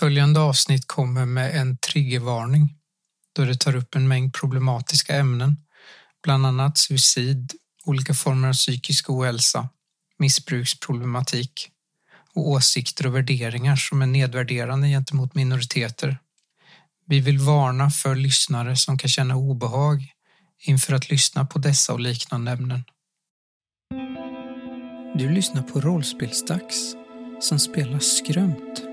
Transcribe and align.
Följande 0.00 0.40
avsnitt 0.40 0.86
kommer 0.86 1.26
med 1.26 1.56
en 1.56 1.76
triggervarning 1.76 2.74
då 3.32 3.44
det 3.44 3.54
tar 3.54 3.76
upp 3.76 3.94
en 3.94 4.08
mängd 4.08 4.34
problematiska 4.34 5.16
ämnen, 5.16 5.56
bland 6.22 6.46
annat 6.46 6.78
suicid, 6.78 7.52
olika 7.84 8.14
former 8.14 8.48
av 8.48 8.52
psykisk 8.52 9.10
ohälsa, 9.10 9.68
missbruksproblematik 10.18 11.68
och 12.34 12.48
åsikter 12.48 13.06
och 13.06 13.14
värderingar 13.14 13.76
som 13.76 14.02
är 14.02 14.06
nedvärderande 14.06 14.88
gentemot 14.88 15.34
minoriteter. 15.34 16.18
Vi 17.06 17.20
vill 17.20 17.38
varna 17.38 17.90
för 17.90 18.14
lyssnare 18.14 18.76
som 18.76 18.98
kan 18.98 19.08
känna 19.08 19.36
obehag 19.36 20.12
inför 20.60 20.94
att 20.94 21.10
lyssna 21.10 21.46
på 21.46 21.58
dessa 21.58 21.92
och 21.92 22.00
liknande 22.00 22.50
ämnen. 22.50 22.84
Du 25.14 25.30
lyssnar 25.30 25.62
på 25.62 25.80
Rollspelsdags 25.80 26.94
som 27.40 27.58
spelar 27.58 27.98
Skrömt 27.98 28.89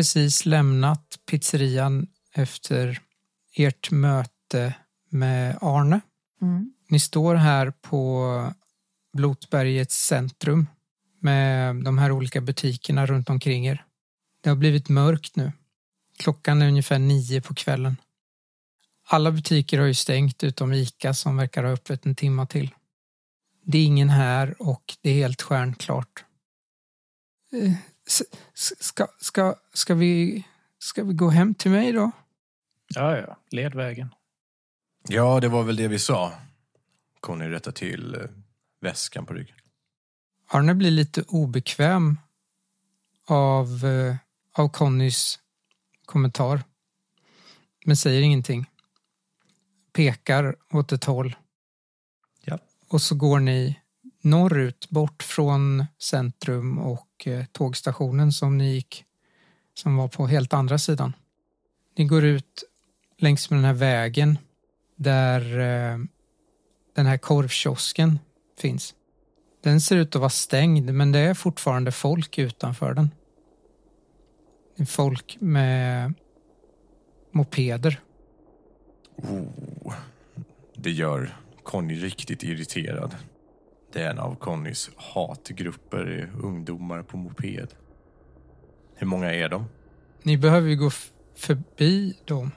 precis 0.00 0.46
lämnat 0.46 1.18
pizzerian 1.30 2.06
efter 2.34 3.00
ert 3.56 3.90
möte 3.90 4.74
med 5.10 5.58
Arne. 5.60 6.00
Mm. 6.42 6.72
Ni 6.88 7.00
står 7.00 7.34
här 7.34 7.70
på 7.70 8.52
Blotbergets 9.12 10.06
centrum 10.06 10.66
med 11.18 11.76
de 11.84 11.98
här 11.98 12.12
olika 12.12 12.40
butikerna 12.40 13.06
runt 13.06 13.30
omkring 13.30 13.66
er. 13.66 13.84
Det 14.40 14.48
har 14.48 14.56
blivit 14.56 14.88
mörkt 14.88 15.36
nu. 15.36 15.52
Klockan 16.18 16.62
är 16.62 16.68
ungefär 16.68 16.98
nio 16.98 17.40
på 17.40 17.54
kvällen. 17.54 17.96
Alla 19.08 19.30
butiker 19.30 19.78
har 19.78 19.86
ju 19.86 19.94
stängt 19.94 20.44
utom 20.44 20.72
Ica 20.72 21.14
som 21.14 21.36
verkar 21.36 21.64
ha 21.64 21.70
öppet 21.70 22.06
en 22.06 22.14
timma 22.14 22.46
till. 22.46 22.74
Det 23.64 23.78
är 23.78 23.84
ingen 23.84 24.10
här 24.10 24.62
och 24.62 24.96
det 25.00 25.10
är 25.10 25.14
helt 25.14 25.42
stjärnklart. 25.42 26.24
Ska, 28.54 29.06
ska, 29.18 29.54
ska, 29.72 29.94
vi, 29.94 30.44
ska 30.78 31.04
vi 31.04 31.14
gå 31.14 31.28
hem 31.28 31.54
till 31.54 31.70
mig 31.70 31.92
då? 31.92 32.10
Ja, 32.94 33.16
ja. 33.16 33.36
Led 33.50 33.74
vägen. 33.74 34.14
Ja, 35.08 35.40
det 35.40 35.48
var 35.48 35.62
väl 35.62 35.76
det 35.76 35.88
vi 35.88 35.98
sa. 35.98 36.32
Conny 37.20 37.48
rättar 37.48 37.72
till 37.72 38.14
eh, 38.14 38.20
väskan 38.80 39.26
på 39.26 39.34
ryggen. 39.34 39.56
Arne 40.46 40.74
blir 40.74 40.90
lite 40.90 41.22
obekväm 41.22 42.18
av, 43.26 43.84
eh, 43.84 44.16
av 44.52 44.68
Connys 44.68 45.38
kommentar. 46.04 46.62
Men 47.84 47.96
säger 47.96 48.22
ingenting. 48.22 48.66
Pekar 49.92 50.56
åt 50.72 50.92
ett 50.92 51.04
håll. 51.04 51.36
Ja. 52.44 52.58
Och 52.88 53.02
så 53.02 53.14
går 53.14 53.40
ni 53.40 53.79
norrut, 54.20 54.90
bort 54.90 55.22
från 55.22 55.84
centrum 55.98 56.78
och 56.78 57.26
eh, 57.26 57.44
tågstationen 57.52 58.32
som 58.32 58.58
ni 58.58 58.74
gick, 58.74 59.04
som 59.74 59.96
var 59.96 60.08
på 60.08 60.26
helt 60.26 60.52
andra 60.52 60.78
sidan. 60.78 61.12
Ni 61.96 62.04
går 62.04 62.24
ut 62.24 62.64
längs 63.18 63.50
med 63.50 63.58
den 63.58 63.64
här 63.64 63.74
vägen 63.74 64.38
där 64.96 65.58
eh, 65.58 65.98
den 66.94 67.06
här 67.06 67.18
korvkiosken 67.18 68.18
finns. 68.58 68.94
Den 69.62 69.80
ser 69.80 69.96
ut 69.96 70.16
att 70.16 70.20
vara 70.20 70.30
stängd 70.30 70.94
men 70.94 71.12
det 71.12 71.18
är 71.18 71.34
fortfarande 71.34 71.92
folk 71.92 72.38
utanför 72.38 72.94
den. 72.94 73.10
Det 74.76 74.82
är 74.82 74.86
folk 74.86 75.36
med 75.40 76.14
mopeder. 77.30 78.00
Oh, 79.16 79.94
det 80.74 80.90
gör 80.90 81.36
Conny 81.62 81.94
riktigt 81.94 82.42
irriterad. 82.42 83.16
Det 83.92 84.02
är 84.02 84.10
en 84.10 84.18
av 84.18 84.34
Connys 84.34 84.90
hatgrupper, 84.96 86.30
ungdomar 86.42 87.02
på 87.02 87.16
moped. 87.16 87.74
Hur 88.94 89.06
många 89.06 89.34
är 89.34 89.48
de? 89.48 89.64
Ni 90.22 90.38
behöver 90.38 90.68
ju 90.68 90.76
gå 90.76 90.90
förbi 91.34 92.18
dem. 92.24 92.50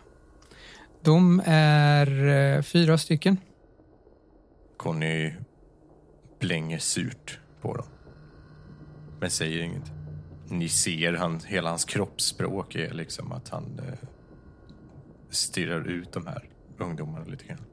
De 1.01 1.41
är 1.45 2.27
eh, 2.27 2.61
fyra 2.61 2.97
stycken. 2.97 3.38
Conny 4.77 5.33
blänger 6.39 6.79
surt 6.79 7.39
på 7.61 7.75
dem. 7.75 7.85
Men 9.19 9.29
säger 9.29 9.63
inget. 9.63 9.91
Ni 10.47 10.69
ser, 10.69 11.13
han, 11.13 11.39
hela 11.45 11.69
hans 11.69 11.85
kroppsspråk 11.85 12.75
är 12.75 12.94
liksom 12.94 13.31
att 13.31 13.50
han 13.50 13.79
eh, 13.79 14.09
stirrar 15.29 15.88
ut 15.88 16.11
de 16.11 16.27
här 16.27 16.50
ungdomarna 16.77 17.25
lite 17.25 17.45
grann. 17.45 17.65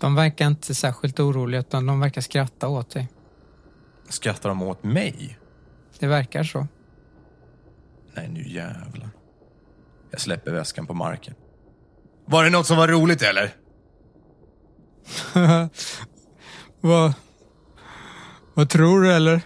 De 0.00 0.14
verkar 0.14 0.46
inte 0.46 0.74
särskilt 0.74 1.20
oroliga 1.20 1.60
utan 1.60 1.86
de 1.86 2.00
verkar 2.00 2.20
skratta 2.20 2.68
åt 2.68 2.90
dig. 2.90 3.08
Skrattar 4.08 4.48
de 4.48 4.62
åt 4.62 4.84
mig? 4.84 5.38
Det 5.98 6.06
verkar 6.06 6.42
så. 6.42 6.66
Nej, 8.14 8.28
nu 8.28 8.48
jävlar. 8.48 9.10
Jag 10.10 10.20
släpper 10.20 10.52
väskan 10.52 10.86
på 10.86 10.94
marken. 10.94 11.34
Var 12.24 12.44
det 12.44 12.50
något 12.50 12.66
som 12.66 12.76
var 12.76 12.88
roligt 12.88 13.22
eller? 13.22 13.54
vad, 16.80 17.12
vad 18.54 18.68
tror 18.68 19.02
du 19.02 19.12
eller? 19.12 19.40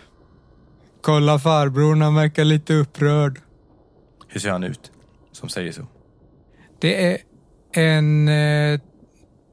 Kolla 1.01 1.39
farbrorn, 1.39 2.03
han 2.03 2.15
verkar 2.15 2.45
lite 2.45 2.75
upprörd. 2.75 3.41
Hur 4.29 4.41
ser 4.41 4.51
han 4.51 4.65
ut? 4.65 4.93
Som 5.33 5.49
säger 5.49 5.73
så. 5.73 5.87
Det 6.79 7.13
är 7.13 7.19
en 7.73 8.29
eh, 8.29 8.81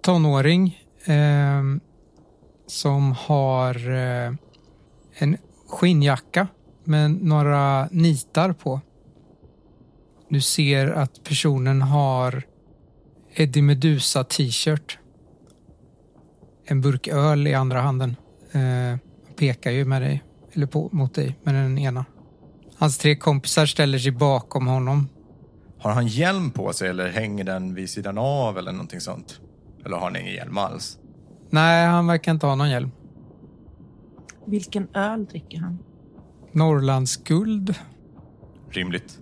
tonåring 0.01 0.83
eh, 1.05 1.63
som 2.67 3.11
har 3.11 3.89
eh, 3.89 4.33
en 5.13 5.37
skinnjacka 5.67 6.47
med 6.83 7.11
några 7.11 7.87
nitar 7.91 8.53
på. 8.53 8.81
Du 10.29 10.41
ser 10.41 10.87
att 10.87 11.23
personen 11.23 11.81
har 11.81 12.43
Eddie 13.33 13.61
Meduza 13.61 14.23
t-shirt. 14.23 14.97
En 16.65 16.81
burk 16.81 17.07
öl 17.07 17.47
i 17.47 17.53
andra 17.53 17.81
handen. 17.81 18.15
Eh, 18.51 18.97
pekar 19.35 19.71
ju 19.71 19.85
med 19.85 20.01
dig, 20.01 20.23
eller 20.53 20.67
på, 20.67 20.89
mot 20.91 21.15
dig 21.15 21.39
med 21.43 21.55
den 21.55 21.77
ena. 21.77 22.05
Hans 22.77 22.97
tre 22.97 23.15
kompisar 23.15 23.65
ställer 23.65 23.99
sig 23.99 24.11
bakom 24.11 24.67
honom 24.67 25.09
Har 25.79 25.91
han 25.91 26.07
hjälm 26.07 26.51
på 26.51 26.73
sig 26.73 26.89
eller 26.89 27.09
hänger 27.09 27.43
den 27.43 27.73
vid 27.73 27.89
sidan 27.89 28.17
av 28.17 28.57
eller 28.57 28.71
någonting 28.71 29.01
sånt? 29.01 29.39
Eller 29.85 29.97
har 29.97 30.03
han 30.03 30.15
ingen 30.15 30.33
hjälm 30.33 30.57
alls? 30.57 30.97
Nej, 31.49 31.85
han 31.87 32.07
verkar 32.07 32.31
inte 32.31 32.45
ha 32.45 32.55
någon 32.55 32.69
hjälm. 32.69 32.91
Vilken 34.45 34.87
öl 34.93 35.25
dricker 35.25 35.59
han? 35.59 35.79
Norrlands 36.51 37.17
guld. 37.17 37.75
Rimligt. 38.69 39.19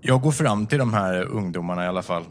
Jag 0.00 0.20
går 0.20 0.32
fram 0.32 0.66
till 0.66 0.78
de 0.78 0.94
här 0.94 1.22
ungdomarna 1.24 1.84
i 1.84 1.88
alla 1.88 2.02
fall. 2.02 2.24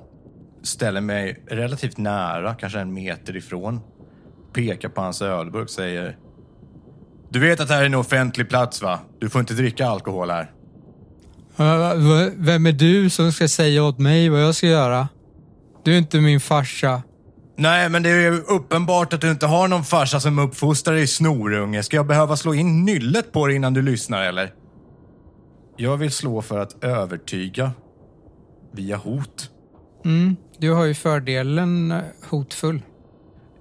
Ställer 0.63 1.01
mig 1.01 1.43
relativt 1.47 1.97
nära, 1.97 2.55
kanske 2.55 2.79
en 2.79 2.93
meter 2.93 3.35
ifrån. 3.35 3.79
Pekar 4.53 4.89
på 4.89 5.01
hans 5.01 5.21
ölburk 5.21 5.69
säger 5.69 6.17
Du 7.29 7.39
vet 7.39 7.59
att 7.59 7.67
det 7.67 7.73
här 7.73 7.81
är 7.81 7.85
en 7.85 7.95
offentlig 7.95 8.49
plats 8.49 8.81
va? 8.81 8.99
Du 9.19 9.29
får 9.29 9.39
inte 9.39 9.53
dricka 9.53 9.87
alkohol 9.87 10.29
här. 10.29 10.51
Vem 12.35 12.65
är 12.65 12.71
du 12.71 13.09
som 13.09 13.31
ska 13.31 13.47
säga 13.47 13.83
åt 13.83 13.99
mig 13.99 14.29
vad 14.29 14.41
jag 14.43 14.55
ska 14.55 14.67
göra? 14.67 15.07
Du 15.83 15.93
är 15.93 15.97
inte 15.97 16.19
min 16.21 16.39
farsa. 16.39 17.01
Nej, 17.59 17.89
men 17.89 18.03
det 18.03 18.09
är 18.09 18.31
ju 18.31 18.41
uppenbart 18.41 19.13
att 19.13 19.21
du 19.21 19.31
inte 19.31 19.45
har 19.45 19.67
någon 19.67 19.83
farsa 19.83 20.19
som 20.19 20.39
uppfostrar 20.39 20.95
dig 20.95 21.07
snorunge. 21.07 21.83
Ska 21.83 21.95
jag 21.95 22.07
behöva 22.07 22.37
slå 22.37 22.53
in 22.53 22.85
nyllet 22.85 23.31
på 23.31 23.47
dig 23.47 23.55
innan 23.55 23.73
du 23.73 23.81
lyssnar 23.81 24.21
eller? 24.21 24.53
Jag 25.77 25.97
vill 25.97 26.11
slå 26.11 26.41
för 26.41 26.59
att 26.59 26.83
övertyga 26.83 27.71
via 28.71 28.97
hot. 28.97 29.51
Mm, 30.05 30.35
du 30.57 30.71
har 30.71 30.85
ju 30.85 30.93
fördelen 30.93 31.91
eh, 31.91 32.01
hotfull. 32.29 32.81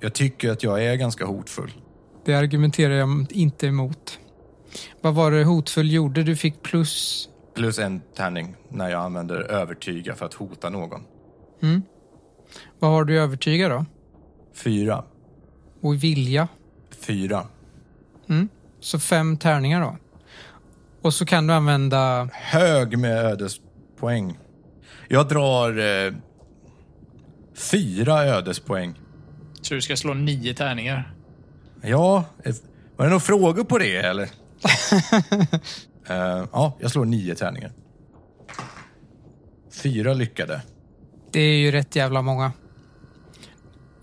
Jag 0.00 0.14
tycker 0.14 0.50
att 0.50 0.62
jag 0.62 0.84
är 0.84 0.94
ganska 0.94 1.24
hotfull. 1.24 1.72
Det 2.24 2.34
argumenterar 2.34 2.94
jag 2.94 3.26
inte 3.30 3.66
emot. 3.66 4.18
Vad 5.00 5.14
var 5.14 5.30
det 5.30 5.44
hotfull 5.44 5.92
gjorde? 5.92 6.22
Du 6.22 6.36
fick 6.36 6.62
plus 6.62 7.28
Plus 7.54 7.78
en 7.78 8.00
tärning 8.16 8.56
när 8.68 8.90
jag 8.90 9.02
använder 9.02 9.40
övertyga 9.40 10.14
för 10.14 10.26
att 10.26 10.34
hota 10.34 10.70
någon. 10.70 11.00
Vad 12.78 12.90
har 12.90 13.04
du 13.04 13.14
i 13.14 13.18
övertyga 13.18 13.68
då? 13.68 13.84
Fyra. 14.54 15.04
Och 15.80 15.94
i 15.94 15.98
vilja? 15.98 16.48
Fyra. 17.00 17.46
Så 18.80 18.98
fem 18.98 19.36
tärningar 19.36 19.80
då. 19.80 19.96
Och 21.02 21.14
så 21.14 21.26
kan 21.26 21.46
du 21.46 21.54
använda... 21.54 22.28
Hög 22.32 22.98
med 22.98 23.16
ödespoäng. 23.24 24.38
Jag 25.08 25.28
drar 25.28 25.78
eh, 25.78 26.12
fyra 27.54 28.24
ödespoäng. 28.24 28.94
Så 29.62 29.74
du 29.74 29.82
ska 29.82 29.96
slå 29.96 30.14
nio 30.14 30.54
tärningar. 30.54 31.14
Ja, 31.82 32.24
eh, 32.44 32.54
var 32.96 33.04
det 33.04 33.10
några 33.10 33.20
frågor 33.20 33.64
på 33.64 33.78
det 33.78 33.96
eller? 33.96 34.28
Eh, 36.08 36.44
ja, 36.52 36.76
jag 36.80 36.90
slår 36.90 37.04
nio 37.04 37.34
tärningar. 37.34 37.72
Fyra 39.70 40.14
lyckade. 40.14 40.62
Det 41.36 41.40
är 41.40 41.58
ju 41.58 41.70
rätt 41.70 41.96
jävla 41.96 42.22
många. 42.22 42.52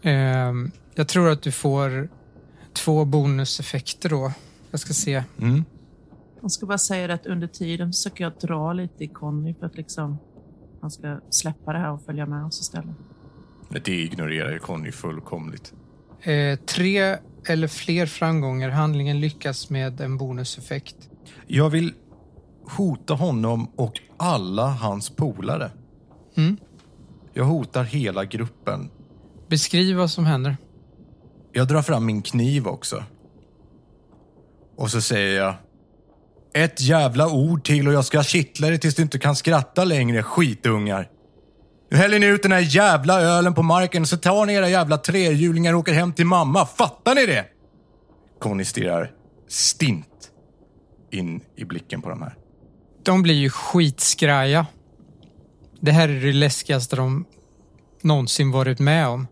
Ehm, 0.01 0.71
jag 0.95 1.07
tror 1.07 1.29
att 1.29 1.41
du 1.41 1.51
får 1.51 2.09
två 2.73 3.05
bonuseffekter 3.05 4.09
då. 4.09 4.31
Jag 4.71 4.79
ska 4.79 4.93
se. 4.93 5.23
Mm. 5.41 5.63
Jag 6.41 6.51
ska 6.51 6.65
bara 6.65 6.77
säga 6.77 7.13
att 7.13 7.25
under 7.25 7.47
tiden 7.47 7.93
försöker 7.93 8.23
jag 8.23 8.33
dra 8.41 8.73
lite 8.73 9.03
i 9.03 9.07
Conny 9.07 9.53
för 9.53 9.65
att 9.65 9.77
liksom 9.77 10.17
han 10.81 10.91
ska 10.91 11.19
släppa 11.29 11.73
det 11.73 11.79
här 11.79 11.91
och 11.91 12.01
följa 12.05 12.25
med 12.25 12.45
oss 12.45 12.61
istället. 12.61 12.95
Det 13.85 13.95
ignorerar 13.95 14.51
ju 14.51 14.59
Conny 14.59 14.91
fullkomligt. 14.91 15.73
Eh, 16.21 16.59
tre 16.59 17.17
eller 17.47 17.67
fler 17.67 18.05
framgångar. 18.05 18.69
Handlingen 18.69 19.19
lyckas 19.19 19.69
med 19.69 20.01
en 20.01 20.17
bonuseffekt. 20.17 21.09
Jag 21.47 21.69
vill 21.69 21.93
hota 22.77 23.13
honom 23.13 23.67
och 23.75 23.99
alla 24.17 24.67
hans 24.67 25.09
polare. 25.09 25.71
Mm. 26.35 26.57
Jag 27.33 27.43
hotar 27.43 27.83
hela 27.83 28.25
gruppen. 28.25 28.89
Beskriv 29.47 29.95
vad 29.97 30.11
som 30.11 30.25
händer. 30.25 30.57
Jag 31.51 31.67
drar 31.67 31.81
fram 31.81 32.05
min 32.05 32.21
kniv 32.21 32.67
också. 32.67 33.03
Och 34.77 34.91
så 34.91 35.01
säger 35.01 35.41
jag... 35.41 35.55
Ett 36.55 36.81
jävla 36.81 37.29
ord 37.29 37.63
till 37.63 37.87
och 37.87 37.93
jag 37.93 38.05
ska 38.05 38.23
kittla 38.23 38.69
dig 38.69 38.79
tills 38.79 38.95
du 38.95 39.01
inte 39.01 39.19
kan 39.19 39.35
skratta 39.35 39.83
längre, 39.83 40.23
skitungar. 40.23 41.09
Nu 41.91 41.97
häller 41.97 42.19
ni 42.19 42.25
ut 42.25 42.43
den 42.43 42.51
här 42.51 42.75
jävla 42.75 43.21
ölen 43.21 43.53
på 43.53 43.63
marken 43.63 44.07
så 44.07 44.17
tar 44.17 44.45
ni 44.45 44.53
era 44.53 44.69
jävla 44.69 44.97
trehjulingar 44.97 45.73
och 45.73 45.79
åker 45.79 45.93
hem 45.93 46.13
till 46.13 46.25
mamma. 46.25 46.65
Fattar 46.65 47.15
ni 47.15 47.25
det? 47.25 47.45
Conny 48.39 48.65
stirrar 48.65 49.11
stint 49.47 50.31
in 51.11 51.41
i 51.55 51.65
blicken 51.65 52.01
på 52.01 52.09
de 52.09 52.21
här. 52.21 52.35
De 53.03 53.23
blir 53.23 53.35
ju 53.35 53.49
skitskraja. 53.49 54.65
Det 55.85 55.91
här 55.91 56.09
är 56.09 56.21
det 56.21 56.33
läskigaste 56.33 56.95
de 56.95 57.25
någonsin 58.01 58.51
varit 58.51 58.79
med 58.79 59.07
om. 59.07 59.27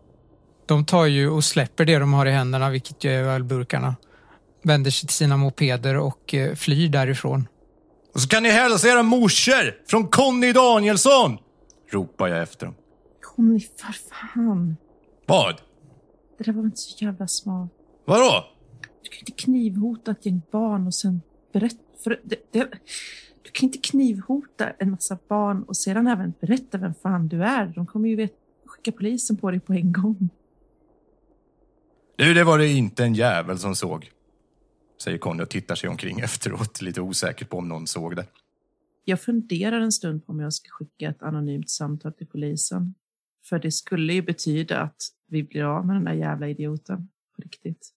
De 0.66 0.84
tar 0.84 1.06
ju 1.06 1.28
och 1.28 1.44
släpper 1.44 1.84
det 1.84 1.98
de 1.98 2.12
har 2.12 2.26
i 2.26 2.30
händerna, 2.30 2.70
vilket 2.70 3.04
ju 3.04 3.10
är 3.10 3.22
ölburkarna. 3.22 3.96
Vänder 4.62 4.90
sig 4.90 5.06
till 5.06 5.16
sina 5.16 5.36
mopeder 5.36 5.96
och 5.96 6.34
eh, 6.34 6.54
flyr 6.54 6.88
därifrån. 6.88 7.48
Och 8.14 8.20
så 8.20 8.28
kan 8.28 8.42
ni 8.42 8.50
hälsa 8.50 8.88
era 8.88 9.02
morsor 9.02 9.88
från 9.88 10.08
Conny 10.08 10.52
Danielsson! 10.52 11.38
Ropar 11.90 12.28
jag 12.28 12.42
efter 12.42 12.66
dem. 12.66 12.74
Conny, 13.22 13.60
för 13.60 13.92
fan. 14.10 14.76
Vad? 15.26 15.60
Det 16.38 16.44
där 16.44 16.52
var 16.52 16.62
inte 16.62 16.76
så 16.76 17.04
jävla 17.04 17.28
smart. 17.28 17.70
Vadå? 18.04 18.44
Du 19.02 19.08
kan 19.08 19.18
inte 19.18 19.32
knivhota 19.32 20.10
ett 20.10 20.26
gäng 20.26 20.42
barn 20.50 20.86
och 20.86 20.94
sen 20.94 21.22
berätta... 21.52 21.76
För 22.04 22.20
det, 22.24 22.36
det, 22.52 22.68
du 23.42 23.50
kan 23.50 23.66
inte 23.66 23.78
knivhota 23.78 24.70
en 24.78 24.90
massa 24.90 25.18
barn 25.28 25.62
och 25.62 25.76
sedan 25.76 26.06
även 26.06 26.34
berätta 26.40 26.78
vem 26.78 26.94
fan 26.94 27.28
du 27.28 27.44
är. 27.44 27.66
De 27.66 27.86
kommer 27.86 28.08
ju 28.08 28.16
vet, 28.16 28.32
skicka 28.66 28.92
polisen 28.92 29.36
på 29.36 29.50
dig 29.50 29.60
på 29.60 29.72
en 29.72 29.92
gång. 29.92 30.28
Du, 32.16 32.34
det 32.34 32.44
var 32.44 32.58
det 32.58 32.68
inte 32.68 33.04
en 33.04 33.14
jävel 33.14 33.58
som 33.58 33.74
såg. 33.74 34.10
Säger 35.02 35.18
Conny 35.18 35.42
och 35.42 35.50
tittar 35.50 35.74
sig 35.74 35.88
omkring 35.88 36.20
efteråt, 36.20 36.82
lite 36.82 37.00
osäker 37.00 37.44
på 37.44 37.58
om 37.58 37.68
någon 37.68 37.86
såg 37.86 38.16
det. 38.16 38.26
Jag 39.04 39.20
funderar 39.20 39.80
en 39.80 39.92
stund 39.92 40.26
på 40.26 40.32
om 40.32 40.40
jag 40.40 40.52
ska 40.52 40.68
skicka 40.70 41.08
ett 41.08 41.22
anonymt 41.22 41.70
samtal 41.70 42.12
till 42.12 42.26
polisen. 42.26 42.94
För 43.44 43.58
det 43.58 43.72
skulle 43.72 44.12
ju 44.12 44.22
betyda 44.22 44.80
att 44.80 44.96
vi 45.28 45.42
blir 45.42 45.62
av 45.62 45.86
med 45.86 45.96
den 45.96 46.04
där 46.04 46.12
jävla 46.12 46.48
idioten. 46.48 47.08
På 47.36 47.42
riktigt. 47.42 47.92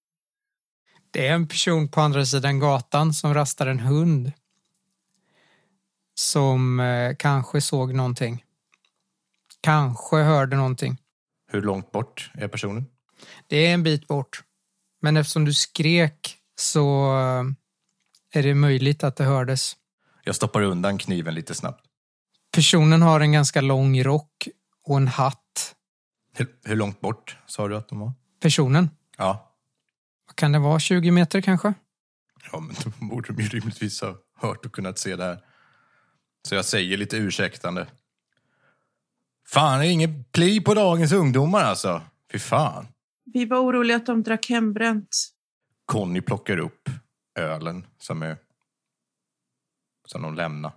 Det 1.12 1.28
är 1.28 1.34
en 1.34 1.48
person 1.48 1.88
på 1.88 2.02
andra 2.02 2.26
sidan 2.26 2.60
gatan 2.60 3.14
som 3.14 3.34
rastar 3.34 3.68
en 3.68 3.80
hund. 3.80 4.32
Som 6.16 6.80
eh, 6.80 7.16
kanske 7.20 7.62
såg 7.62 7.94
någonting. 7.94 8.44
Kanske 9.62 10.16
hörde 10.16 10.56
någonting. 10.56 10.98
Hur 11.52 11.62
långt 11.62 11.92
bort 11.92 12.32
är 12.34 12.48
personen? 12.48 12.86
Det 13.48 13.58
är 13.68 13.74
en 13.74 13.84
bit 13.84 14.08
bort. 14.08 14.44
Men 15.02 15.18
eftersom 15.18 15.46
du 15.46 15.54
skrek 15.54 16.38
så 16.56 17.06
eh, 17.18 17.44
är 18.40 18.44
det 18.44 18.54
möjligt 18.56 19.04
att 19.04 19.16
det 19.16 19.24
hördes. 19.24 19.76
Jag 20.24 20.36
stoppar 20.36 20.62
undan 20.62 20.98
kniven 20.98 21.36
lite 21.36 21.54
snabbt. 21.56 21.86
Personen 22.52 23.02
har 23.02 23.20
en 23.20 23.32
ganska 23.32 23.62
lång 23.62 24.04
rock 24.04 24.48
och 24.84 24.98
en 24.98 25.08
hatt. 25.08 25.76
Hur, 26.34 26.48
hur 26.64 26.76
långt 26.76 27.02
bort 27.02 27.38
sa 27.46 27.68
du 27.68 27.76
att 27.78 27.88
de 27.90 28.00
var? 28.00 28.14
Personen, 28.40 28.90
Ja. 29.18 29.52
vad 30.28 30.36
kan 30.36 30.52
det 30.52 30.60
vara? 30.60 30.80
20 30.80 31.12
meter 31.12 31.42
kanske? 31.42 31.74
Ja, 32.52 32.60
men 32.60 32.76
då 32.84 33.06
borde 33.06 33.34
de 33.34 33.42
ju 33.44 33.50
rimligtvis 33.50 34.02
ha 34.02 34.16
hört 34.40 34.66
och 34.66 34.72
kunnat 34.72 34.98
se 35.00 35.16
det 35.16 35.24
här. 35.24 35.40
Så 36.46 36.56
jag 36.56 36.66
säger 36.66 36.98
lite 36.98 37.18
ursäktande. 37.18 37.88
Fan, 39.48 39.80
det 39.80 39.88
är 39.88 39.92
ingen 39.92 40.24
pli 40.24 40.62
på 40.62 40.74
dagens 40.74 41.12
ungdomar 41.12 41.64
alltså. 41.64 42.02
Fy 42.32 42.40
fan. 42.40 42.88
Vi 43.26 43.46
var 43.46 43.58
oroliga 43.58 43.98
att 43.98 44.06
de 44.06 44.24
drack 44.24 44.50
hembränt. 44.50 45.28
Conny 45.86 46.22
plockar 46.22 46.58
upp 46.58 46.90
ölen 47.36 47.86
som 47.98 48.22
är 48.22 48.38
som 50.06 50.22
de 50.22 50.36
lämnar. 50.36 50.72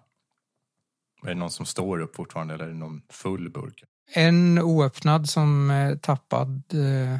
Är 1.22 1.28
det 1.28 1.34
någon 1.34 1.50
som 1.50 1.66
står 1.66 2.00
upp 2.00 2.16
fortfarande 2.16 2.54
eller 2.54 2.64
är 2.64 2.68
det 2.68 2.74
någon 2.74 3.02
full 3.08 3.50
burk? 3.50 3.84
En 4.14 4.58
oöppnad 4.58 5.28
som 5.28 5.70
är 5.70 5.96
tappad 5.96 6.62
eh, 6.74 7.18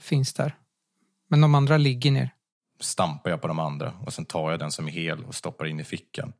finns 0.00 0.34
där. 0.34 0.56
Men 1.28 1.40
de 1.40 1.54
andra 1.54 1.76
ligger 1.76 2.10
ner. 2.10 2.34
Stampar 2.80 3.30
jag 3.30 3.40
på 3.40 3.48
de 3.48 3.58
andra 3.58 3.92
och 4.06 4.12
sen 4.12 4.24
tar 4.24 4.50
jag 4.50 4.60
den 4.60 4.72
som 4.72 4.86
är 4.86 4.92
hel 4.92 5.24
och 5.24 5.34
stoppar 5.34 5.66
in 5.66 5.80
i 5.80 5.84
fickan. 5.84 6.32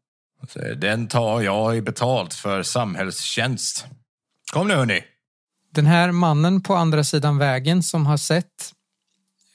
Säger, 0.46 0.74
den 0.74 1.08
tar 1.08 1.40
jag 1.40 1.76
i 1.76 1.82
betalt 1.82 2.34
för 2.34 2.62
samhällstjänst. 2.62 3.86
Kom 4.52 4.68
nu 4.68 4.74
hörni. 4.74 5.04
Den 5.70 5.86
här 5.86 6.12
mannen 6.12 6.62
på 6.62 6.74
andra 6.74 7.04
sidan 7.04 7.38
vägen 7.38 7.82
som 7.82 8.06
har 8.06 8.16
sett 8.16 8.72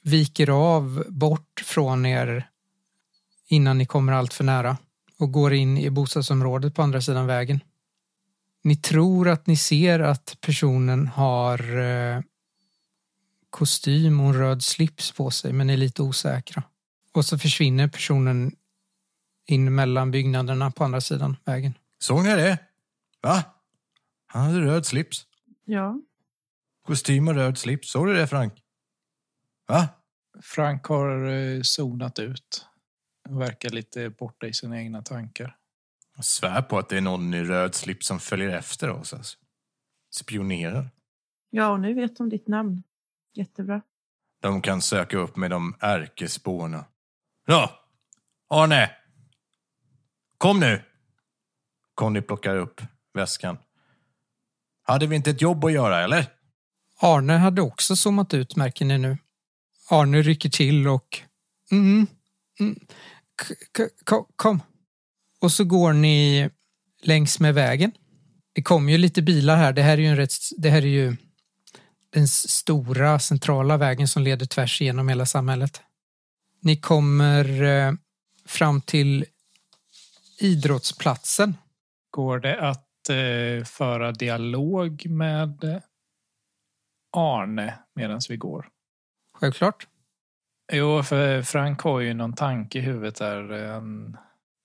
viker 0.04 0.50
av 0.50 1.04
bort 1.08 1.64
från 1.66 2.06
er 2.06 2.50
innan 3.48 3.78
ni 3.78 3.86
kommer 3.86 4.14
allt 4.14 4.34
för 4.34 4.44
nära 4.44 4.78
och 5.20 5.32
går 5.32 5.54
in 5.54 5.78
i 5.78 5.90
bostadsområdet 5.90 6.76
på 6.76 6.82
andra 6.82 7.02
sidan 7.02 7.28
vägen. 7.28 7.60
Ni 8.64 8.76
tror 8.76 9.30
att 9.30 9.48
ni 9.48 9.58
ser 9.58 10.00
att 10.00 10.38
personen 10.42 11.08
har 11.08 11.80
eh, 11.80 12.22
kostym 13.50 14.20
och 14.20 14.28
en 14.28 14.34
röd 14.34 14.64
slips 14.64 15.12
på 15.12 15.32
sig 15.32 15.54
men 15.54 15.70
är 15.70 15.78
lite 15.78 16.02
osäkra. 16.02 16.64
Och 17.14 17.26
så 17.26 17.38
försvinner 17.38 17.88
personen 17.88 18.56
in 19.46 19.76
mellan 19.76 20.12
byggnaderna 20.12 20.72
på 20.72 20.84
andra 20.84 21.02
sidan 21.02 21.38
vägen. 21.46 21.74
Såg 22.00 22.24
ni 22.24 22.30
det? 22.30 22.58
Va? 23.22 23.44
Han 24.26 24.44
hade 24.46 24.60
röd 24.62 24.86
slips. 24.86 25.26
Ja, 25.66 26.00
Kostym 26.86 27.28
och 27.28 27.36
röd 27.36 27.58
slips. 27.58 27.92
Såg 27.92 28.08
du 28.08 28.14
det 28.14 28.28
Frank? 28.28 28.54
Va? 29.68 29.88
Frank 30.42 30.86
har 30.86 31.26
eh, 31.26 31.62
zonat 31.62 32.20
ut. 32.20 32.66
Verkar 33.30 33.70
lite 33.70 34.10
borta 34.10 34.48
i 34.48 34.54
sina 34.54 34.78
egna 34.78 35.02
tankar. 35.02 35.58
Jag 36.16 36.26
svär 36.26 36.62
på 36.62 36.78
att 36.78 36.90
det 36.90 36.98
är 36.98 37.02
någon 37.02 37.34
i 37.34 37.44
röd 37.44 37.76
slips 37.76 38.08
som 38.08 38.20
följer 38.20 38.50
efter 38.50 38.90
oss. 38.90 39.14
Alltså. 39.14 39.38
Spionerar. 40.16 40.90
ja 41.50 41.68
och 41.68 41.80
nu 41.80 41.94
vet 41.94 42.18
de 42.18 42.30
ditt 42.30 42.48
namn. 42.48 42.84
Jättebra. 43.34 43.82
De 44.42 44.62
kan 44.62 44.82
söka 44.82 45.18
upp 45.18 45.36
med 45.36 45.52
de 45.52 45.76
ärkespåna. 45.80 46.86
Ja, 47.46 47.72
Arne! 48.50 48.92
Kom 50.44 50.60
nu! 50.60 50.82
Conny 51.96 52.22
plockar 52.22 52.56
upp 52.56 52.82
väskan. 53.14 53.58
Hade 54.84 55.08
vi 55.08 55.16
inte 55.16 55.30
ett 55.30 55.42
jobb 55.42 55.66
att 55.66 55.72
göra, 55.72 56.04
eller? 56.04 56.26
Arne 57.00 57.34
hade 57.34 57.62
också 57.62 57.96
zoomat 57.96 58.34
ut 58.34 58.56
märker 58.56 58.86
ni 58.86 58.98
nu. 58.98 59.18
Arne 59.90 60.22
rycker 60.22 60.50
till 60.50 60.88
och... 60.88 61.22
Mm, 61.72 62.08
mm, 62.60 62.80
kom. 64.36 64.62
Och 65.42 65.52
så 65.52 65.64
går 65.64 65.94
ni 65.94 66.50
längs 67.02 67.40
med 67.40 67.54
vägen. 67.54 67.92
Det 68.54 68.62
kommer 68.62 68.92
ju 68.92 68.98
lite 68.98 69.22
bilar 69.22 69.56
här. 69.56 69.74
Det 69.74 69.82
här 69.82 69.94
är 69.94 70.02
ju, 70.02 70.08
en 70.08 70.18
rätt, 70.18 70.34
det 70.58 70.70
här 70.70 70.82
är 70.82 70.88
ju 70.88 71.16
den 72.10 72.28
stora 72.28 73.20
centrala 73.20 73.78
vägen 73.78 74.08
som 74.08 74.24
leder 74.24 74.46
tvärs 74.46 74.82
igenom 74.82 75.10
hela 75.10 75.26
samhället. 75.26 75.82
Ni 76.62 76.78
kommer 76.78 77.64
eh, 77.64 77.94
fram 78.46 78.82
till 78.82 79.26
idrottsplatsen 80.44 81.58
Går 82.10 82.40
det 82.40 82.62
att 82.62 83.10
eh, 83.10 83.66
föra 83.66 84.12
dialog 84.12 85.06
med 85.10 85.82
Arne 87.18 87.80
medan 87.96 88.22
vi 88.30 88.38
går? 88.38 88.70
Självklart. 89.38 89.88
Jo, 90.74 91.04
för 91.04 91.42
Frank 91.42 91.82
har 91.82 92.00
ju 92.00 92.14
någon 92.14 92.34
tanke 92.34 92.80
i 92.80 92.82
huvudet 92.82 93.16
där. 93.16 93.68
Han 93.68 94.18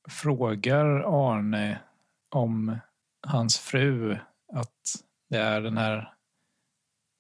frågar 0.09 0.87
Arne 1.31 1.79
om 2.35 2.79
hans 3.27 3.59
fru 3.59 4.19
att 4.53 4.83
det 5.31 5.39
är 5.39 5.61
den 5.61 5.79
här 5.79 6.13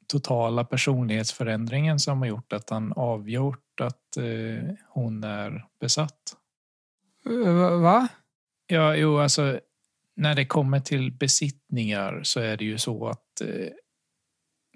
totala 0.07 0.65
personlighetsförändringen 0.65 2.01
som 2.01 2.19
har 2.19 2.27
gjort 2.27 2.53
att 2.53 2.71
han 2.71 2.93
avgjort 2.93 3.81
att 3.81 4.17
eh, 4.17 4.75
hon 4.89 5.25
är 5.25 5.67
besatt. 5.81 6.37
Eh, 7.27 7.81
Va? 7.81 8.09
Ja, 8.71 8.97
jo, 8.97 9.19
alltså 9.19 9.61
när 10.17 10.35
det 10.35 10.45
kommer 10.45 10.81
till 10.81 11.13
besittningar 11.13 12.21
så 12.23 12.41
är 12.41 12.57
det 12.57 12.65
ju 12.65 12.79
så 12.79 13.09
att 13.09 13.41
eh, 13.41 13.69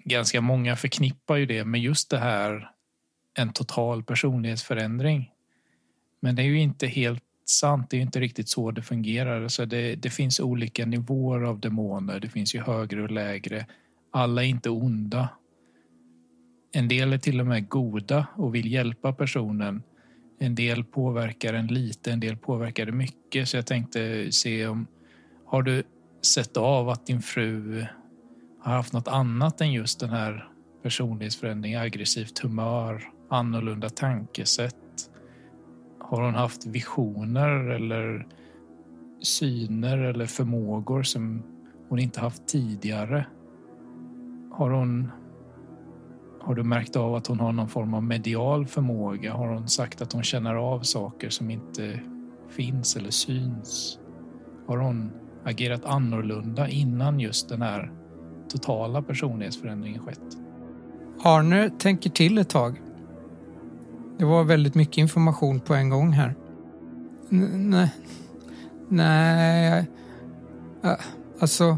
ganska 0.03 0.41
många 0.41 0.75
förknippar 0.75 1.35
ju 1.35 1.45
det 1.45 1.65
med 1.65 1.81
just 1.81 2.09
det 2.09 2.17
här 2.17 2.71
en 3.37 3.53
total 3.53 4.03
personlighetsförändring. 4.03 5.31
Men 6.19 6.35
det 6.35 6.41
är 6.41 6.45
ju 6.45 6.59
inte 6.59 6.87
helt 6.87 7.23
sant. 7.45 7.89
Det 7.89 7.95
är 7.95 7.97
ju 7.97 8.05
inte 8.05 8.19
riktigt 8.19 8.49
så 8.49 8.71
det 8.71 8.81
fungerar. 8.81 9.47
Så 9.47 9.65
det, 9.65 9.95
det 9.95 10.09
finns 10.09 10.39
olika 10.39 10.85
nivåer 10.85 11.41
av 11.41 11.59
demoner. 11.59 12.19
Det 12.19 12.29
finns 12.29 12.55
ju 12.55 12.61
högre 12.61 13.03
och 13.03 13.11
lägre. 13.11 13.65
Alla 14.11 14.43
är 14.43 14.47
inte 14.47 14.69
onda. 14.69 15.29
En 16.71 16.87
del 16.87 17.13
är 17.13 17.17
till 17.17 17.39
och 17.39 17.47
med 17.47 17.69
goda 17.69 18.27
och 18.35 18.55
vill 18.55 18.71
hjälpa 18.71 19.13
personen. 19.13 19.83
En 20.43 20.55
del 20.55 20.83
påverkar 20.83 21.53
en 21.53 21.67
lite, 21.67 22.11
en 22.11 22.19
del 22.19 22.37
påverkar 22.37 22.85
det 22.85 22.91
mycket. 22.91 23.47
Så 23.47 23.57
jag 23.57 23.65
tänkte 23.65 24.31
se 24.31 24.67
om 24.67 24.87
har 25.45 25.63
du 25.63 25.83
sett 26.21 26.57
av 26.57 26.89
att 26.89 27.05
din 27.05 27.21
fru 27.21 27.85
har 28.59 28.73
haft 28.73 28.93
något 28.93 29.07
annat 29.07 29.61
än 29.61 29.71
just 29.71 29.99
den 29.99 30.09
här 30.09 30.49
personlighetsförändringen, 30.81 31.81
aggressivt 31.81 32.39
humör, 32.39 33.03
annorlunda 33.29 33.89
tankesätt? 33.89 35.09
Har 35.99 36.21
hon 36.21 36.35
haft 36.35 36.65
visioner 36.65 37.69
eller 37.69 38.27
syner 39.21 39.97
eller 39.97 40.25
förmågor 40.25 41.03
som 41.03 41.43
hon 41.89 41.99
inte 41.99 42.19
haft 42.19 42.47
tidigare? 42.47 43.25
Har 44.51 44.69
hon 44.69 45.11
har 46.43 46.55
du 46.55 46.63
märkt 46.63 46.95
av 46.95 47.15
att 47.15 47.27
hon 47.27 47.39
har 47.39 47.51
någon 47.51 47.69
form 47.69 47.93
av 47.93 48.03
medial 48.03 48.65
förmåga? 48.65 49.33
Har 49.33 49.47
hon 49.47 49.67
sagt 49.67 50.01
att 50.01 50.13
hon 50.13 50.23
känner 50.23 50.55
av 50.55 50.79
saker 50.79 51.29
som 51.29 51.49
inte 51.49 51.99
finns 52.49 52.95
eller 52.95 53.11
syns? 53.11 53.99
Har 54.67 54.77
hon 54.77 55.11
agerat 55.43 55.85
annorlunda 55.85 56.69
innan 56.69 57.19
just 57.19 57.49
den 57.49 57.61
här 57.61 57.91
totala 58.49 59.01
personlighetsförändringen 59.01 60.01
skett? 60.01 60.37
Arne 61.23 61.69
tänker 61.69 62.09
till 62.09 62.37
ett 62.37 62.49
tag. 62.49 62.81
Det 64.17 64.25
var 64.25 64.43
väldigt 64.43 64.75
mycket 64.75 64.97
information 64.97 65.59
på 65.59 65.73
en 65.73 65.89
gång 65.89 66.11
här. 66.11 66.35
Nej. 67.29 67.93
Nej. 68.89 69.85
Äh, 70.83 70.91
alltså. 71.39 71.77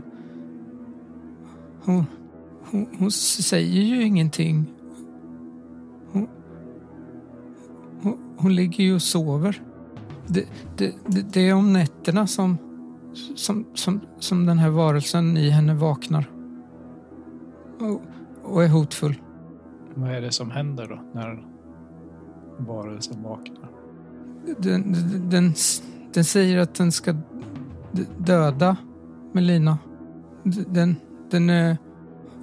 Hon, 1.84 2.06
hon, 2.72 2.88
hon 3.00 3.12
säger 3.12 3.82
ju 3.82 4.04
ingenting. 4.04 4.66
Hon, 6.12 6.28
hon, 8.02 8.18
hon 8.38 8.56
ligger 8.56 8.84
ju 8.84 8.96
och 8.96 9.02
sover. 9.02 9.62
Det, 10.28 10.46
det, 10.78 10.96
det, 11.08 11.22
det 11.34 11.50
är 11.50 11.54
om 11.54 11.74
nätterna 11.74 12.28
som, 12.28 12.58
som, 13.36 13.66
som, 13.74 14.02
som 14.20 14.46
den 14.46 14.58
här 14.58 14.70
varelsen 14.70 15.38
i 15.38 15.50
henne 15.50 15.74
vaknar. 15.74 16.30
Och, 17.80 18.02
och 18.44 18.64
är 18.64 18.68
hotfull. 18.68 19.16
Vad 19.94 20.12
är 20.12 20.22
det 20.22 20.32
som 20.32 20.52
händer 20.52 20.88
då 20.88 21.20
när 21.20 21.46
varelsen 22.58 23.24
vaknar? 23.24 23.70
Den, 24.58 24.96
den, 25.30 25.54
den, 26.14 26.26
säger 26.26 26.58
att 26.58 26.76
den 26.76 26.92
ska 26.92 27.16
döda 28.18 28.78
Melina. 29.32 29.78
Den, 30.44 30.96
den, 31.30 31.50
är, 31.50 31.78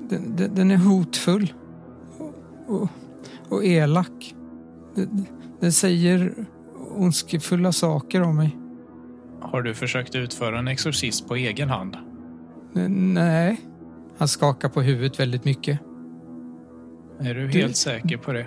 den, 0.09 0.37
den- 0.37 0.54
den 0.54 0.71
är 0.71 0.76
hotfull 0.76 1.52
och, 2.18 2.35
och, 2.82 2.88
och 3.49 3.64
elak. 3.64 4.35
Den, 4.94 5.26
den 5.61 5.73
säger 5.73 6.35
ondskefulla 6.97 7.73
saker 7.73 8.23
om 8.23 8.37
mig. 8.37 8.56
Har 9.40 9.62
du 9.62 9.75
försökt 9.75 10.14
utföra 10.14 10.59
en 10.59 10.68
exorcism 10.68 11.28
på 11.28 11.37
egen 11.37 11.68
hand? 11.68 11.97
N- 12.76 13.14
Nej. 13.14 13.61
Han 14.18 14.28
skakar 14.28 14.68
på 14.68 14.82
huvudet 14.82 15.21
väldigt 15.21 15.44
mycket. 15.44 15.80
Är 17.21 17.35
du 17.35 17.47
Du- 17.49 17.59
helt 17.59 17.76
säker 17.76 18.16
på 18.16 18.32
det? 18.32 18.47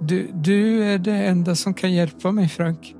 Du, 0.00 0.28
du 0.34 0.84
är 0.84 0.98
det 0.98 1.26
enda 1.26 1.54
som 1.54 1.74
kan 1.74 1.92
hjälpa 1.92 2.32
mig, 2.32 2.48
Frank. 2.48 2.96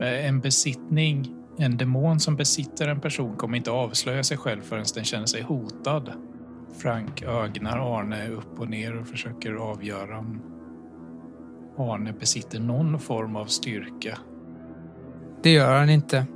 Eh, 0.00 0.26
En 0.28 0.40
besittning, 0.40 1.34
en 1.58 1.76
demon 1.76 2.20
som 2.20 2.36
besitter 2.36 2.88
en 2.88 3.00
person 3.00 3.36
kommer 3.36 3.56
inte 3.56 3.70
avslöja 3.70 4.22
sig 4.24 4.36
själv 4.36 4.60
förrän 4.62 4.84
den 4.94 5.04
känner 5.04 5.26
sig 5.26 5.42
hotad. 5.42 6.12
Frank 6.74 7.22
ögnar 7.22 7.98
Arne 7.98 8.28
upp 8.28 8.60
och 8.60 8.68
ner 8.68 8.96
och 8.96 9.06
försöker 9.06 9.52
avgöra 9.52 10.18
om 10.18 10.40
Arne 11.78 12.12
besitter 12.12 12.60
någon 12.60 12.98
form 12.98 13.36
av 13.36 13.46
styrka. 13.46 14.18
Det 15.42 15.50
gör 15.50 15.78
han 15.78 15.90
inte. 15.90 16.26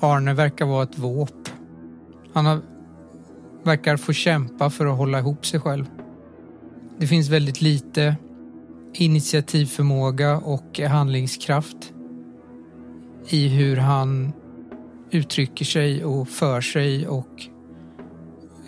Arne 0.00 0.34
verkar 0.34 0.66
vara 0.66 0.82
ett 0.82 0.98
våp. 0.98 1.48
Han 2.32 2.46
har, 2.46 2.60
verkar 3.62 3.96
få 3.96 4.12
kämpa 4.12 4.70
för 4.70 4.86
att 4.86 4.96
hålla 4.96 5.18
ihop 5.18 5.46
sig 5.46 5.60
själv. 5.60 5.84
Det 6.98 7.06
finns 7.06 7.28
väldigt 7.28 7.60
lite 7.60 8.16
initiativförmåga 8.92 10.36
och 10.36 10.78
handlingskraft 10.78 11.92
i 13.28 13.48
hur 13.48 13.76
han 13.76 14.32
uttrycker 15.10 15.64
sig 15.64 16.04
och 16.04 16.28
för 16.28 16.60
sig 16.60 17.08
och 17.08 17.48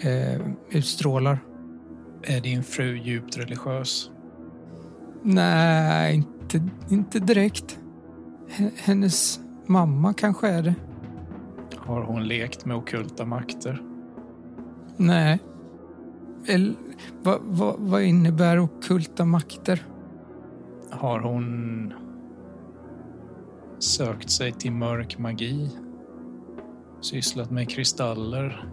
eh, 0.05 0.41
utstrålar. 0.71 1.39
Är 2.23 2.41
din 2.41 2.63
fru 2.63 2.97
djupt 2.99 3.37
religiös? 3.39 4.11
Nej, 5.23 6.15
inte, 6.15 6.63
inte 6.89 7.19
direkt. 7.19 7.79
H- 8.59 8.71
Hennes 8.77 9.41
mamma 9.67 10.13
kanske 10.15 10.49
är 10.49 10.63
det. 10.63 10.75
Har 11.77 12.03
hon 12.03 12.29
lekt 12.29 12.65
med 12.65 12.77
okulta 12.77 13.25
makter? 13.25 13.83
Nej. 14.97 15.39
Eller, 16.47 16.75
vad, 17.23 17.39
vad, 17.43 17.75
vad 17.79 18.03
innebär 18.03 18.59
okulta 18.59 19.25
makter? 19.25 19.87
Har 20.91 21.21
hon 21.21 21.93
sökt 23.79 24.31
sig 24.31 24.53
till 24.53 24.73
mörk 24.73 25.19
magi? 25.19 25.71
Sysslat 27.01 27.51
med 27.51 27.69
kristaller? 27.71 28.69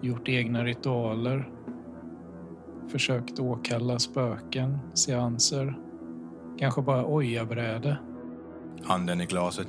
Gjort 0.00 0.28
egna 0.28 0.64
ritualer? 0.64 1.48
Försökt 2.88 3.38
åkalla 3.38 3.98
spöken, 3.98 4.78
seanser? 4.94 5.78
Kanske 6.58 6.82
bara 6.82 7.14
ojabräde? 7.14 7.98
Handen 8.84 9.20
i 9.20 9.26
glaset. 9.26 9.66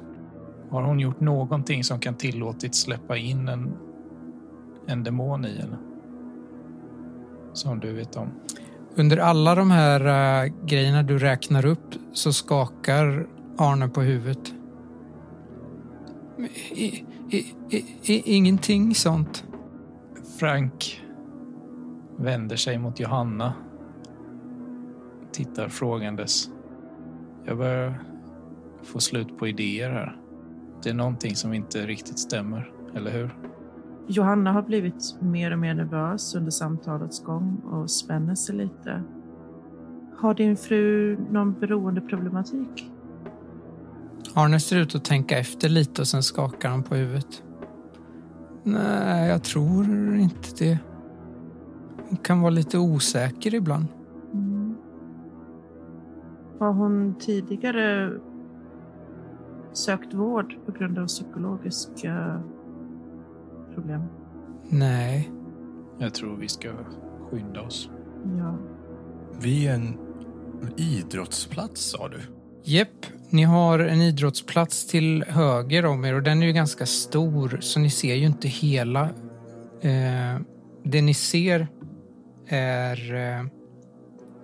Har 0.69 0.83
hon 0.83 0.99
gjort 0.99 1.19
någonting 1.19 1.83
som 1.83 1.99
kan 1.99 2.15
tillåtit 2.15 2.75
släppa 2.75 3.17
in 3.17 3.47
en, 3.47 3.73
en 4.87 5.03
demon 5.03 5.45
i 5.45 5.57
henne? 5.57 5.77
Som 7.53 7.79
du 7.79 7.93
vet 7.93 8.15
om. 8.15 8.27
Under 8.95 9.17
alla 9.17 9.55
de 9.55 9.71
här 9.71 10.05
äh, 10.45 10.51
grejerna 10.65 11.03
du 11.03 11.19
räknar 11.19 11.65
upp 11.65 11.95
så 12.13 12.33
skakar 12.33 13.27
Arne 13.57 13.87
på 13.89 14.01
huvudet. 14.01 14.53
I, 16.71 17.05
i, 17.29 17.53
i, 17.69 17.85
i, 18.01 18.35
ingenting 18.35 18.95
sånt. 18.95 19.43
Frank 20.39 21.03
vänder 22.17 22.55
sig 22.55 22.77
mot 22.77 22.99
Johanna. 22.99 23.53
Tittar 25.31 25.69
frågandes. 25.69 26.49
Jag 27.45 27.57
börjar 27.57 28.03
få 28.83 28.99
slut 28.99 29.37
på 29.37 29.47
idéer 29.47 29.89
här. 29.91 30.17
Det 30.83 30.89
är 30.89 30.93
någonting 30.93 31.35
som 31.35 31.53
inte 31.53 31.85
riktigt 31.85 32.19
stämmer, 32.19 32.71
eller 32.95 33.11
hur? 33.11 33.35
Johanna 34.07 34.51
har 34.51 34.61
blivit 34.61 35.15
mer 35.21 35.51
och 35.51 35.59
mer 35.59 35.73
nervös 35.73 36.35
under 36.35 36.51
samtalets 36.51 37.23
gång 37.23 37.55
och 37.55 37.91
spänner 37.91 38.35
sig 38.35 38.55
lite. 38.55 39.03
Har 40.17 40.33
din 40.33 40.57
fru 40.57 41.17
någon 41.31 41.59
beroendeproblematik? 41.59 42.91
Arne 44.33 44.59
ser 44.59 44.77
ut 44.77 44.95
att 44.95 45.05
tänka 45.05 45.39
efter 45.39 45.69
lite 45.69 46.01
och 46.01 46.07
sen 46.07 46.23
skakar 46.23 46.69
han 46.69 46.83
på 46.83 46.95
huvudet. 46.95 47.43
Nej, 48.63 49.29
jag 49.29 49.43
tror 49.43 50.15
inte 50.15 50.49
det. 50.59 50.79
Hon 52.09 52.17
kan 52.17 52.41
vara 52.41 52.49
lite 52.49 52.77
osäker 52.77 53.55
ibland. 53.55 53.85
Mm. 54.33 54.75
Har 56.59 56.73
hon 56.73 57.15
tidigare 57.19 58.13
sökt 59.73 60.13
vård 60.13 60.55
på 60.65 60.71
grund 60.71 60.99
av 60.99 61.07
psykologiska 61.07 62.43
problem? 63.73 64.01
Nej. 64.69 65.31
Jag 65.97 66.13
tror 66.13 66.35
vi 66.35 66.47
ska 66.47 66.69
skynda 67.31 67.61
oss. 67.61 67.89
Ja. 68.37 68.57
Vi 69.41 69.67
är 69.67 69.75
en 69.75 69.97
idrottsplats, 70.77 71.81
sa 71.81 72.07
du? 72.07 72.19
Jepp, 72.63 73.05
ni 73.29 73.43
har 73.43 73.79
en 73.79 74.01
idrottsplats 74.01 74.87
till 74.87 75.23
höger 75.27 75.85
om 75.85 76.05
er 76.05 76.13
och 76.13 76.23
den 76.23 76.43
är 76.43 76.47
ju 76.47 76.53
ganska 76.53 76.85
stor 76.85 77.57
så 77.61 77.79
ni 77.79 77.89
ser 77.89 78.15
ju 78.15 78.25
inte 78.25 78.47
hela. 78.47 79.09
Eh, 79.81 80.39
det 80.83 81.01
ni 81.01 81.13
ser 81.13 81.67
är 82.47 83.15
eh, 83.15 83.45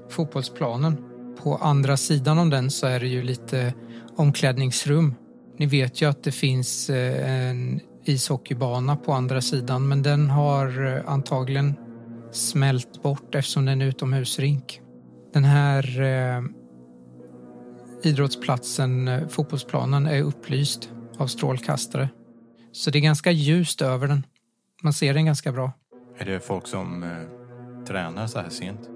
fotbollsplanen. 0.10 0.98
På 1.44 1.56
andra 1.56 1.98
sidan 1.98 2.38
om 2.38 2.50
den 2.50 2.72
så 2.72 2.88
är 2.88 3.00
det 3.00 3.08
ju 3.08 3.24
lite 3.24 3.74
omklädningsrum. 4.16 5.16
Ni 5.58 5.66
vet 5.66 6.02
ju 6.02 6.10
att 6.10 6.24
det 6.24 6.32
finns 6.32 6.90
eh, 6.90 7.50
en 7.50 7.80
ishockeybana 8.06 8.96
på 8.96 9.14
andra 9.14 9.42
sidan 9.42 9.88
men 9.88 10.04
den 10.04 10.30
har 10.30 10.96
eh, 10.96 11.12
antagligen 11.12 11.76
smält 12.32 13.04
bort 13.04 13.36
eftersom 13.36 13.66
den 13.66 13.82
är 13.82 13.86
utomhusrink. 13.86 14.82
Den 15.34 15.44
här 15.44 16.02
eh, 16.02 16.44
idrottsplatsen, 18.06 19.08
eh, 19.08 19.28
fotbollsplanen, 19.28 20.08
är 20.08 20.22
upplyst 20.22 20.90
av 21.18 21.28
strålkastare. 21.28 22.10
Så 22.72 22.92
det 22.92 22.98
är 22.98 23.02
ganska 23.02 23.32
ljust 23.32 23.82
över 23.82 24.08
den. 24.08 24.26
Man 24.84 24.94
ser 24.94 25.14
den 25.14 25.26
ganska 25.26 25.52
bra. 25.52 25.72
Är 26.18 26.26
det 26.26 26.40
folk 26.40 26.68
som 26.68 27.04
eh, 27.04 27.86
tränar 27.86 28.28
så 28.28 28.40
här 28.40 28.50
sent? 28.50 28.90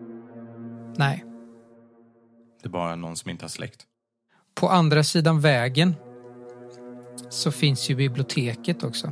Nej. 0.98 1.26
Det 2.62 2.68
är 2.68 2.70
bara 2.70 2.96
någon 2.96 3.16
som 3.16 3.30
inte 3.32 3.44
har 3.44 3.50
släkt? 3.50 3.86
På 4.56 4.70
andra 4.70 5.04
sidan 5.04 5.42
vägen 5.42 5.96
så 7.30 7.52
finns 7.52 7.90
ju 7.90 7.96
biblioteket 7.96 8.84
också. 8.84 9.12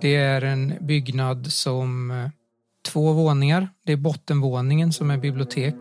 Det 0.00 0.16
är 0.16 0.42
en 0.42 0.74
byggnad 0.80 1.52
som 1.52 2.10
eh, 2.10 2.30
två 2.88 3.12
våningar. 3.12 3.68
Det 3.84 3.92
är 3.92 3.96
bottenvåningen 3.96 4.92
som 4.92 5.10
är 5.10 5.18
bibliotek. 5.18 5.74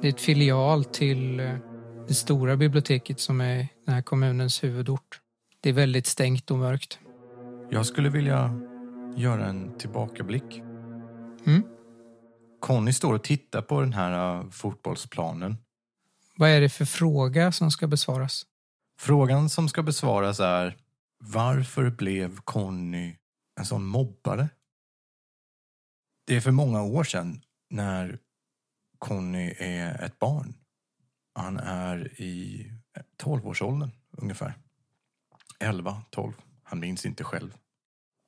Det 0.00 0.08
är 0.08 0.12
ett 0.12 0.20
filial 0.20 0.84
till 0.84 1.40
eh, 1.40 1.54
det 2.10 2.14
stora 2.14 2.56
biblioteket 2.56 3.20
som 3.20 3.40
är 3.40 3.68
den 3.84 3.94
här 3.94 4.02
kommunens 4.02 4.64
huvudort. 4.64 5.20
Det 5.60 5.68
är 5.68 5.72
väldigt 5.72 6.06
stängt 6.06 6.50
och 6.50 6.58
mörkt. 6.58 6.98
Jag 7.70 7.86
skulle 7.86 8.08
vilja 8.08 8.60
göra 9.16 9.46
en 9.46 9.78
tillbakablick. 9.78 10.56
Mm. 11.46 11.62
Conny 12.60 12.92
står 12.92 13.14
och 13.14 13.24
tittar 13.24 13.62
på 13.62 13.80
den 13.80 13.92
här 13.92 14.40
eh, 14.40 14.50
fotbollsplanen. 14.50 15.56
Vad 16.36 16.50
är 16.50 16.60
det 16.60 16.68
för 16.68 16.84
fråga 16.84 17.52
som 17.52 17.70
ska 17.70 17.86
besvaras? 17.86 18.46
Frågan 19.00 19.50
som 19.50 19.68
ska 19.68 19.82
besvaras 19.82 20.40
är 20.40 20.76
varför 21.18 21.90
blev 21.90 22.40
Conny 22.40 23.16
en 23.60 23.66
sån 23.66 23.84
mobbare? 23.84 24.48
Det 26.26 26.36
är 26.36 26.40
för 26.40 26.50
många 26.50 26.82
år 26.82 27.04
sedan 27.04 27.40
när 27.70 28.18
Conny 28.98 29.54
är 29.58 30.04
ett 30.04 30.18
barn. 30.18 30.54
Han 31.40 31.58
är 31.58 32.20
i 32.20 32.66
12-årsåldern 33.22 33.90
ungefär. 34.10 34.54
11, 35.58 36.02
12. 36.10 36.32
Han 36.62 36.80
minns 36.80 37.06
inte 37.06 37.24
själv. 37.24 37.56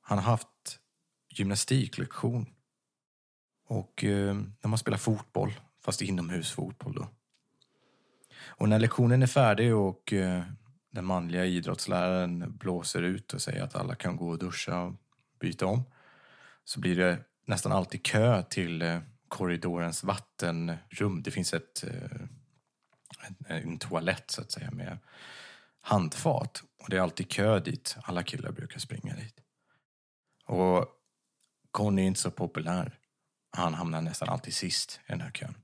Han 0.01 0.17
har 0.17 0.25
haft 0.25 0.79
gymnastiklektion. 1.29 2.45
Och 3.67 4.03
eh, 4.03 4.35
när 4.35 4.67
man 4.67 4.77
spelar 4.77 4.97
fotboll, 4.97 5.53
fast 5.81 6.01
inomhusfotboll 6.01 6.93
då. 6.95 7.07
Och 8.45 8.69
när 8.69 8.79
lektionen 8.79 9.23
är 9.23 9.27
färdig 9.27 9.75
och 9.75 10.13
eh, 10.13 10.43
den 10.91 11.05
manliga 11.05 11.45
idrottsläraren 11.45 12.57
blåser 12.57 13.01
ut 13.01 13.33
och 13.33 13.41
säger 13.41 13.63
att 13.63 13.75
alla 13.75 13.95
kan 13.95 14.15
gå 14.15 14.29
och 14.29 14.39
duscha 14.39 14.81
och 14.81 14.93
byta 15.39 15.65
om 15.65 15.83
så 16.63 16.79
blir 16.79 16.95
det 16.95 17.19
nästan 17.45 17.71
alltid 17.71 18.05
kö 18.05 18.43
till 18.43 18.81
eh, 18.81 18.99
korridorens 19.27 20.03
vattenrum. 20.03 21.23
Det 21.23 21.31
finns 21.31 21.53
ett, 21.53 21.83
eh, 21.83 22.21
en, 23.47 23.77
toalett 23.77 24.31
så 24.31 24.41
att 24.41 24.51
säga 24.51 24.71
med 24.71 24.97
handfat 25.81 26.63
och 26.79 26.89
det 26.89 26.97
är 26.97 27.01
alltid 27.01 27.29
kö 27.29 27.59
dit. 27.59 27.97
Alla 28.03 28.23
killar 28.23 28.51
brukar 28.51 28.79
springa 28.79 29.15
dit. 29.15 29.41
Och 30.45 30.87
Conny 31.71 32.01
är 32.01 32.05
inte 32.05 32.19
så 32.19 32.31
populär. 32.31 32.99
Han 33.51 33.73
hamnar 33.73 34.01
nästan 34.01 34.29
alltid 34.29 34.53
sist 34.53 34.99
i 35.07 35.11
den 35.11 35.21
här 35.21 35.31
kön. 35.31 35.55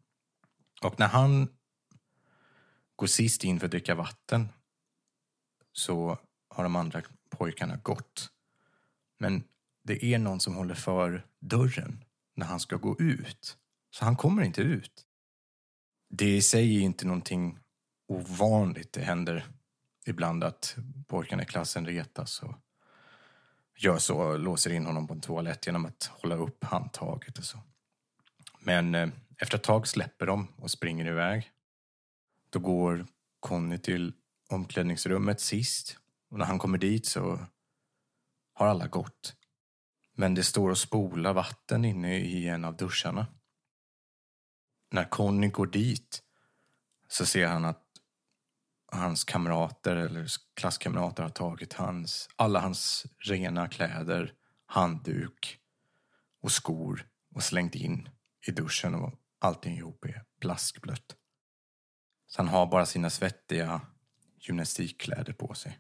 Och 0.82 1.00
när 1.00 1.08
han 1.08 1.48
går 2.95 3.08
sist 3.08 3.43
in 3.43 3.60
för 3.60 3.67
att 3.67 3.72
dricka 3.72 3.95
vatten 3.95 4.50
så 5.72 6.17
har 6.50 6.63
de 6.63 6.76
andra 6.76 7.02
pojkarna 7.30 7.78
gått. 7.78 8.30
Men 9.19 9.43
det 9.84 10.06
är 10.06 10.19
någon 10.19 10.39
som 10.39 10.56
håller 10.56 10.76
för 10.76 11.26
dörren 11.39 12.04
när 12.36 12.45
han 12.45 12.60
ska 12.60 12.76
gå 12.76 13.00
ut. 13.00 13.58
Så 13.91 14.06
han 14.06 14.15
kommer 14.15 14.43
inte 14.43 14.62
ut. 14.62 15.06
Det 16.10 16.36
i 16.36 16.41
sig 16.41 16.78
är 16.78 16.82
inte 16.82 17.06
någonting 17.06 17.60
ovanligt. 18.08 18.93
Det 18.93 19.02
händer 19.02 19.45
ibland 20.06 20.43
att 20.43 20.76
pojkarna 21.08 21.43
i 21.43 21.45
klassen 21.45 21.86
retas 21.86 22.43
och 22.43 22.56
gör 23.78 23.98
så 23.98 24.17
och 24.17 24.39
låser 24.39 24.72
in 24.72 24.86
honom 24.86 25.08
på 25.08 25.13
en 25.13 25.22
toalett 25.22 25.65
genom 25.65 25.86
att 25.86 26.12
hålla 26.13 26.36
upp 26.36 26.63
handtaget 26.63 27.38
och 27.38 27.43
så. 27.43 27.60
Men 28.60 28.95
eh, 28.95 29.10
efter 29.38 29.58
ett 29.58 29.63
tag 29.63 29.88
släpper 29.88 30.26
de 30.26 30.48
och 30.56 30.72
springer 30.72 31.08
iväg. 31.08 31.52
Då 32.50 32.60
går 32.60 33.06
Conny 33.39 33.78
till 33.78 34.13
omklädningsrummet 34.50 35.41
sist. 35.41 35.98
Och 36.30 36.38
när 36.38 36.45
han 36.45 36.60
kommer 36.60 36.78
dit 36.78 37.06
så 37.06 37.39
har 38.54 38.67
alla 38.67 38.88
gått. 38.88 39.36
Men 40.13 40.34
det 40.34 40.43
står 40.43 40.69
och 40.69 40.78
spolar 40.78 41.34
vatten 41.34 41.86
inne 41.86 42.17
i 42.17 42.48
en 42.48 42.65
av 42.65 42.78
duscharna. 42.78 43.28
När 44.91 45.10
Conny 45.10 45.47
går 45.47 45.67
dit 45.67 46.23
så 47.08 47.25
ser 47.25 47.47
han 47.47 47.65
att 47.65 47.86
hans 48.91 49.23
kamrater 49.23 49.95
eller 49.95 50.28
klasskamrater 50.54 51.23
har 51.23 51.30
tagit 51.30 51.73
hans, 51.73 52.30
alla 52.36 52.60
hans 52.60 53.06
rena 53.17 53.67
kläder, 53.67 54.34
handduk 54.65 55.60
och 56.41 56.52
skor 56.52 57.08
och 57.36 57.43
slängt 57.43 57.75
in 57.75 58.10
i 58.47 58.52
duschen 58.52 58.95
och 58.95 59.13
allting 59.39 59.78
ihop 59.78 60.06
är 60.06 60.23
plaskblött. 60.39 61.15
Så 62.28 62.41
han 62.41 62.47
har 62.47 62.67
bara 62.67 62.86
sina 62.86 63.10
svettiga 63.10 63.82
gymnastikkläder 64.39 65.34
på 65.34 65.54
sig. 65.54 65.80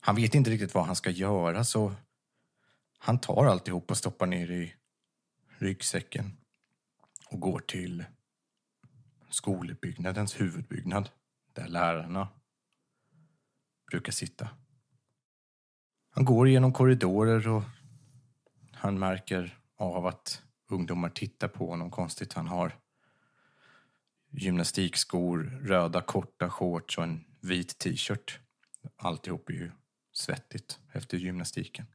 Han 0.00 0.16
vet 0.16 0.34
inte 0.34 0.50
riktigt 0.50 0.74
vad 0.74 0.86
han 0.86 0.96
ska 0.96 1.10
göra 1.10 1.64
så 1.64 1.94
han 2.98 3.20
tar 3.20 3.44
alltihop 3.44 3.90
och 3.90 3.96
stoppar 3.96 4.26
ner 4.26 4.50
i 4.50 4.74
ryggsäcken 5.58 6.36
och 7.30 7.40
går 7.40 7.58
till 7.58 8.04
skolbyggnadens 9.34 10.40
huvudbyggnad 10.40 11.10
där 11.52 11.68
lärarna 11.68 12.28
brukar 13.90 14.12
sitta. 14.12 14.48
Han 16.10 16.24
går 16.24 16.48
genom 16.48 16.72
korridorer 16.72 17.48
och 17.48 17.62
han 18.72 18.98
märker 18.98 19.58
av 19.76 20.06
att 20.06 20.42
ungdomar 20.68 21.08
tittar 21.08 21.48
på 21.48 21.70
honom 21.70 21.90
konstigt. 21.90 22.32
Han 22.32 22.48
har 22.48 22.76
gymnastikskor, 24.30 25.60
röda 25.62 26.00
korta 26.00 26.50
shorts 26.50 26.98
och 26.98 27.04
en 27.04 27.24
vit 27.40 27.78
t-shirt. 27.78 28.38
Alltihop 28.96 29.48
är 29.48 29.54
ju 29.54 29.70
svettigt 30.12 30.78
efter 30.92 31.18
gymnastiken. 31.18 31.86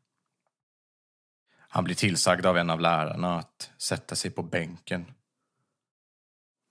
Han 1.69 1.83
blir 1.83 1.95
tillsagd 1.95 2.45
av 2.45 2.57
en 2.57 2.69
av 2.69 2.79
lärarna 2.79 3.39
att 3.39 3.71
sätta 3.77 4.15
sig 4.15 4.31
på 4.31 4.43
bänken 4.43 5.05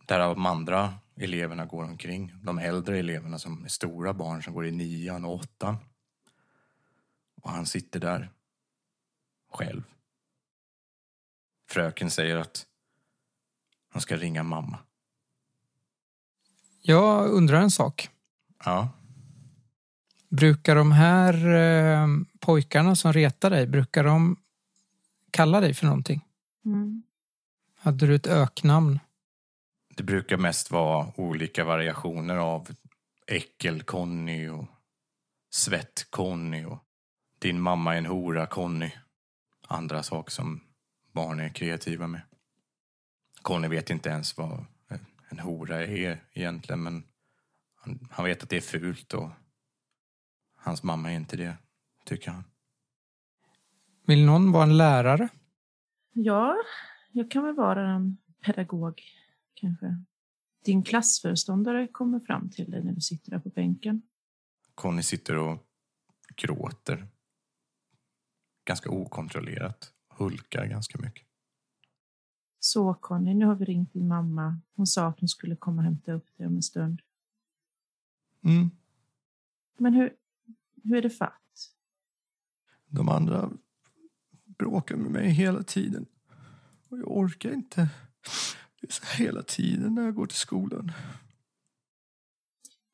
där 0.06 0.18
de 0.18 0.46
andra 0.46 0.94
eleverna 1.16 1.64
går 1.64 1.84
omkring. 1.84 2.32
De 2.42 2.58
äldre 2.58 2.98
eleverna 2.98 3.38
som 3.38 3.64
är 3.64 3.68
stora 3.68 4.14
barn 4.14 4.42
som 4.42 4.54
går 4.54 4.66
i 4.66 4.70
nian 4.70 5.24
och 5.24 5.34
åttan. 5.34 5.76
Och 7.42 7.50
han 7.50 7.66
sitter 7.66 8.00
där 8.00 8.30
själv. 9.52 9.82
Fröken 11.68 12.10
säger 12.10 12.36
att 12.36 12.66
han 13.92 14.02
ska 14.02 14.16
ringa 14.16 14.42
mamma. 14.42 14.78
Jag 16.82 17.30
undrar 17.30 17.60
en 17.60 17.70
sak. 17.70 18.10
Ja, 18.64 18.88
Brukar 20.28 20.74
de 20.76 20.92
här 20.92 21.54
eh, 21.54 22.08
pojkarna 22.38 22.96
som 22.96 23.12
retar 23.12 23.50
dig, 23.50 23.66
brukar 23.66 24.04
de 24.04 24.36
kalla 25.30 25.60
dig 25.60 25.74
för 25.74 25.86
någonting? 25.86 26.24
Mm. 26.64 27.02
Hade 27.78 28.06
du 28.06 28.14
ett 28.14 28.26
öknamn? 28.26 28.98
Det 29.96 30.02
brukar 30.02 30.36
mest 30.36 30.70
vara 30.70 31.12
olika 31.16 31.64
variationer 31.64 32.36
av 32.36 32.68
äckel-Conny 33.26 34.48
och 34.48 34.66
svett-Conny 35.50 36.64
och 36.64 36.78
din 37.38 37.60
mamma 37.60 37.94
är 37.94 37.98
en 37.98 38.06
hora-Conny. 38.06 38.90
Andra 39.68 40.02
saker 40.02 40.30
som 40.30 40.60
barn 41.12 41.40
är 41.40 41.48
kreativa 41.48 42.06
med. 42.06 42.22
Conny 43.42 43.68
vet 43.68 43.90
inte 43.90 44.08
ens 44.08 44.36
vad 44.36 44.64
en 45.28 45.38
hora 45.38 45.86
är 45.86 46.24
egentligen 46.32 46.82
men 46.82 47.04
han, 47.74 48.08
han 48.10 48.24
vet 48.24 48.42
att 48.42 48.50
det 48.50 48.56
är 48.56 48.60
fult 48.60 49.14
och 49.14 49.30
Hans 50.66 50.82
mamma 50.82 51.12
är 51.12 51.16
inte 51.16 51.36
det, 51.36 51.56
tycker 52.04 52.30
han. 52.30 52.44
Vill 54.06 54.26
någon 54.26 54.52
vara 54.52 54.62
en 54.62 54.76
lärare? 54.76 55.28
Ja, 56.12 56.56
jag 57.12 57.30
kan 57.30 57.44
väl 57.44 57.54
vara 57.54 57.90
en 57.90 58.16
pedagog, 58.44 59.02
kanske. 59.56 60.04
Din 60.64 60.82
klassföreståndare 60.82 61.88
kommer 61.88 62.20
fram 62.20 62.50
till 62.50 62.70
dig 62.70 62.84
när 62.84 62.92
du 62.92 63.00
sitter 63.00 63.30
där 63.30 63.38
på 63.38 63.48
bänken. 63.48 64.02
Conny 64.74 65.02
sitter 65.02 65.38
och 65.38 65.66
gråter. 66.36 67.08
Ganska 68.64 68.90
okontrollerat. 68.90 69.92
Hulkar 70.08 70.66
ganska 70.66 70.98
mycket. 70.98 71.26
Så 72.58 72.94
Conny, 72.94 73.34
nu 73.34 73.46
har 73.46 73.54
vi 73.54 73.64
ringt 73.64 73.92
din 73.92 74.08
mamma. 74.08 74.60
Hon 74.74 74.86
sa 74.86 75.06
att 75.06 75.20
hon 75.20 75.28
skulle 75.28 75.56
komma 75.56 75.76
och 75.76 75.84
hämta 75.84 76.12
upp 76.12 76.36
dig 76.36 76.46
om 76.46 76.56
en 76.56 76.62
stund. 76.62 77.02
Mm. 78.44 78.70
Men 79.78 79.94
hur, 79.94 80.12
hur 80.84 80.96
är 80.96 81.02
det 81.02 81.10
fatt? 81.10 81.72
De 82.86 83.08
andra 83.08 83.50
bråkar 84.44 84.96
med 84.96 85.10
mig 85.10 85.30
hela 85.30 85.62
tiden. 85.62 86.06
Och 86.88 86.98
jag 86.98 87.16
orkar 87.16 87.52
inte. 87.52 87.88
Det 88.86 88.90
är 88.90 89.16
så 89.16 89.22
hela 89.22 89.42
tiden 89.42 89.94
när 89.94 90.02
jag 90.02 90.14
går 90.14 90.26
till 90.26 90.38
skolan. 90.38 90.92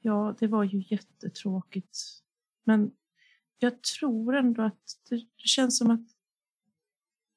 Ja, 0.00 0.37
det 0.38 0.46
var 0.46 0.64
ju 0.64 0.85
jättetråkigt. 0.88 1.98
Men 2.64 2.92
jag 3.59 3.83
tror 3.83 4.37
ändå 4.37 4.62
att 4.62 4.98
det 5.09 5.26
känns 5.37 5.78
som 5.78 5.90
att... 5.90 6.00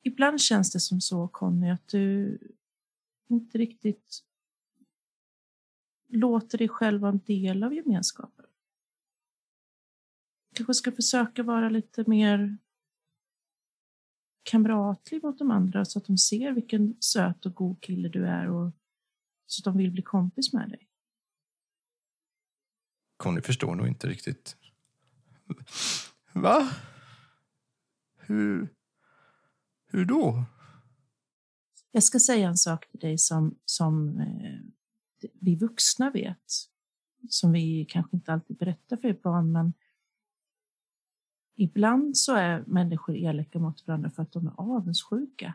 Ibland 0.01 0.41
känns 0.41 0.71
det 0.71 0.79
som 0.79 1.01
så, 1.01 1.27
Conny, 1.27 1.69
att 1.69 1.87
du 1.87 2.37
inte 3.27 3.57
riktigt 3.57 4.23
låter 6.07 6.57
dig 6.57 6.69
själv 6.69 7.01
vara 7.01 7.11
en 7.11 7.21
del 7.25 7.63
av 7.63 7.73
gemenskapen. 7.73 8.45
Kanske 10.53 10.73
ska 10.73 10.91
försöka 10.91 11.43
vara 11.43 11.69
lite 11.69 12.03
mer 12.07 12.57
kamratlig 14.45 15.23
mot 15.23 15.39
de 15.39 15.51
andra 15.51 15.85
så 15.85 15.99
att 15.99 16.05
de 16.05 16.17
ser 16.17 16.51
vilken 16.51 16.95
söt 16.99 17.45
och 17.45 17.55
god 17.55 17.81
kille 17.81 18.09
du 18.09 18.27
är 18.27 18.49
och 18.49 18.71
så 19.45 19.61
att 19.61 19.63
de 19.63 19.77
vill 19.77 19.91
bli 19.91 20.01
kompis 20.01 20.53
med 20.53 20.69
dig. 20.69 20.89
Conny 23.17 23.41
förstår 23.41 23.75
nog 23.75 23.87
inte 23.87 24.07
riktigt. 24.07 24.57
Va? 26.33 26.69
Hur... 28.17 28.69
Hur 29.87 30.05
då? 30.05 30.45
Jag 31.91 32.03
ska 32.03 32.19
säga 32.19 32.47
en 32.47 32.57
sak 32.57 32.87
till 32.91 32.99
dig 32.99 33.17
som, 33.17 33.55
som 33.65 34.19
eh, 34.19 34.59
vi 35.41 35.55
vuxna 35.55 36.11
vet, 36.11 36.51
som 37.29 37.51
vi 37.51 37.85
kanske 37.89 38.15
inte 38.15 38.33
alltid 38.33 38.57
berättar 38.57 38.97
för 38.97 39.13
barn, 39.13 39.51
men 39.51 39.73
ibland 41.55 42.17
så 42.17 42.35
är 42.35 42.63
människor 42.67 43.15
elaka 43.15 43.59
mot 43.59 43.87
varandra 43.87 44.09
för 44.09 44.23
att 44.23 44.31
de 44.31 44.47
är 44.47 44.53
avundsjuka. 44.57 45.53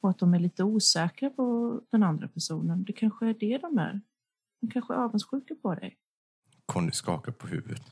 Och 0.00 0.10
att 0.10 0.18
de 0.18 0.34
är 0.34 0.38
lite 0.38 0.64
osäkra 0.64 1.30
på 1.30 1.80
den 1.90 2.02
andra 2.02 2.28
personen. 2.28 2.84
Det 2.84 2.92
kanske 2.92 3.26
är 3.26 3.34
det 3.34 3.58
de 3.58 3.78
är. 3.78 4.00
De 4.60 4.70
kanske 4.70 4.94
är 4.94 4.98
avundsjuka 4.98 5.54
på 5.54 5.74
dig. 5.74 5.98
Conny 6.66 6.92
skakar 6.92 7.32
på 7.32 7.46
huvudet. 7.46 7.82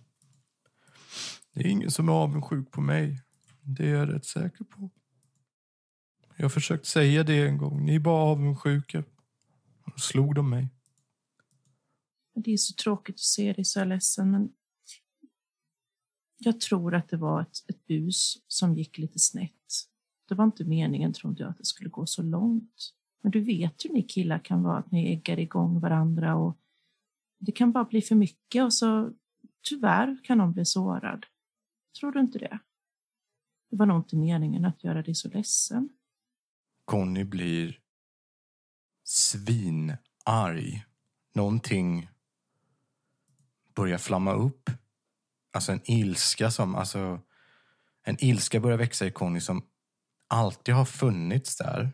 Det 1.52 1.60
är 1.60 1.66
ingen 1.66 1.90
som 1.90 2.08
är 2.08 2.12
avundsjuk 2.12 2.70
på 2.70 2.80
mig. 2.80 3.22
Det 3.62 3.90
är 3.90 3.94
jag 3.94 4.14
rätt 4.14 4.24
säker 4.24 4.64
på. 4.64 4.90
Jag 6.36 6.44
har 6.44 6.50
försökt 6.50 6.86
säga 6.86 7.24
det 7.24 7.46
en 7.46 7.58
gång. 7.58 7.84
Ni 7.84 7.94
är 7.94 8.00
bara 8.00 8.22
avundsjuka. 8.22 9.04
Då 9.84 9.98
slog 9.98 10.34
de 10.34 10.50
mig. 10.50 10.68
Det 12.34 12.52
är 12.52 12.56
så 12.56 12.74
tråkigt 12.74 13.14
att 13.14 13.20
se 13.20 13.52
dig 13.52 13.64
så 13.64 13.84
ledsen, 13.84 14.30
men 14.30 14.52
jag 16.42 16.60
tror 16.60 16.94
att 16.94 17.08
det 17.08 17.16
var 17.16 17.42
ett, 17.42 17.56
ett 17.68 17.86
bus 17.86 18.44
som 18.46 18.74
gick 18.74 18.98
lite 18.98 19.18
snett. 19.18 19.86
Det 20.28 20.34
var 20.34 20.44
inte 20.44 20.64
meningen, 20.64 21.12
trodde 21.12 21.42
jag, 21.42 21.50
att 21.50 21.58
det 21.58 21.64
skulle 21.64 21.90
gå 21.90 22.06
så 22.06 22.22
långt. 22.22 22.92
Men 23.22 23.32
du 23.32 23.40
vet 23.40 23.84
hur 23.84 23.90
ni 23.90 24.02
killar 24.02 24.38
kan 24.38 24.62
vara, 24.62 24.78
att 24.78 24.92
ni 24.92 25.12
äggar 25.12 25.38
igång 25.38 25.80
varandra 25.80 26.36
och 26.36 26.58
det 27.38 27.52
kan 27.52 27.72
bara 27.72 27.84
bli 27.84 28.02
för 28.02 28.14
mycket 28.14 28.64
och 28.64 28.74
så 28.74 29.12
tyvärr 29.68 30.18
kan 30.24 30.38
någon 30.38 30.52
bli 30.52 30.64
sårad. 30.64 31.26
Tror 32.00 32.12
du 32.12 32.20
inte 32.20 32.38
det? 32.38 32.58
Det 33.70 33.76
var 33.76 33.86
nog 33.86 33.98
inte 33.98 34.16
meningen 34.16 34.64
att 34.64 34.84
göra 34.84 35.02
dig 35.02 35.14
så 35.14 35.28
ledsen. 35.28 35.88
Conny 36.84 37.24
blir 37.24 37.78
svinarg. 39.04 40.84
Någonting 41.34 42.08
börjar 43.74 43.98
flamma 43.98 44.32
upp. 44.32 44.70
Alltså 45.52 45.72
en 45.72 45.90
ilska 45.90 46.50
som, 46.50 46.74
alltså 46.74 47.20
en 48.02 48.24
ilska 48.24 48.60
börjar 48.60 48.78
växa 48.78 49.06
i 49.06 49.10
Conny 49.10 49.40
som 49.40 49.66
alltid 50.28 50.74
har 50.74 50.84
funnits 50.84 51.56
där. 51.56 51.92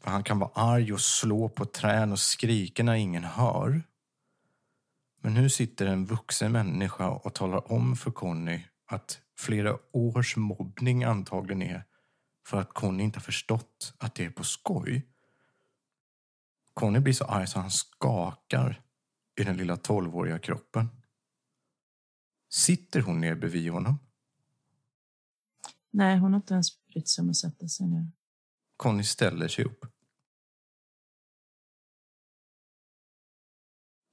För 0.00 0.10
han 0.10 0.22
kan 0.22 0.38
vara 0.38 0.50
arg 0.54 0.92
och 0.92 1.00
slå 1.00 1.48
på 1.48 1.64
trän 1.64 2.12
och 2.12 2.18
skrika 2.18 2.82
när 2.82 2.94
ingen 2.94 3.24
hör. 3.24 3.82
Men 5.20 5.34
nu 5.34 5.50
sitter 5.50 5.86
en 5.86 6.06
vuxen 6.06 6.52
människa 6.52 7.08
och 7.08 7.34
talar 7.34 7.72
om 7.72 7.96
för 7.96 8.10
Conny 8.10 8.64
att 8.86 9.20
flera 9.38 9.76
års 9.92 10.36
mobbning 10.36 11.04
antagligen 11.04 11.62
är 11.62 11.84
för 12.46 12.60
att 12.60 12.74
Conny 12.74 13.02
inte 13.02 13.18
har 13.18 13.22
förstått 13.22 13.94
att 13.98 14.14
det 14.14 14.24
är 14.24 14.30
på 14.30 14.44
skoj. 14.44 15.06
Conny 16.74 17.00
blir 17.00 17.12
så 17.12 17.24
arg 17.24 17.46
så 17.46 17.58
han 17.58 17.70
skakar 17.70 18.82
i 19.40 19.44
den 19.44 19.56
lilla 19.56 19.76
tolvåriga 19.76 20.38
kroppen. 20.38 20.88
Sitter 22.48 23.00
hon 23.00 23.20
ner 23.20 23.34
bredvid 23.34 23.70
honom? 23.70 23.98
Nej, 25.90 26.18
hon 26.18 26.32
har 26.32 26.40
inte 26.40 26.54
ens 26.54 26.86
brytt 26.86 27.08
sig 27.08 27.22
om 27.22 27.30
att 27.30 27.36
sätta 27.36 27.68
sig 27.68 27.86
ner. 27.86 28.12
Conny 28.76 29.04
ställer 29.04 29.48
sig 29.48 29.64
upp. 29.64 29.84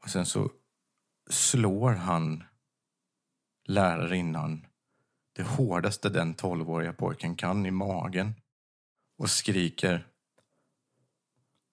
Och 0.04 0.10
sen 0.10 0.26
så 0.26 0.52
slår 1.30 1.92
han 1.92 2.44
lärarinnan 3.68 4.66
det 5.34 5.44
hårdaste 5.44 6.10
den 6.10 6.34
tolvåriga 6.34 6.94
pojken 6.94 7.36
kan 7.36 7.66
i 7.66 7.72
magen 7.72 8.34
och 9.18 9.30
skriker 9.30 10.08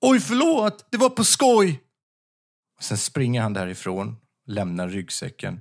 Oj, 0.01 0.21
förlåt! 0.21 0.87
Det 0.91 0.97
var 0.97 1.11
på 1.11 1.25
skoj! 1.25 1.85
Och 2.77 2.83
sen 2.83 2.99
springer 2.99 3.43
han 3.43 3.53
därifrån, 3.53 4.17
lämnar 4.47 4.89
ryggsäcken. 4.89 5.61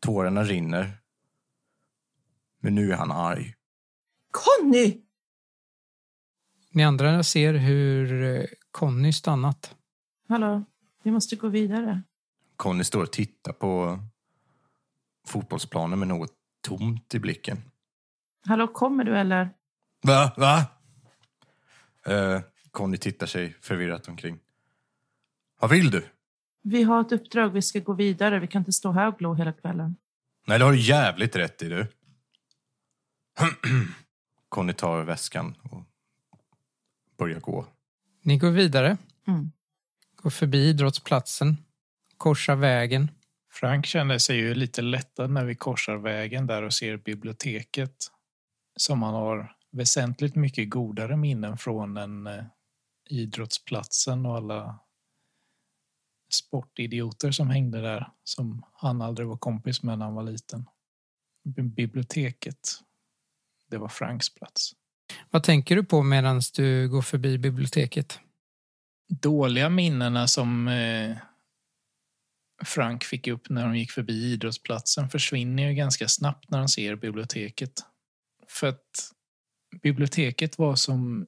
Tårarna 0.00 0.42
rinner. 0.42 0.98
Men 2.60 2.74
nu 2.74 2.92
är 2.92 2.96
han 2.96 3.12
arg. 3.12 3.54
Conny! 4.30 5.02
Ni 6.70 6.84
andra 6.84 7.22
ser 7.22 7.54
hur 7.54 8.22
eh, 8.22 8.44
Conny 8.70 9.12
stannat. 9.12 9.74
Hallå, 10.28 10.64
vi 11.02 11.10
måste 11.10 11.36
gå 11.36 11.48
vidare. 11.48 12.02
Conny 12.56 12.84
står 12.84 13.02
och 13.02 13.12
tittar 13.12 13.52
på 13.52 13.98
fotbollsplanen 15.26 15.98
med 15.98 16.08
något 16.08 16.32
tomt 16.62 17.14
i 17.14 17.18
blicken. 17.18 17.62
Hallå, 18.46 18.68
kommer 18.68 19.04
du 19.04 19.18
eller? 19.18 19.50
Va? 20.02 20.32
Va? 20.36 20.66
Uh, 22.08 22.40
Conny 22.70 22.96
tittar 22.96 23.26
sig 23.26 23.56
förvirrat 23.60 24.08
omkring. 24.08 24.38
Vad 25.60 25.70
vill 25.70 25.90
du? 25.90 26.04
Vi 26.68 26.82
har 26.82 27.00
ett 27.00 27.12
uppdrag, 27.12 27.50
vi 27.50 27.62
ska 27.62 27.80
gå 27.80 27.92
vidare. 27.92 28.38
Vi 28.38 28.46
kan 28.46 28.60
inte 28.60 28.72
stå 28.72 28.92
här 28.92 29.08
och 29.08 29.18
glo 29.18 29.34
hela 29.34 29.52
kvällen. 29.52 29.96
Nej, 30.46 30.58
det 30.58 30.64
har 30.64 30.72
du 30.72 30.80
jävligt 30.80 31.36
rätt 31.36 31.62
i 31.62 31.68
du. 31.68 31.86
Conny 34.48 34.72
tar 34.72 35.04
väskan 35.04 35.54
och 35.62 35.82
börjar 37.18 37.40
gå. 37.40 37.66
Ni 38.22 38.38
går 38.38 38.50
vidare, 38.50 38.96
Mm. 39.26 39.52
går 40.16 40.30
förbi 40.30 40.58
idrottsplatsen, 40.58 41.56
korsar 42.16 42.56
vägen. 42.56 43.10
Frank 43.52 43.86
kände 43.86 44.20
sig 44.20 44.36
ju 44.36 44.54
lite 44.54 44.82
lättad 44.82 45.30
när 45.30 45.44
vi 45.44 45.54
korsar 45.54 45.96
vägen 45.96 46.46
där 46.46 46.62
och 46.62 46.74
ser 46.74 46.96
biblioteket 46.96 47.96
som 48.76 49.02
han 49.02 49.14
har 49.14 49.56
väsentligt 49.72 50.34
mycket 50.34 50.70
godare 50.70 51.16
minnen 51.16 51.58
från 51.58 51.96
än 51.96 52.26
eh, 52.26 52.44
idrottsplatsen 53.10 54.26
och 54.26 54.36
alla 54.36 54.78
sportidioter 56.32 57.30
som 57.30 57.50
hängde 57.50 57.80
där 57.80 58.12
som 58.24 58.62
han 58.72 59.02
aldrig 59.02 59.28
var 59.28 59.36
kompis 59.36 59.82
med 59.82 59.98
när 59.98 60.04
han 60.04 60.14
var 60.14 60.22
liten. 60.22 60.66
Bi- 61.44 61.62
Biblioteket, 61.62 62.70
det 63.70 63.78
var 63.78 63.88
Franks 63.88 64.34
plats. 64.34 64.72
Vad 65.30 65.42
tänker 65.42 65.76
du 65.76 65.84
på 65.84 66.02
medan 66.02 66.40
du 66.54 66.88
går 66.88 67.02
förbi 67.02 67.38
biblioteket? 67.38 68.20
dåliga 69.08 69.68
minnena 69.68 70.28
som 70.28 70.68
eh, 70.68 71.16
Frank 72.64 73.04
fick 73.04 73.26
upp 73.26 73.48
när 73.48 73.64
de 73.64 73.76
gick 73.76 73.90
förbi 73.90 74.32
idrottsplatsen 74.32 75.08
försvinner 75.08 75.68
ju 75.68 75.74
ganska 75.74 76.08
snabbt 76.08 76.50
när 76.50 76.58
han 76.58 76.68
ser 76.68 76.96
biblioteket. 76.96 77.72
För 78.48 78.66
att 78.66 79.12
biblioteket 79.82 80.58
var 80.58 80.76
som, 80.76 81.26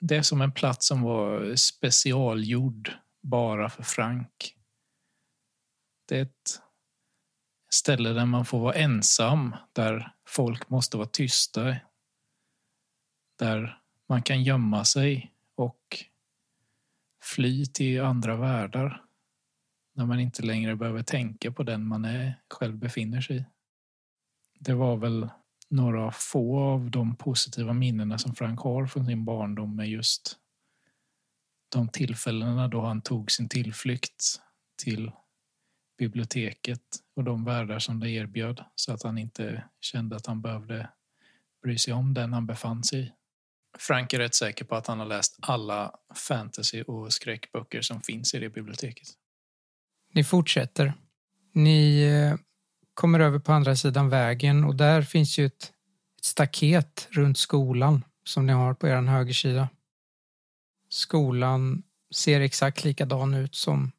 det 0.00 0.16
är 0.16 0.22
som 0.22 0.40
en 0.40 0.52
plats 0.52 0.86
som 0.86 1.02
var 1.02 1.56
specialgjord 1.56 2.92
bara 3.22 3.70
för 3.70 3.82
Frank. 3.82 4.54
Det 6.08 6.18
är 6.18 6.22
ett 6.22 6.62
ställe 7.70 8.08
där 8.10 8.26
man 8.26 8.44
får 8.44 8.60
vara 8.60 8.74
ensam, 8.74 9.56
där 9.72 10.12
folk 10.26 10.70
måste 10.70 10.96
vara 10.96 11.08
tysta. 11.08 11.76
Där 13.38 13.80
man 14.08 14.22
kan 14.22 14.42
gömma 14.42 14.84
sig 14.84 15.34
och 15.54 16.04
fly 17.22 17.66
till 17.66 18.00
andra 18.00 18.36
världar. 18.36 19.04
När 19.94 20.06
man 20.06 20.20
inte 20.20 20.42
längre 20.42 20.76
behöver 20.76 21.02
tänka 21.02 21.52
på 21.52 21.62
den 21.62 21.86
man 21.86 22.04
är, 22.04 22.42
själv 22.50 22.76
befinner 22.76 23.20
sig 23.20 23.36
i. 23.36 23.44
Det 24.58 24.74
var 24.74 24.96
väl 24.96 25.28
några 25.70 26.12
få 26.12 26.58
av 26.58 26.90
de 26.90 27.16
positiva 27.16 27.72
minnena 27.72 28.18
som 28.18 28.34
Frank 28.34 28.60
har 28.60 28.86
från 28.86 29.06
sin 29.06 29.24
barndom 29.24 29.76
med 29.76 29.88
just 29.88 30.38
de 31.68 31.88
tillfällena 31.88 32.68
då 32.68 32.80
han 32.80 33.02
tog 33.02 33.30
sin 33.30 33.48
tillflykt 33.48 34.40
till 34.82 35.10
biblioteket 35.98 36.82
och 37.16 37.24
de 37.24 37.44
världar 37.44 37.78
som 37.78 38.00
det 38.00 38.10
erbjöd 38.10 38.64
så 38.74 38.92
att 38.92 39.02
han 39.02 39.18
inte 39.18 39.64
kände 39.80 40.16
att 40.16 40.26
han 40.26 40.42
behövde 40.42 40.88
bry 41.62 41.78
sig 41.78 41.94
om 41.94 42.14
den 42.14 42.32
han 42.32 42.46
befann 42.46 42.84
sig 42.84 43.00
i. 43.00 43.12
Frank 43.78 44.12
är 44.12 44.18
rätt 44.18 44.34
säker 44.34 44.64
på 44.64 44.76
att 44.76 44.86
han 44.86 44.98
har 44.98 45.06
läst 45.06 45.36
alla 45.42 45.92
fantasy 46.14 46.82
och 46.82 47.12
skräckböcker 47.12 47.82
som 47.82 48.00
finns 48.00 48.34
i 48.34 48.38
det 48.38 48.48
biblioteket. 48.48 49.08
Ni 50.14 50.24
fortsätter. 50.24 50.92
Ni 51.52 52.02
eh, 52.02 52.38
kommer 52.94 53.20
över 53.20 53.38
på 53.38 53.52
andra 53.52 53.76
sidan 53.76 54.08
vägen 54.08 54.64
och 54.64 54.74
där 54.74 55.02
finns 55.02 55.38
ju 55.38 55.46
ett, 55.46 55.62
ett 56.18 56.24
staket 56.24 57.08
runt 57.10 57.38
skolan 57.38 58.04
som 58.24 58.46
ni 58.46 58.52
har 58.52 58.74
på 58.74 58.88
er 58.88 59.02
högersida. 59.02 59.68
Skolan 60.88 61.82
ser 62.14 62.40
exakt 62.40 62.84
likadan 62.84 63.34
ut 63.34 63.54
som 63.54 63.92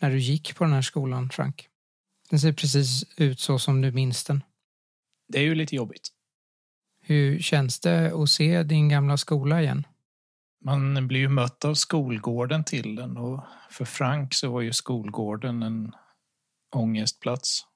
när 0.00 0.10
du 0.10 0.18
gick 0.18 0.56
på 0.56 0.64
den 0.64 0.72
här 0.72 0.82
skolan, 0.82 1.30
Frank. 1.30 1.68
Den 2.30 2.40
ser 2.40 2.52
precis 2.52 3.04
ut 3.16 3.40
så 3.40 3.58
som 3.58 3.80
du 3.80 3.92
minns 3.92 4.24
den. 4.24 4.42
Det 5.28 5.38
är 5.38 5.42
ju 5.42 5.54
lite 5.54 5.76
jobbigt. 5.76 6.08
Hur 7.00 7.38
känns 7.38 7.80
det 7.80 8.22
att 8.22 8.30
se 8.30 8.62
din 8.62 8.88
gamla 8.88 9.16
skola 9.16 9.62
igen? 9.62 9.86
Man 10.64 11.08
blir 11.08 11.20
ju 11.20 11.28
mött 11.28 11.64
av 11.64 11.74
skolgården 11.74 12.64
till 12.64 12.96
den 12.96 13.16
och 13.16 13.44
för 13.70 13.84
Frank 13.84 14.34
så 14.34 14.52
var 14.52 14.60
ju 14.60 14.72
skolgården 14.72 15.62
en 15.62 15.92
ångestplats. 16.76 17.66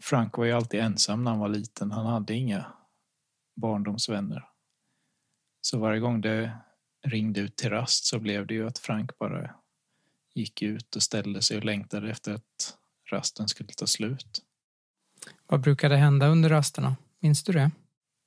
Frank 0.00 0.38
var 0.38 0.44
ju 0.44 0.52
alltid 0.52 0.80
ensam 0.80 1.24
när 1.24 1.30
han 1.30 1.40
var 1.40 1.48
liten. 1.48 1.90
Han 1.90 2.06
hade 2.06 2.34
inga 2.34 2.66
barndomsvänner. 3.60 4.48
Så 5.60 5.78
varje 5.78 6.00
gång 6.00 6.20
det 6.20 6.58
ringde 7.08 7.40
ut 7.40 7.56
till 7.56 7.70
rast 7.70 8.04
så 8.04 8.18
blev 8.18 8.46
det 8.46 8.54
ju 8.54 8.66
att 8.66 8.78
Frank 8.78 9.18
bara 9.18 9.54
gick 10.34 10.62
ut 10.62 10.96
och 10.96 11.02
ställde 11.02 11.42
sig 11.42 11.56
och 11.56 11.64
längtade 11.64 12.10
efter 12.10 12.34
att 12.34 12.76
rasten 13.10 13.48
skulle 13.48 13.68
ta 13.68 13.86
slut. 13.86 14.42
Vad 15.46 15.60
brukade 15.60 15.96
hända 15.96 16.26
under 16.26 16.48
rasterna? 16.48 16.96
Minns 17.20 17.44
du 17.44 17.52
det? 17.52 17.70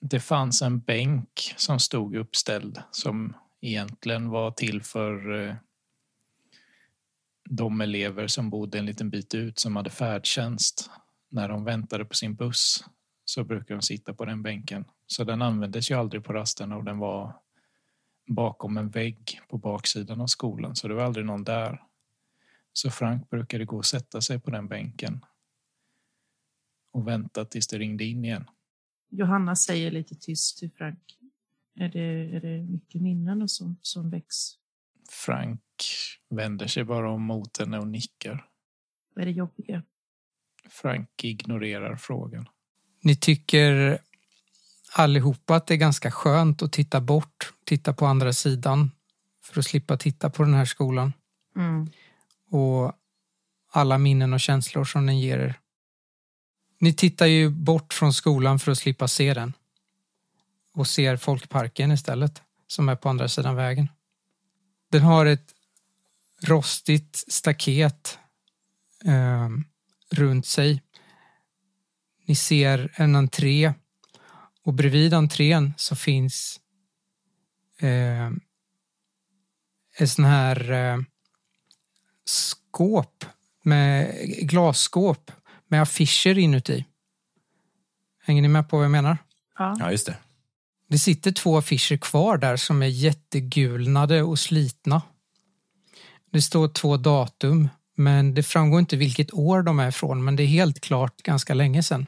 Det 0.02 0.20
fanns 0.20 0.62
en 0.62 0.80
bänk 0.80 1.54
som 1.58 1.80
stod 1.80 2.16
uppställd 2.16 2.82
som 2.92 3.34
egentligen 3.62 4.30
var 4.30 4.52
till 4.52 4.82
för 4.82 5.42
eh, 5.48 5.56
de 7.50 7.82
elever 7.82 8.28
som 8.28 8.50
bodde 8.50 8.80
en 8.80 8.86
liten 8.86 9.10
bit 9.10 9.34
ut 9.34 9.60
som 9.60 9.76
hade 9.76 9.90
färdtjänst. 9.90 10.90
När 11.30 11.50
de 11.50 11.64
väntade 11.64 12.06
på 12.06 12.14
sin 12.14 12.36
buss 12.36 12.84
så 13.26 13.44
brukade 13.44 13.74
de 13.74 13.82
sitta 13.82 14.14
på 14.14 14.26
den 14.26 14.44
bänken. 14.44 14.86
Så 15.08 15.24
den 15.24 15.42
användes 15.42 15.92
ju 15.92 15.96
aldrig 15.96 16.24
på 16.24 16.34
rasterna 16.34 16.78
och 16.78 16.84
den 16.84 16.98
var 16.98 17.36
bakom 18.34 18.78
en 18.78 18.90
vägg 18.90 19.42
på 19.48 19.58
baksidan 19.58 20.22
av 20.22 20.28
skolan 20.28 20.76
så 20.76 20.88
det 20.88 20.94
var 20.94 21.04
aldrig 21.04 21.26
någon 21.26 21.44
där. 21.44 21.84
Så 22.74 22.92
Frank 22.92 23.30
brukade 23.30 23.66
gå 23.66 23.78
och 23.78 23.86
sätta 23.86 24.22
sig 24.22 24.40
på 24.40 24.52
den 24.52 24.68
bänken 24.68 25.26
och 26.92 27.08
vänta 27.08 27.46
tills 27.46 27.68
det 27.68 27.78
ringde 27.78 28.04
in 28.04 28.26
igen. 28.26 28.50
Johanna 29.10 29.56
säger 29.56 29.92
lite 29.92 30.16
tyst 30.16 30.58
till 30.58 30.72
Frank. 30.72 31.18
Är 31.76 31.90
det, 31.90 32.36
är 32.36 32.42
det 32.42 32.64
mycket 32.64 33.02
minnen 33.02 33.42
och 33.42 33.52
sånt 33.52 33.80
som 33.82 34.10
väcks? 34.10 34.36
Frank 35.10 35.62
vänder 36.30 36.68
sig 36.68 36.84
bara 36.84 37.12
om 37.12 37.22
mot 37.24 37.58
henne 37.58 37.80
och 37.80 37.88
nickar. 37.88 38.48
Är 39.16 39.26
det 39.26 39.32
jobbiga? 39.32 39.84
Frank 40.70 41.24
ignorerar 41.24 41.96
frågan. 41.96 42.50
Ni 43.04 43.16
tycker 43.16 44.00
allihopa 44.94 45.56
att 45.56 45.68
det 45.68 45.74
är 45.74 45.78
ganska 45.78 46.12
skönt 46.12 46.62
att 46.62 46.72
titta 46.72 47.02
bort, 47.02 47.54
titta 47.66 47.94
på 47.94 48.06
andra 48.06 48.34
sidan 48.34 48.92
för 49.44 49.60
att 49.60 49.66
slippa 49.66 49.98
titta 49.98 50.30
på 50.30 50.44
den 50.44 50.54
här 50.54 50.66
skolan. 50.66 51.14
Mm. 51.56 51.90
Och 52.50 52.94
alla 53.72 53.98
minnen 53.98 54.34
och 54.34 54.40
känslor 54.40 54.86
som 54.86 55.06
den 55.06 55.20
ger 55.20 55.40
er. 55.40 55.60
Ni 56.80 56.94
tittar 56.94 57.26
ju 57.26 57.50
bort 57.50 57.94
från 57.94 58.14
skolan 58.14 58.60
för 58.60 58.72
att 58.72 58.78
slippa 58.78 59.08
se 59.08 59.34
den. 59.34 59.54
Och 60.74 60.88
ser 60.88 61.18
folkparken 61.18 61.92
istället, 61.92 62.42
som 62.68 62.90
är 62.90 62.96
på 62.96 63.10
andra 63.10 63.28
sidan 63.28 63.56
vägen. 63.56 63.88
Den 64.92 65.02
har 65.02 65.26
ett 65.26 65.54
rostigt 66.44 67.24
staket 67.28 68.20
eh, 69.06 69.50
runt 70.12 70.46
sig. 70.46 70.82
Ni 72.26 72.36
ser 72.36 72.94
en 72.96 73.16
entré 73.16 73.74
och 74.64 74.74
bredvid 74.74 75.14
entrén 75.14 75.74
så 75.78 75.96
finns 75.96 76.60
eh, 77.80 78.30
en 79.98 80.08
sån 80.08 80.26
här 80.26 80.72
eh, 80.72 80.98
skåp 82.26 83.26
med 83.64 84.16
glasskåp 84.42 85.32
med 85.68 85.82
affischer 85.82 86.38
inuti. 86.38 86.86
Hänger 88.24 88.42
ni 88.42 88.48
med 88.48 88.70
på 88.70 88.78
vad 88.78 88.84
jag 88.84 88.92
menar? 88.92 89.18
Ja. 89.58 89.78
Ja, 89.80 89.92
just 89.92 90.06
det. 90.06 90.18
Det 90.88 91.00
sitter 91.00 91.32
två 91.32 91.58
affischer 91.58 91.98
kvar 91.98 92.38
där 92.38 92.58
som 92.58 92.82
är 92.82 92.88
jättegulnade 92.88 94.24
och 94.24 94.40
slitna. 94.40 95.02
Det 96.32 96.42
står 96.42 96.68
två 96.68 96.98
datum, 96.98 97.70
men 97.96 98.34
det 98.34 98.44
framgår 98.44 98.80
inte 98.80 98.96
vilket 98.96 99.34
år 99.34 99.64
de 99.64 99.80
är 99.80 99.88
ifrån, 99.88 100.24
men 100.24 100.36
det 100.36 100.44
är 100.44 100.48
helt 100.48 100.80
klart 100.82 101.22
ganska 101.24 101.54
länge 101.54 101.84
sedan. 101.84 102.06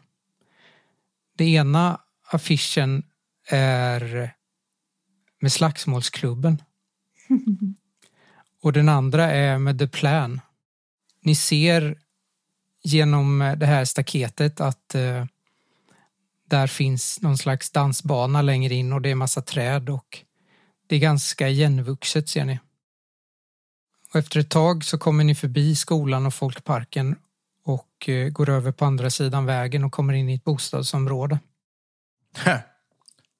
Det 1.37 1.45
ena 1.45 1.99
affischen 2.33 3.03
är 3.47 4.33
med 5.41 5.51
Slagsmålsklubben 5.51 6.61
och 8.61 8.73
den 8.73 8.89
andra 8.89 9.31
är 9.31 9.59
med 9.59 9.79
The 9.79 9.87
Plan. 9.87 10.41
Ni 11.21 11.35
ser 11.35 11.97
genom 12.83 13.55
det 13.57 13.65
här 13.65 13.85
staketet 13.85 14.61
att 14.61 14.95
eh, 14.95 15.25
där 16.45 16.67
finns 16.67 17.21
någon 17.21 17.37
slags 17.37 17.71
dansbana 17.71 18.41
längre 18.41 18.73
in 18.73 18.93
och 18.93 19.01
det 19.01 19.09
är 19.09 19.15
massa 19.15 19.41
träd 19.41 19.89
och 19.89 20.19
det 20.87 20.95
är 20.95 20.99
ganska 20.99 21.49
igenvuxet 21.49 22.29
ser 22.29 22.45
ni. 22.45 22.59
Och 24.13 24.19
efter 24.19 24.39
ett 24.39 24.49
tag 24.49 24.83
så 24.83 24.97
kommer 24.97 25.23
ni 25.23 25.35
förbi 25.35 25.75
skolan 25.75 26.25
och 26.25 26.33
folkparken 26.33 27.15
och 27.65 28.09
eh, 28.09 28.29
går 28.29 28.49
över 28.49 28.71
på 28.71 28.85
andra 28.85 29.09
sidan 29.09 29.45
vägen 29.45 29.83
och 29.83 29.91
kommer 29.91 30.13
in 30.13 30.29
i 30.29 30.35
ett 30.35 30.43
bostadsområde. 30.43 31.39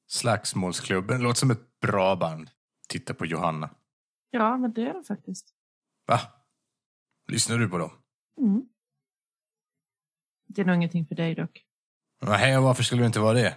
Slagsmålsklubben 0.08 1.22
låter 1.22 1.40
som 1.40 1.52
ett 1.52 1.80
bra 1.80 2.16
band. 2.16 2.50
Titta 2.88 3.14
på 3.14 3.26
Johanna. 3.26 3.70
ja, 4.30 4.58
men 4.58 4.74
det 4.74 4.82
är 4.82 4.94
det 4.94 5.04
faktiskt. 5.04 5.54
Va? 6.08 6.20
Lyssnar 7.28 7.58
du 7.58 7.70
på 7.70 7.78
dem? 7.78 7.92
Mm. 8.42 8.66
Det 10.48 10.62
är 10.62 10.66
nog 10.66 10.76
ingenting 10.76 11.06
för 11.06 11.16
dig 11.16 11.36
dock. 11.36 11.66
Nej, 12.22 12.60
varför 12.60 12.84
skulle 12.84 13.02
det 13.02 13.06
inte 13.06 13.20
vara 13.20 13.34
det? 13.34 13.56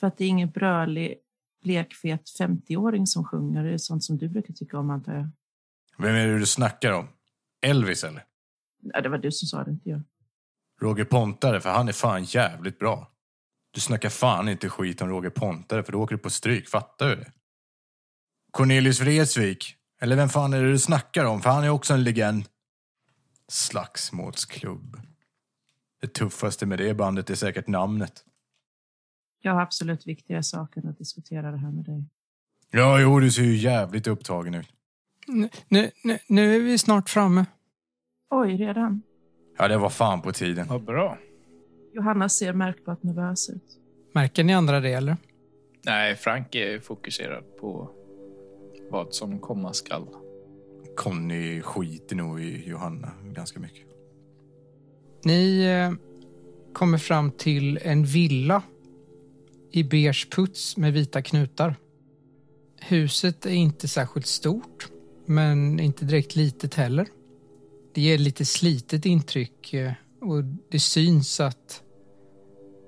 För 0.00 0.06
att 0.06 0.18
det 0.18 0.24
är 0.24 0.28
ingen 0.28 0.50
brölig, 0.50 1.18
blekfet 1.62 2.22
50-åring 2.40 3.06
som 3.06 3.24
sjunger. 3.24 3.64
Det 3.64 3.70
är 3.70 3.78
sånt 3.78 4.04
som 4.04 4.18
du 4.18 4.28
brukar 4.28 4.54
tycka 4.54 4.78
om, 4.78 4.90
antar 4.90 5.14
jag. 5.14 5.28
Vem 5.98 6.14
är 6.14 6.26
det 6.26 6.38
du 6.38 6.46
snackar 6.46 6.92
om? 6.92 7.08
Elvis 7.60 8.04
eller? 8.04 8.24
Ja, 8.80 9.00
det 9.00 9.08
var 9.08 9.18
du 9.18 9.32
som 9.32 9.46
sa 9.46 9.64
det, 9.64 9.70
inte 9.70 9.90
jag. 9.90 10.02
Roger 10.80 11.04
Pontare, 11.04 11.60
för 11.60 11.70
han 11.70 11.88
är 11.88 11.92
fan 11.92 12.24
jävligt 12.24 12.78
bra. 12.78 13.12
Du 13.78 13.82
snackar 13.82 14.08
fan 14.08 14.48
inte 14.48 14.68
skit 14.68 15.02
om 15.02 15.08
Roger 15.08 15.30
Pontare, 15.30 15.82
för 15.82 15.92
då 15.92 16.02
åker 16.02 16.14
du 16.14 16.22
på 16.22 16.30
stryk. 16.30 16.68
Fattar 16.68 17.08
du 17.08 17.16
det? 17.16 17.32
Cornelius 18.50 19.00
Vreeswijk. 19.00 19.76
Eller 20.00 20.16
vem 20.16 20.28
fan 20.28 20.52
är 20.52 20.62
det 20.62 20.70
du 20.70 20.78
snackar 20.78 21.24
om? 21.24 21.40
För 21.40 21.50
han 21.50 21.64
är 21.64 21.68
också 21.68 21.94
en 21.94 22.04
legend. 22.04 22.44
Slagsmålsklubb. 23.48 25.00
Det 26.00 26.06
tuffaste 26.14 26.66
med 26.66 26.78
det 26.78 26.94
bandet 26.94 27.30
är 27.30 27.34
säkert 27.34 27.66
namnet. 27.66 28.24
Jag 29.42 29.52
har 29.52 29.60
absolut 29.60 30.06
viktigare 30.06 30.42
saker 30.42 30.80
än 30.80 30.88
att 30.88 30.98
diskutera 30.98 31.50
det 31.50 31.58
här 31.58 31.70
med 31.70 31.84
dig. 31.84 32.04
Ja, 32.70 33.00
jo, 33.00 33.20
du 33.20 33.30
ser 33.30 33.42
ju 33.42 33.56
jävligt 33.56 34.06
upptagen 34.06 34.54
ut. 34.54 34.68
Nu, 35.26 35.48
nu, 35.68 35.90
nu, 36.04 36.18
nu 36.28 36.56
är 36.56 36.60
vi 36.60 36.78
snart 36.78 37.10
framme. 37.10 37.46
Oj, 38.30 38.56
redan? 38.56 39.02
Ja, 39.58 39.68
det 39.68 39.78
var 39.78 39.90
fan 39.90 40.22
på 40.22 40.32
tiden. 40.32 40.66
Vad 40.66 40.84
bra. 40.84 41.18
Johanna 41.92 42.28
ser 42.28 42.52
märkbart 42.52 43.02
nervös 43.02 43.50
ut. 43.50 43.78
Märker 44.12 44.44
ni 44.44 44.54
andra 44.54 44.80
det 44.80 44.92
eller? 44.92 45.16
Nej, 45.82 46.16
Frank 46.16 46.54
är 46.54 46.78
fokuserad 46.78 47.44
på 47.60 47.90
vad 48.90 49.14
som 49.14 49.38
komma 49.38 49.72
skall. 49.72 50.06
Conny 50.96 51.62
skiter 51.62 52.16
nog 52.16 52.40
i 52.40 52.68
Johanna 52.68 53.12
ganska 53.24 53.60
mycket. 53.60 53.86
Ni 55.24 55.64
eh, 55.64 55.92
kommer 56.72 56.98
fram 56.98 57.30
till 57.30 57.78
en 57.82 58.04
villa 58.04 58.62
i 59.72 59.84
beige 59.84 60.30
puts 60.30 60.76
med 60.76 60.92
vita 60.92 61.22
knutar. 61.22 61.76
Huset 62.80 63.46
är 63.46 63.50
inte 63.50 63.88
särskilt 63.88 64.26
stort, 64.26 64.88
men 65.26 65.80
inte 65.80 66.04
direkt 66.04 66.36
litet 66.36 66.74
heller. 66.74 67.06
Det 67.94 68.00
ger 68.00 68.18
lite 68.18 68.44
slitet 68.44 69.06
intryck 69.06 69.74
eh, 69.74 69.92
och 70.20 70.44
det 70.70 70.80
syns 70.80 71.40
att 71.40 71.82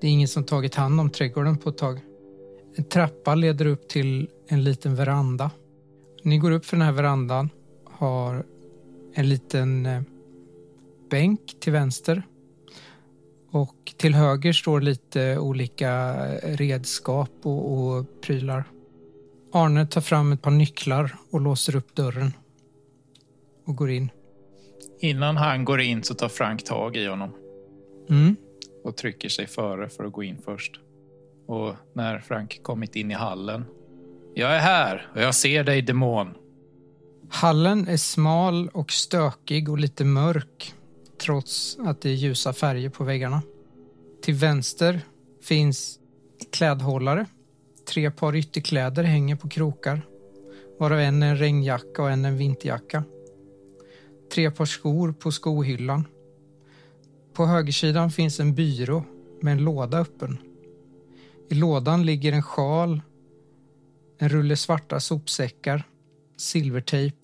det 0.01 0.07
är 0.07 0.11
ingen 0.11 0.27
som 0.27 0.43
tagit 0.43 0.75
hand 0.75 0.99
om 0.99 1.09
trädgården 1.09 1.57
på 1.57 1.69
ett 1.69 1.77
tag. 1.77 1.99
En 2.75 2.83
trappa 2.83 3.35
leder 3.35 3.65
upp 3.65 3.87
till 3.87 4.29
en 4.47 4.63
liten 4.63 4.95
veranda. 4.95 5.51
Ni 6.23 6.37
går 6.37 6.51
upp 6.51 6.65
för 6.65 6.77
den 6.77 6.85
här 6.85 6.93
verandan, 6.93 7.49
har 7.85 8.45
en 9.13 9.29
liten 9.29 9.85
eh, 9.85 10.01
bänk 11.09 11.59
till 11.59 11.73
vänster 11.73 12.23
och 13.51 13.93
till 13.97 14.15
höger 14.15 14.53
står 14.53 14.81
lite 14.81 15.37
olika 15.37 16.15
eh, 16.25 16.57
redskap 16.57 17.31
och, 17.43 17.73
och 17.73 18.21
prylar. 18.21 18.63
Arne 19.53 19.87
tar 19.87 20.01
fram 20.01 20.31
ett 20.31 20.41
par 20.41 20.51
nycklar 20.51 21.15
och 21.31 21.41
låser 21.41 21.75
upp 21.75 21.95
dörren 21.95 22.33
och 23.65 23.75
går 23.75 23.91
in. 23.91 24.09
Innan 25.01 25.37
han 25.37 25.65
går 25.65 25.81
in 25.81 26.03
så 26.03 26.13
tar 26.13 26.29
Frank 26.29 26.63
tag 26.63 26.97
i 26.97 27.05
honom 27.07 27.29
Mm. 28.09 28.35
och 28.83 28.97
trycker 28.97 29.29
sig 29.29 29.47
före 29.47 29.89
för 29.89 30.03
att 30.03 30.11
gå 30.11 30.23
in 30.23 30.37
först. 30.45 30.79
Och 31.47 31.75
när 31.93 32.19
Frank 32.19 32.59
kommit 32.63 32.95
in 32.95 33.11
i 33.11 33.13
hallen. 33.13 33.65
Jag 34.35 34.55
är 34.55 34.59
här 34.59 35.07
och 35.15 35.21
jag 35.21 35.35
ser 35.35 35.63
dig 35.63 35.81
demon. 35.81 36.33
Hallen 37.29 37.87
är 37.87 37.97
smal 37.97 38.69
och 38.73 38.91
stökig 38.91 39.69
och 39.69 39.77
lite 39.79 40.05
mörk 40.05 40.73
trots 41.21 41.77
att 41.79 42.01
det 42.01 42.09
är 42.09 42.13
ljusa 42.13 42.53
färger 42.53 42.89
på 42.89 43.03
väggarna. 43.03 43.41
Till 44.23 44.33
vänster 44.33 44.99
finns 45.43 45.99
klädhållare. 46.51 47.25
Tre 47.93 48.11
par 48.11 48.35
ytterkläder 48.35 49.03
hänger 49.03 49.35
på 49.35 49.49
krokar 49.49 50.01
varav 50.79 50.99
en 50.99 51.23
är 51.23 51.27
en 51.31 51.37
regnjacka 51.37 52.01
och 52.01 52.11
en 52.11 52.25
en 52.25 52.37
vinterjacka. 52.37 53.03
Tre 54.31 54.51
par 54.51 54.65
skor 54.65 55.11
på 55.11 55.31
skohyllan. 55.31 56.07
På 57.33 57.45
högersidan 57.45 58.11
finns 58.11 58.39
en 58.39 58.55
byrå 58.55 59.03
med 59.41 59.51
en 59.51 59.63
låda 59.63 59.97
öppen. 59.97 60.37
I 61.49 61.55
lådan 61.55 62.05
ligger 62.05 62.33
en 62.33 62.43
sjal, 62.43 63.01
en 64.17 64.29
rulle 64.29 64.55
svarta 64.55 64.99
sopsäckar, 64.99 65.83
silvertejp, 66.37 67.17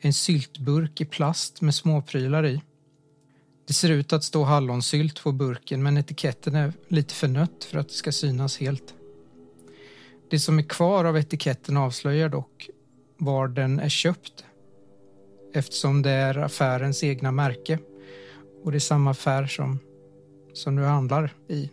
en 0.00 0.12
syltburk 0.12 1.00
i 1.00 1.04
plast 1.04 1.60
med 1.60 1.74
småprylar 1.74 2.46
i. 2.46 2.62
Det 3.66 3.72
ser 3.72 3.90
ut 3.90 4.12
att 4.12 4.24
stå 4.24 4.44
hallonsylt 4.44 5.22
på 5.22 5.32
burken 5.32 5.82
men 5.82 5.96
etiketten 5.96 6.54
är 6.54 6.72
lite 6.88 7.14
för 7.14 7.28
nött 7.28 7.64
för 7.64 7.78
att 7.78 7.88
det 7.88 7.94
ska 7.94 8.12
synas 8.12 8.58
helt. 8.58 8.94
Det 10.30 10.38
som 10.38 10.58
är 10.58 10.62
kvar 10.62 11.04
av 11.04 11.18
etiketten 11.18 11.76
avslöjar 11.76 12.28
dock 12.28 12.70
var 13.16 13.48
den 13.48 13.80
är 13.80 13.88
köpt 13.88 14.44
eftersom 15.54 16.02
det 16.02 16.10
är 16.10 16.38
affärens 16.38 17.04
egna 17.04 17.32
märke 17.32 17.78
och 18.64 18.72
det 18.72 18.78
är 18.78 18.80
samma 18.80 19.10
affär 19.10 19.46
som, 19.46 19.78
som 20.52 20.76
du 20.76 20.82
handlar 20.82 21.34
i. 21.48 21.70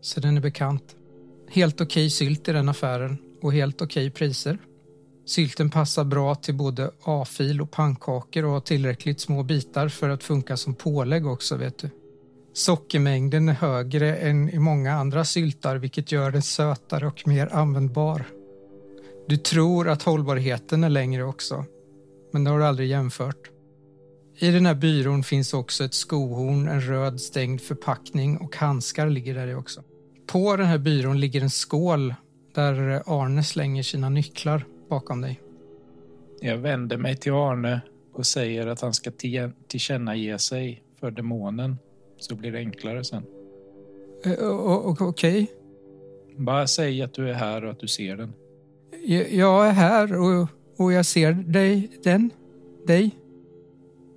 Så 0.00 0.20
den 0.20 0.36
är 0.36 0.40
bekant. 0.40 0.96
Helt 1.48 1.80
okej 1.80 2.10
sylt 2.10 2.48
i 2.48 2.52
den 2.52 2.68
affären 2.68 3.18
och 3.42 3.52
helt 3.52 3.82
okej 3.82 4.10
priser. 4.10 4.58
Sylten 5.26 5.70
passar 5.70 6.04
bra 6.04 6.34
till 6.34 6.54
både 6.54 6.90
A-fil 7.04 7.60
och 7.60 7.70
pannkakor 7.70 8.44
och 8.44 8.50
har 8.50 8.60
tillräckligt 8.60 9.20
små 9.20 9.42
bitar 9.42 9.88
för 9.88 10.08
att 10.08 10.22
funka 10.22 10.56
som 10.56 10.74
pålägg 10.74 11.26
också, 11.26 11.56
vet 11.56 11.78
du. 11.78 11.90
Sockermängden 12.54 13.48
är 13.48 13.52
högre 13.52 14.16
än 14.16 14.50
i 14.50 14.58
många 14.58 14.92
andra 14.92 15.24
syltar 15.24 15.76
vilket 15.76 16.12
gör 16.12 16.30
den 16.30 16.42
sötare 16.42 17.06
och 17.06 17.28
mer 17.28 17.46
användbar. 17.52 18.24
Du 19.28 19.36
tror 19.36 19.88
att 19.88 20.02
hållbarheten 20.02 20.84
är 20.84 20.90
längre 20.90 21.24
också, 21.24 21.64
men 22.32 22.44
det 22.44 22.50
har 22.50 22.58
du 22.58 22.64
aldrig 22.64 22.88
jämfört. 22.88 23.50
I 24.38 24.50
den 24.50 24.66
här 24.66 24.74
byrån 24.74 25.22
finns 25.22 25.54
också 25.54 25.84
ett 25.84 25.94
skohorn, 25.94 26.68
en 26.68 26.80
röd 26.80 27.20
stängd 27.20 27.60
förpackning 27.60 28.36
och 28.38 28.56
handskar 28.56 29.10
ligger 29.10 29.34
där 29.34 29.48
i 29.48 29.54
också. 29.54 29.82
På 30.26 30.56
den 30.56 30.66
här 30.66 30.78
byrån 30.78 31.20
ligger 31.20 31.40
en 31.40 31.50
skål 31.50 32.14
där 32.54 33.02
Arne 33.06 33.42
slänger 33.44 33.82
sina 33.82 34.08
nycklar 34.08 34.64
bakom 34.90 35.20
dig. 35.20 35.40
Jag 36.40 36.58
vänder 36.58 36.96
mig 36.96 37.16
till 37.16 37.32
Arne 37.32 37.80
och 38.14 38.26
säger 38.26 38.66
att 38.66 38.80
han 38.80 38.92
ska 38.94 39.10
till- 39.10 39.50
tillkännage 39.68 40.40
sig 40.40 40.82
för 41.00 41.10
demonen. 41.10 41.78
Så 42.18 42.34
blir 42.34 42.52
det 42.52 42.58
enklare 42.58 43.04
sen. 43.04 43.22
Eh, 44.24 44.44
Okej, 45.02 45.46
Bara 46.36 46.66
säg 46.66 47.02
att 47.02 47.14
du 47.14 47.30
är 47.30 47.34
här 47.34 47.64
och 47.64 47.70
att 47.70 47.80
du 47.80 47.88
ser 47.88 48.16
den. 48.16 48.32
Jag 49.30 49.66
är 49.68 49.72
här 49.72 50.12
och, 50.20 50.48
och 50.76 50.92
jag 50.92 51.06
ser 51.06 51.32
dig, 51.32 52.00
den, 52.02 52.30
dig. 52.86 53.10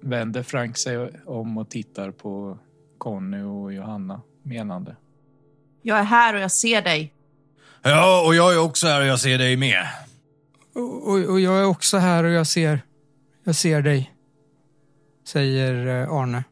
Vänder 0.02 0.44
Frank 0.44 0.78
sig 0.78 1.10
om 1.26 1.58
och 1.58 1.70
tittar 1.70 2.12
på 2.12 2.60
Conny 2.98 3.42
och 3.42 3.74
Johanna 3.74 4.22
menande. 4.44 4.96
Jag 5.82 6.00
är 6.00 6.04
här 6.04 6.34
och 6.34 6.40
jag 6.40 6.52
ser 6.52 6.82
dig. 6.82 7.14
Ja, 7.82 8.26
och 8.26 8.36
jag 8.36 8.54
är 8.54 8.60
också 8.60 8.88
här 8.88 9.02
och 9.02 9.08
jag 9.08 9.20
ser 9.20 9.38
dig 9.38 9.58
med. 9.58 9.88
Och, 10.74 11.08
och, 11.08 11.20
och 11.20 11.40
jag 11.40 11.60
är 11.60 11.66
också 11.66 11.98
här 11.98 12.24
och 12.24 12.32
jag 12.32 12.48
ser, 12.48 12.82
jag 13.44 13.56
ser 13.56 13.82
dig, 13.82 14.14
säger 15.28 16.04
eh, 16.04 16.12
Arne. 16.12 16.44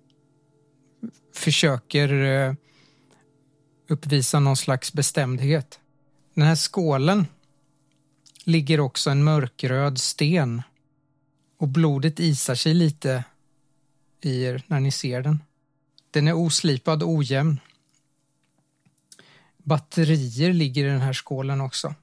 Försöker 1.36 2.24
eh, 2.24 2.54
uppvisa 3.90 4.40
någon 4.40 4.58
slags 4.58 4.94
bestämdhet. 4.94 5.80
Den 6.34 6.44
här 6.44 6.56
skålen 6.56 7.26
ligger 8.44 8.80
också 8.80 9.10
en 9.10 9.24
mörkröd 9.24 10.00
sten 10.00 10.62
och 11.58 11.68
blodet 11.68 12.20
isar 12.20 12.56
sig 12.56 12.74
lite 12.74 13.24
i 14.22 14.44
er 14.44 14.64
när 14.68 14.80
ni 14.80 14.92
ser 14.92 15.22
den. 15.22 15.44
Den 16.12 16.28
är 16.28 16.34
oslipad 16.34 17.04
och 17.04 17.10
ojämn. 17.10 17.60
Batterier 19.58 20.54
ligger 20.54 20.86
i 20.86 20.90
den 20.90 21.02
här 21.02 21.14
skålen 21.14 21.62
också. 21.62 21.96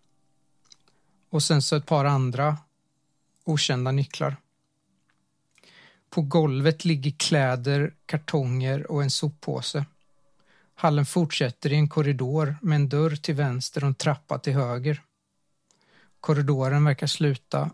Och 1.31 1.43
sen 1.43 1.63
så 1.63 1.77
ett 1.77 1.87
par 1.87 2.05
andra 2.05 2.59
okända 3.45 3.93
nycklar. 3.93 4.37
På 6.11 6.23
golvet 6.23 6.85
ligger 6.85 7.11
kläder, 7.11 7.95
kartonger 8.07 8.91
och 8.91 9.03
en 9.03 9.11
soppåse. 9.11 9.85
Hallen 10.75 11.07
fortsätter 11.07 11.73
i 11.73 11.77
en 11.77 11.89
korridor 11.89 12.57
med 12.63 12.77
en 12.77 12.89
dörr 12.89 13.17
till 13.17 13.35
vänster 13.35 13.85
och 13.85 13.89
en 13.89 13.95
trappa 13.95 14.39
till 14.39 14.53
höger. 14.53 15.03
Korridoren 16.21 16.85
verkar 16.85 17.07
sluta 17.07 17.71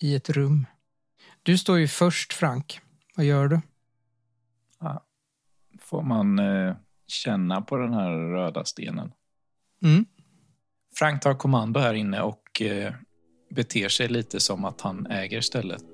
i 0.00 0.14
ett 0.14 0.30
rum. 0.30 0.66
Du 1.42 1.58
står 1.58 1.78
ju 1.78 1.88
först, 1.88 2.32
Frank. 2.32 2.80
Vad 3.16 3.26
gör 3.26 3.48
du? 3.48 3.60
Får 5.80 6.02
man 6.02 6.38
eh, 6.38 6.76
känna 7.06 7.60
på 7.60 7.76
den 7.76 7.94
här 7.94 8.10
röda 8.10 8.64
stenen. 8.64 9.12
Mm. 9.82 10.06
Frank 10.98 11.22
tar 11.22 11.34
kommando 11.34 11.80
här 11.80 11.94
inne 11.94 12.20
och 12.20 12.62
eh, 12.62 12.92
beter 13.50 13.88
sig 13.88 14.08
lite 14.08 14.40
som 14.40 14.64
att 14.64 14.80
han 14.80 15.06
äger 15.06 15.40
stället. 15.40 15.86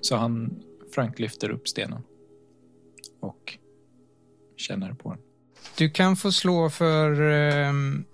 Så 0.00 0.16
han, 0.16 0.62
Frank 0.94 1.18
lyfter 1.18 1.50
upp 1.50 1.68
stenen 1.68 2.02
och 3.20 3.58
känner 4.56 4.92
på 4.92 5.10
den. 5.10 5.20
Du 5.78 5.90
kan 5.90 6.16
få 6.16 6.32
slå 6.32 6.70
för 6.70 7.20
ehm, 7.20 8.04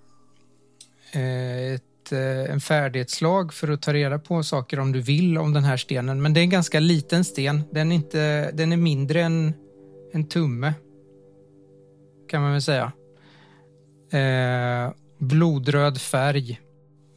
eh, 1.13 1.81
ett, 2.09 2.13
eh, 2.13 2.55
en 2.55 2.61
färdighetslag 2.61 3.53
för 3.53 3.69
att 3.69 3.83
ta 3.83 3.93
reda 3.93 4.19
på 4.19 4.43
saker 4.43 4.81
om 4.81 4.93
du 4.93 5.01
vill 5.01 5.39
om 5.39 5.53
den 5.53 5.65
här 5.65 5.77
stenen. 5.77 6.23
Men 6.23 6.35
det 6.35 6.41
är 6.41 6.43
en 6.43 6.51
ganska 6.51 6.81
liten 6.81 7.25
sten. 7.25 7.63
Den 7.73 7.93
är, 7.93 7.97
inte, 7.97 8.51
den 8.51 8.73
är 8.73 8.77
mindre 8.77 9.23
än 9.23 9.55
en 10.13 10.29
tumme. 10.29 10.75
Kan 12.29 12.43
man 12.43 12.53
väl 12.53 12.63
säga. 12.63 12.93
Eh, 14.13 14.93
blodröd 15.19 16.01
färg 16.01 16.61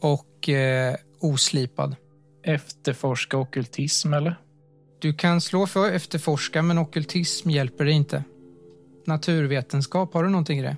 och 0.01 0.49
eh, 0.49 0.95
oslipad. 1.19 1.95
Efterforska 2.43 3.37
ockultism 3.37 4.13
eller? 4.13 4.35
Du 4.99 5.13
kan 5.13 5.41
slå 5.41 5.67
för 5.67 5.91
efterforska 5.91 6.61
men 6.61 6.77
ockultism 6.77 7.49
hjälper 7.49 7.85
dig 7.85 7.93
inte. 7.93 8.23
Naturvetenskap, 9.05 10.13
har 10.13 10.23
du 10.23 10.29
någonting 10.29 10.59
i 10.59 10.61
det? 10.61 10.77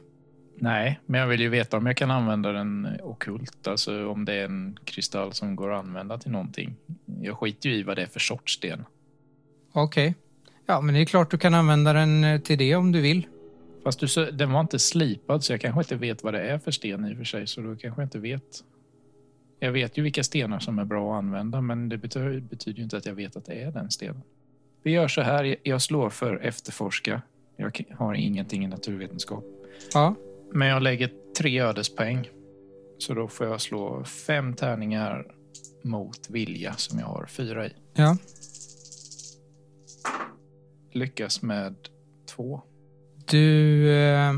Nej, 0.55 0.99
men 1.05 1.21
jag 1.21 1.27
vill 1.27 1.41
ju 1.41 1.49
veta 1.49 1.77
om 1.77 1.85
jag 1.85 1.97
kan 1.97 2.11
använda 2.11 2.51
den 2.51 2.87
ockult. 3.03 3.67
Alltså 3.67 4.07
om 4.07 4.25
det 4.25 4.33
är 4.33 4.45
en 4.45 4.79
kristall 4.85 5.33
som 5.33 5.55
går 5.55 5.73
att 5.73 5.79
använda 5.85 6.17
till 6.17 6.31
någonting. 6.31 6.75
Jag 7.21 7.37
skiter 7.37 7.69
ju 7.69 7.75
i 7.75 7.83
vad 7.83 7.97
det 7.97 8.01
är 8.01 8.05
för 8.07 8.19
sorts 8.19 8.53
sten. 8.53 8.85
Okej. 9.71 10.15
Ja, 10.65 10.81
men 10.81 10.93
det 10.95 11.01
är 11.01 11.05
klart 11.05 11.31
du 11.31 11.37
kan 11.37 11.53
använda 11.53 11.93
den 11.93 12.23
eh, 12.23 12.41
till 12.41 12.57
det 12.57 12.75
om 12.75 12.91
du 12.91 13.01
vill. 13.01 13.27
Fast 13.83 13.99
du, 13.99 14.07
så- 14.07 14.31
den 14.31 14.51
var 14.51 14.61
inte 14.61 14.79
slipad 14.79 15.43
så 15.43 15.53
jag 15.53 15.61
kanske 15.61 15.79
inte 15.81 15.95
vet 15.95 16.23
vad 16.23 16.33
det 16.33 16.41
är 16.41 16.59
för 16.59 16.71
sten 16.71 17.05
i 17.05 17.13
och 17.13 17.17
för 17.17 17.23
sig. 17.23 17.47
Så 17.47 17.61
då 17.61 17.75
kanske 17.75 18.01
jag 18.01 18.05
inte 18.05 18.19
vet. 18.19 18.63
Jag 19.59 19.71
vet 19.71 19.97
ju 19.97 20.01
vilka 20.03 20.23
stenar 20.23 20.59
som 20.59 20.79
är 20.79 20.85
bra 20.85 21.13
att 21.13 21.17
använda 21.17 21.61
men 21.61 21.89
det 21.89 21.97
betyder, 21.97 22.39
betyder 22.39 22.77
ju 22.77 22.83
inte 22.83 22.97
att 22.97 23.05
jag 23.05 23.13
vet 23.15 23.35
att 23.35 23.45
det 23.45 23.53
är 23.53 23.71
den 23.71 23.91
stenen. 23.91 24.21
Vi 24.83 24.91
gör 24.91 25.07
så 25.07 25.21
här, 25.21 25.55
jag 25.63 25.81
slår 25.81 26.09
för 26.09 26.35
efterforska 26.37 27.21
Jag 27.57 27.85
har 27.97 28.13
ingenting 28.13 28.63
i 28.63 28.67
naturvetenskap. 28.67 29.43
Ja, 29.93 30.15
Men 30.53 30.67
jag 30.67 30.83
lägger 30.83 31.11
tre 31.37 31.61
ödespoäng. 31.61 32.29
Så 32.97 33.13
då 33.13 33.27
får 33.27 33.47
jag 33.47 33.61
slå 33.61 34.03
fem 34.03 34.53
tärningar 34.53 35.25
mot 35.83 36.29
vilja 36.29 36.73
som 36.73 36.99
jag 36.99 37.05
har 37.05 37.25
fyra 37.25 37.67
i. 37.67 37.73
ja. 37.93 38.17
Lyckas 40.91 41.41
med 41.41 41.75
två. 42.35 42.61
Du 43.25 43.89
eh, 43.91 44.33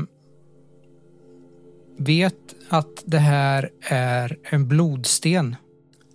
vet 1.98 2.54
att 2.68 3.02
det 3.04 3.18
här 3.18 3.70
är 3.80 4.38
en 4.42 4.68
blodsten. 4.68 5.56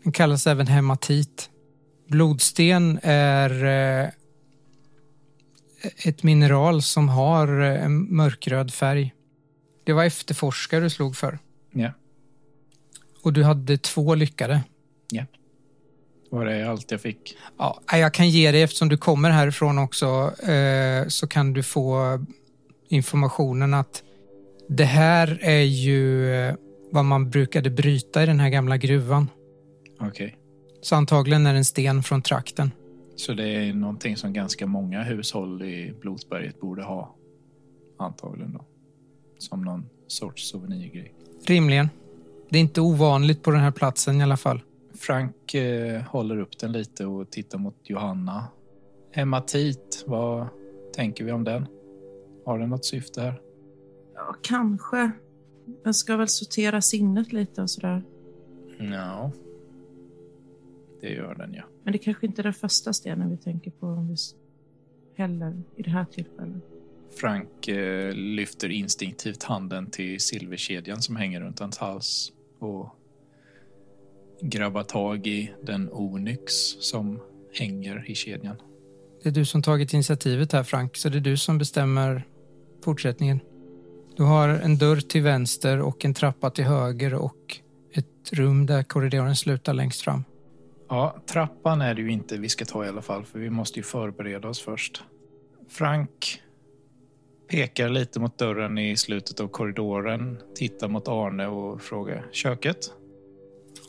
Den 0.03 0.11
kallas 0.11 0.47
även 0.47 0.67
hematit. 0.67 1.49
Blodsten 2.07 2.99
är 3.03 3.65
eh, 3.65 4.09
ett 6.05 6.23
mineral 6.23 6.81
som 6.81 7.09
har 7.09 7.61
eh, 7.61 7.85
en 7.85 8.15
mörkröd 8.15 8.73
färg. 8.73 9.13
Det 9.83 9.93
var 9.93 10.03
efterforskare 10.03 10.79
du 10.83 10.89
slog 10.89 11.15
för. 11.15 11.39
Ja, 11.71 11.91
Och 13.23 13.33
du 13.33 13.43
hade 13.43 13.77
två 13.77 14.15
lyckade. 14.15 14.63
det 15.09 15.25
var 16.29 16.45
det 16.45 16.69
allt 16.69 16.91
jag 16.91 17.01
fick. 17.01 17.37
Ja, 17.57 17.81
jag 17.91 18.13
kan 18.13 18.29
ge 18.29 18.51
dig, 18.51 18.61
eftersom 18.61 18.89
du 18.89 18.97
kommer 18.97 19.29
härifrån 19.29 19.77
också, 19.77 20.33
eh, 20.51 21.07
så 21.07 21.27
kan 21.27 21.53
du 21.53 21.63
få 21.63 22.19
informationen 22.89 23.73
att 23.73 24.03
det 24.69 24.83
här 24.83 25.39
är 25.41 25.61
ju 25.61 26.33
eh, 26.35 26.55
vad 26.91 27.05
man 27.05 27.29
brukade 27.29 27.69
bryta 27.69 28.23
i 28.23 28.25
den 28.25 28.39
här 28.39 28.49
gamla 28.49 28.77
gruvan. 28.77 29.29
Okej. 29.99 30.37
Så 30.81 30.95
antagligen 30.95 31.45
är 31.45 31.53
det 31.53 31.59
en 31.59 31.65
sten 31.65 32.03
från 32.03 32.21
trakten. 32.21 32.71
Så 33.15 33.33
det 33.33 33.49
är 33.49 33.73
någonting 33.73 34.17
som 34.17 34.33
ganska 34.33 34.67
många 34.67 35.03
hushåll 35.03 35.61
i 35.61 35.93
Blodsberget 36.01 36.59
borde 36.59 36.83
ha. 36.83 37.15
Antagligen 37.99 38.53
då. 38.53 38.65
Som 39.41 39.61
någon 39.61 39.85
sorts 40.07 40.49
souvenirgrej. 40.49 41.13
Rimligen. 41.45 41.89
Det 42.49 42.57
är 42.57 42.61
inte 42.61 42.81
ovanligt 42.81 43.43
på 43.43 43.51
den 43.51 43.59
här 43.59 43.71
platsen 43.71 44.19
i 44.19 44.23
alla 44.23 44.37
fall. 44.37 44.61
Frank 44.93 45.53
eh, 45.53 46.01
håller 46.01 46.39
upp 46.39 46.57
den 46.59 46.71
lite 46.71 47.05
och 47.05 47.29
tittar 47.29 47.57
mot 47.57 47.75
Johanna. 47.83 48.47
Hematit, 49.11 50.03
vad 50.07 50.47
tänker 50.95 51.23
vi 51.23 51.31
om 51.31 51.43
den? 51.43 51.65
Har 52.45 52.59
den 52.59 52.69
något 52.69 52.85
syfte 52.85 53.21
här? 53.21 53.41
Ja, 54.15 54.35
kanske. 54.41 55.11
Den 55.83 55.93
ska 55.93 56.17
väl 56.17 56.27
sortera 56.27 56.81
sinnet 56.81 57.33
lite 57.33 57.61
och 57.61 57.69
sådär. 57.69 58.03
Ja. 58.79 59.31
Det 61.01 61.09
gör 61.09 61.35
den 61.35 61.53
ja. 61.53 61.63
Men 61.83 61.93
det 61.93 61.99
kanske 61.99 62.25
inte 62.25 62.41
är 62.41 62.43
den 62.43 62.53
första 62.53 62.93
stenen 62.93 63.29
vi 63.29 63.37
tänker 63.37 63.71
på 63.71 63.87
om 63.87 64.07
vi 64.07 64.15
häller 65.15 65.61
i 65.75 65.81
det 65.81 65.89
här 65.89 66.05
tillfället. 66.05 66.63
Frank 67.19 67.67
eh, 67.67 68.13
lyfter 68.13 68.69
instinktivt 68.69 69.43
handen 69.43 69.89
till 69.89 70.19
silverkedjan 70.19 71.01
som 71.01 71.15
hänger 71.15 71.41
runt 71.41 71.59
hans 71.59 71.77
hals 71.77 72.31
och 72.59 72.95
grabbar 74.41 74.83
tag 74.83 75.27
i 75.27 75.51
den 75.63 75.89
onyx 75.91 76.53
som 76.79 77.19
hänger 77.53 78.11
i 78.11 78.15
kedjan. 78.15 78.55
Det 79.23 79.29
är 79.29 79.33
du 79.33 79.45
som 79.45 79.61
tagit 79.61 79.93
initiativet 79.93 80.51
här 80.51 80.63
Frank, 80.63 80.97
så 80.97 81.09
det 81.09 81.17
är 81.17 81.21
du 81.21 81.37
som 81.37 81.57
bestämmer 81.57 82.23
fortsättningen. 82.83 83.39
Du 84.15 84.23
har 84.23 84.49
en 84.49 84.77
dörr 84.77 84.99
till 85.01 85.21
vänster 85.21 85.79
och 85.79 86.05
en 86.05 86.13
trappa 86.13 86.49
till 86.49 86.65
höger 86.65 87.13
och 87.13 87.59
ett 87.91 88.31
rum 88.31 88.65
där 88.65 88.83
korridoren 88.83 89.35
slutar 89.35 89.73
längst 89.73 90.01
fram. 90.01 90.23
Ja, 90.89 91.15
trappan 91.25 91.81
är 91.81 91.95
det 91.95 92.01
ju 92.01 92.11
inte 92.11 92.37
vi 92.37 92.49
ska 92.49 92.65
ta 92.65 92.85
i 92.85 92.87
alla 92.87 93.01
fall, 93.01 93.25
för 93.25 93.39
vi 93.39 93.49
måste 93.49 93.79
ju 93.79 93.83
förbereda 93.83 94.49
oss 94.49 94.61
först. 94.61 95.03
Frank 95.69 96.41
pekar 97.51 97.89
lite 97.89 98.19
mot 98.19 98.37
dörren 98.37 98.77
i 98.77 98.97
slutet 98.97 99.39
av 99.39 99.47
korridoren, 99.47 100.37
tittar 100.55 100.87
mot 100.87 101.07
Arne 101.07 101.47
och 101.47 101.81
frågar 101.81 102.27
köket. 102.31 102.93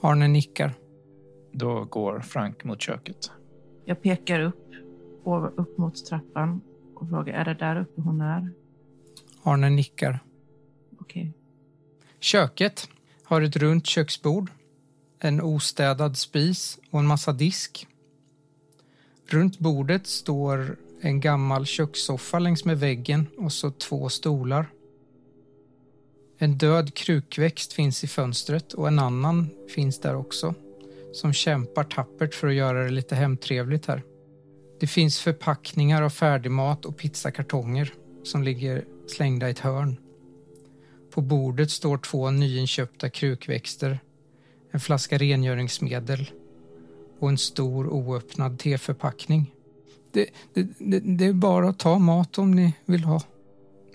Arne 0.00 0.28
nickar. 0.28 0.74
Då 1.52 1.84
går 1.84 2.20
Frank 2.20 2.64
mot 2.64 2.80
köket. 2.80 3.30
Jag 3.84 4.02
pekar 4.02 4.40
upp, 4.40 4.68
och 5.24 5.60
upp 5.60 5.78
mot 5.78 6.06
trappan 6.06 6.60
och 6.94 7.08
frågar, 7.08 7.34
är 7.34 7.44
det 7.44 7.54
där 7.54 7.80
uppe 7.80 8.00
hon 8.00 8.20
är? 8.20 8.50
Arne 9.42 9.70
nickar. 9.70 10.18
Okej. 11.00 11.32
Köket 12.20 12.88
har 13.24 13.40
ett 13.40 13.56
runt 13.56 13.86
köksbord, 13.86 14.50
en 15.18 15.40
ostädad 15.40 16.16
spis 16.16 16.78
och 16.90 17.00
en 17.00 17.06
massa 17.06 17.32
disk. 17.32 17.86
Runt 19.26 19.58
bordet 19.58 20.06
står 20.06 20.76
en 21.04 21.20
gammal 21.20 21.66
kökssoffa 21.66 22.38
längs 22.38 22.64
med 22.64 22.80
väggen 22.80 23.26
och 23.38 23.52
så 23.52 23.70
två 23.70 24.08
stolar. 24.08 24.66
En 26.38 26.58
död 26.58 26.94
krukväxt 26.94 27.72
finns 27.72 28.04
i 28.04 28.06
fönstret 28.06 28.72
och 28.72 28.88
en 28.88 28.98
annan 28.98 29.50
finns 29.74 30.00
där 30.00 30.16
också 30.16 30.54
som 31.12 31.32
kämpar 31.32 31.84
tappert 31.84 32.34
för 32.34 32.48
att 32.48 32.54
göra 32.54 32.84
det 32.84 32.90
lite 32.90 33.14
hemtrevligt 33.14 33.86
här. 33.86 34.02
Det 34.80 34.86
finns 34.86 35.20
förpackningar 35.20 36.02
av 36.02 36.10
färdigmat 36.10 36.84
och 36.84 36.96
pizzakartonger 36.96 37.94
som 38.22 38.42
ligger 38.42 38.84
slängda 39.06 39.48
i 39.48 39.50
ett 39.50 39.58
hörn. 39.58 39.96
På 41.10 41.20
bordet 41.20 41.70
står 41.70 41.98
två 41.98 42.30
nyinköpta 42.30 43.10
krukväxter, 43.10 43.98
en 44.70 44.80
flaska 44.80 45.18
rengöringsmedel 45.18 46.30
och 47.18 47.28
en 47.28 47.38
stor 47.38 47.88
oöppnad 47.88 48.58
teförpackning. 48.58 49.52
Det, 50.12 50.30
det, 50.54 50.68
det, 50.78 51.00
det 51.00 51.26
är 51.26 51.32
bara 51.32 51.68
att 51.68 51.78
ta 51.78 51.98
mat 51.98 52.38
om 52.38 52.50
ni 52.50 52.74
vill 52.84 53.04
ha. 53.04 53.20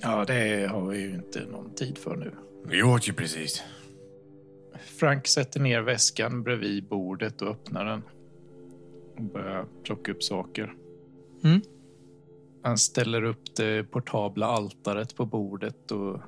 Ja, 0.02 0.26
det 0.26 0.68
har 0.72 0.86
vi 0.86 1.00
ju 1.00 1.14
inte 1.14 1.46
någon 1.52 1.70
tid 1.76 1.98
för 1.98 2.16
nu. 2.16 2.32
Vi 2.66 2.84
åt 2.84 3.08
ju 3.10 3.14
precis. 3.14 3.64
Frank 4.80 5.28
sätter 5.28 5.60
ner 5.60 5.82
väskan 5.82 6.44
bredvid 6.44 6.88
bordet 6.88 7.42
och 7.42 7.48
öppnar 7.48 7.86
den. 7.86 8.02
Och 9.18 9.24
börjar 9.24 9.66
plocka 9.84 10.12
upp 10.12 10.24
saker. 10.24 10.74
Mm. 11.44 11.62
Han 12.62 12.78
ställer 12.78 13.24
upp 13.24 13.56
det 13.56 13.92
portabla 13.92 14.46
altaret 14.46 15.16
på 15.16 15.26
bordet 15.26 15.92
och 15.92 16.20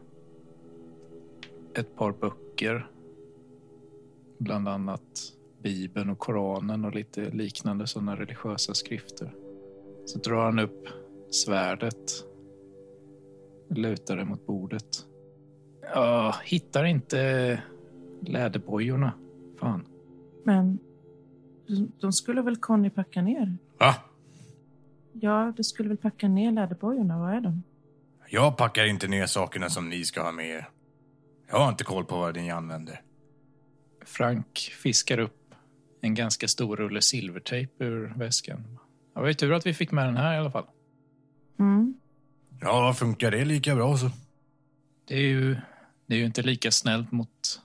ett 1.73 1.95
par 1.95 2.11
böcker. 2.11 2.89
Bland 4.37 4.67
annat 4.67 5.33
Bibeln 5.61 6.09
och 6.09 6.19
Koranen 6.19 6.85
och 6.85 6.95
lite 6.95 7.29
liknande 7.29 7.87
sådana 7.87 8.15
religiösa 8.15 8.73
skrifter. 8.73 9.33
Så 10.13 10.19
drar 10.19 10.45
han 10.45 10.59
upp 10.59 10.87
svärdet. 11.31 12.11
Lutar 13.69 14.17
det 14.17 14.25
mot 14.25 14.45
bordet. 14.45 15.05
Ja, 15.81 16.35
hittar 16.43 16.83
inte 16.83 17.61
läderbojorna. 18.21 19.13
Fan. 19.59 19.85
Men 20.43 20.79
de- 21.99 22.13
skulle 22.13 22.41
väl 22.41 22.57
Conny 22.57 22.89
packa 22.89 23.21
ner? 23.21 23.57
Va? 23.79 23.95
Ja, 25.13 25.53
du 25.57 25.63
skulle 25.63 25.89
väl 25.89 25.97
packa 25.97 26.27
ner 26.27 26.51
läderbojorna? 26.51 27.19
Vad 27.19 27.33
är 27.33 27.41
de? 27.41 27.63
Jag 28.29 28.57
packar 28.57 28.85
inte 28.85 29.07
ner 29.07 29.25
sakerna 29.25 29.69
som 29.69 29.89
ni 29.89 30.03
ska 30.05 30.21
ha 30.23 30.31
med 30.31 30.49
er. 30.49 30.69
Jag 31.47 31.59
har 31.59 31.69
inte 31.69 31.83
koll 31.83 32.05
på 32.05 32.17
vad 32.17 32.35
ni 32.35 32.51
använder. 32.51 33.01
Frank 34.05 34.57
fiskar 34.57 35.19
upp 35.19 35.53
en 36.01 36.13
ganska 36.13 36.47
stor 36.47 36.75
rulle 36.75 37.01
silvertejp 37.01 37.83
ur 37.83 38.13
väskan. 38.17 38.78
Det 39.19 39.23
var 39.23 39.27
ju 39.27 39.33
tur 39.33 39.53
att 39.53 39.65
vi 39.65 39.73
fick 39.73 39.91
med 39.91 40.05
den 40.05 40.17
här 40.17 40.33
i 40.33 40.37
alla 40.37 40.51
fall. 40.51 40.65
Mm. 41.59 41.93
Ja, 42.61 42.93
funkar 42.93 43.31
det 43.31 43.45
lika 43.45 43.75
bra 43.75 43.97
så? 43.97 44.11
Det 45.05 45.15
är 45.15 45.27
ju, 45.27 45.57
det 46.05 46.15
är 46.15 46.19
ju 46.19 46.25
inte 46.25 46.41
lika 46.41 46.71
snällt 46.71 47.11
mot 47.11 47.61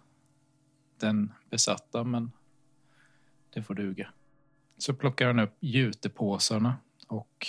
den 1.01 1.33
besatta, 1.51 2.05
men 2.05 2.33
det 3.51 3.63
får 3.63 3.75
duga. 3.75 4.09
Så 4.79 4.95
plockar 4.95 5.27
han 5.27 5.39
upp 5.39 5.57
jutepåsarna 5.61 6.77
och 7.07 7.47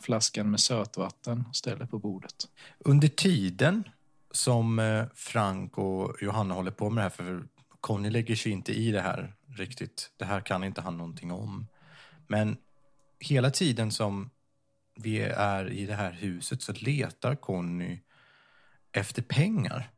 flaskan 0.00 0.50
med 0.50 0.60
sötvatten 0.60 1.44
och 1.48 1.56
ställer 1.56 1.86
på 1.86 1.98
bordet. 1.98 2.48
Under 2.78 3.08
tiden 3.08 3.88
som 4.30 4.78
eh, 4.78 5.04
Frank 5.14 5.78
och 5.78 6.16
Johanna 6.20 6.54
håller 6.54 6.70
på 6.70 6.90
med 6.90 6.98
det 6.98 7.02
här, 7.02 7.10
för 7.10 7.44
Conny 7.80 8.10
lägger 8.10 8.36
sig 8.36 8.52
inte 8.52 8.72
i 8.72 8.90
det 8.90 9.00
här 9.00 9.34
riktigt. 9.46 10.12
Det 10.16 10.24
här 10.24 10.40
kan 10.40 10.64
inte 10.64 10.80
han 10.80 10.96
någonting 10.96 11.32
om. 11.32 11.66
Men 12.26 12.56
hela 13.20 13.50
tiden 13.50 13.90
som 13.90 14.30
vi 14.96 15.20
är 15.20 15.70
i 15.70 15.86
det 15.86 15.94
här 15.94 16.12
huset 16.12 16.62
så 16.62 16.72
letar 16.72 17.34
Conny 17.34 17.98
efter 18.92 19.22
pengar. 19.22 19.90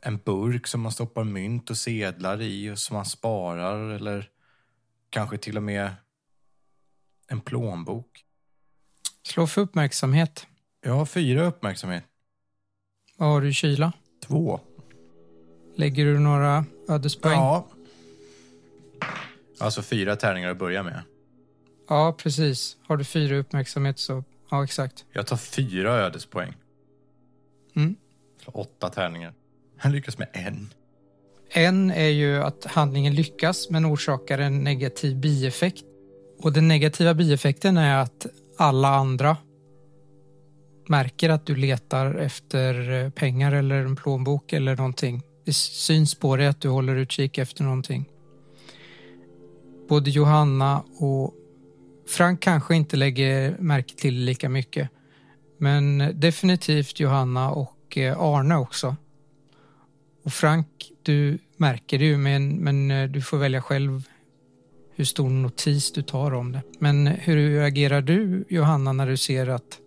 En 0.00 0.18
burk 0.18 0.66
som 0.66 0.80
man 0.80 0.92
stoppar 0.92 1.24
mynt 1.24 1.70
och 1.70 1.76
sedlar 1.76 2.42
i 2.42 2.70
och 2.70 2.78
som 2.78 2.96
man 2.96 3.04
sparar 3.04 3.90
eller 3.90 4.30
kanske 5.10 5.38
till 5.38 5.56
och 5.56 5.62
med 5.62 5.94
en 7.28 7.40
plånbok. 7.40 8.24
Slå 9.22 9.46
för 9.46 9.60
uppmärksamhet. 9.60 10.46
Jag 10.80 10.92
har 10.92 11.06
fyra 11.06 11.44
uppmärksamhet. 11.44 12.04
Vad 13.16 13.28
har 13.28 13.40
du 13.40 13.48
i 13.48 13.52
kyla? 13.52 13.92
Två. 14.26 14.60
Lägger 15.76 16.04
du 16.04 16.18
några 16.18 16.64
ödespoäng? 16.88 17.34
Ja. 17.34 17.68
Alltså 19.58 19.82
fyra 19.82 20.16
tärningar 20.16 20.50
att 20.50 20.58
börja 20.58 20.82
med. 20.82 21.02
Ja, 21.88 22.16
precis. 22.18 22.76
Har 22.86 22.96
du 22.96 23.04
fyra 23.04 23.36
uppmärksamhet 23.36 23.98
så 23.98 24.24
Ja, 24.50 24.64
exakt. 24.64 25.04
Jag 25.12 25.26
tar 25.26 25.36
fyra 25.36 25.94
ödespoäng. 25.94 26.54
Mm. 27.76 27.96
Åtta 28.46 28.88
tärningar. 28.88 29.34
Han 29.78 29.92
lyckas 29.92 30.18
med 30.18 30.28
en. 30.32 30.72
En 31.50 31.90
är 31.90 32.08
ju 32.08 32.42
att 32.42 32.64
handlingen 32.64 33.14
lyckas 33.14 33.70
men 33.70 33.86
orsakar 33.86 34.38
en 34.38 34.64
negativ 34.64 35.16
bieffekt. 35.16 35.84
Och 36.38 36.52
den 36.52 36.68
negativa 36.68 37.14
bieffekten 37.14 37.76
är 37.76 38.02
att 38.02 38.26
alla 38.58 38.88
andra 38.88 39.36
märker 40.88 41.28
att 41.28 41.46
du 41.46 41.56
letar 41.56 42.14
efter 42.14 42.90
eh, 42.90 43.10
pengar 43.10 43.52
eller 43.52 43.76
en 43.76 43.96
plånbok 43.96 44.52
eller 44.52 44.76
någonting. 44.76 45.22
Det 45.44 45.52
syns 45.52 46.14
på 46.14 46.36
dig 46.36 46.46
att 46.46 46.60
du 46.60 46.68
håller 46.68 46.96
utkik 46.96 47.38
efter 47.38 47.64
någonting. 47.64 48.04
Både 49.88 50.10
Johanna 50.10 50.82
och 50.98 51.34
Frank 52.08 52.40
kanske 52.40 52.76
inte 52.76 52.96
lägger 52.96 53.56
märke 53.58 53.94
till 53.94 54.14
lika 54.24 54.48
mycket. 54.48 54.90
Men 55.58 56.12
definitivt 56.20 57.00
Johanna 57.00 57.50
och 57.50 57.98
eh, 57.98 58.20
Arne 58.20 58.56
också. 58.56 58.96
Och 60.24 60.32
Frank, 60.32 60.66
du 61.02 61.38
märker 61.56 61.98
det 61.98 62.04
ju, 62.04 62.16
men, 62.16 62.56
men 62.56 62.90
eh, 62.90 63.08
du 63.08 63.22
får 63.22 63.38
välja 63.38 63.62
själv 63.62 64.02
hur 64.94 65.04
stor 65.04 65.30
notis 65.30 65.92
du 65.92 66.02
tar 66.02 66.34
om 66.34 66.52
det. 66.52 66.62
Men 66.78 67.06
hur 67.06 67.36
reagerar 67.36 68.00
du, 68.00 68.44
Johanna, 68.48 68.92
när 68.92 69.06
du 69.06 69.16
ser 69.16 69.48
att, 69.48 69.78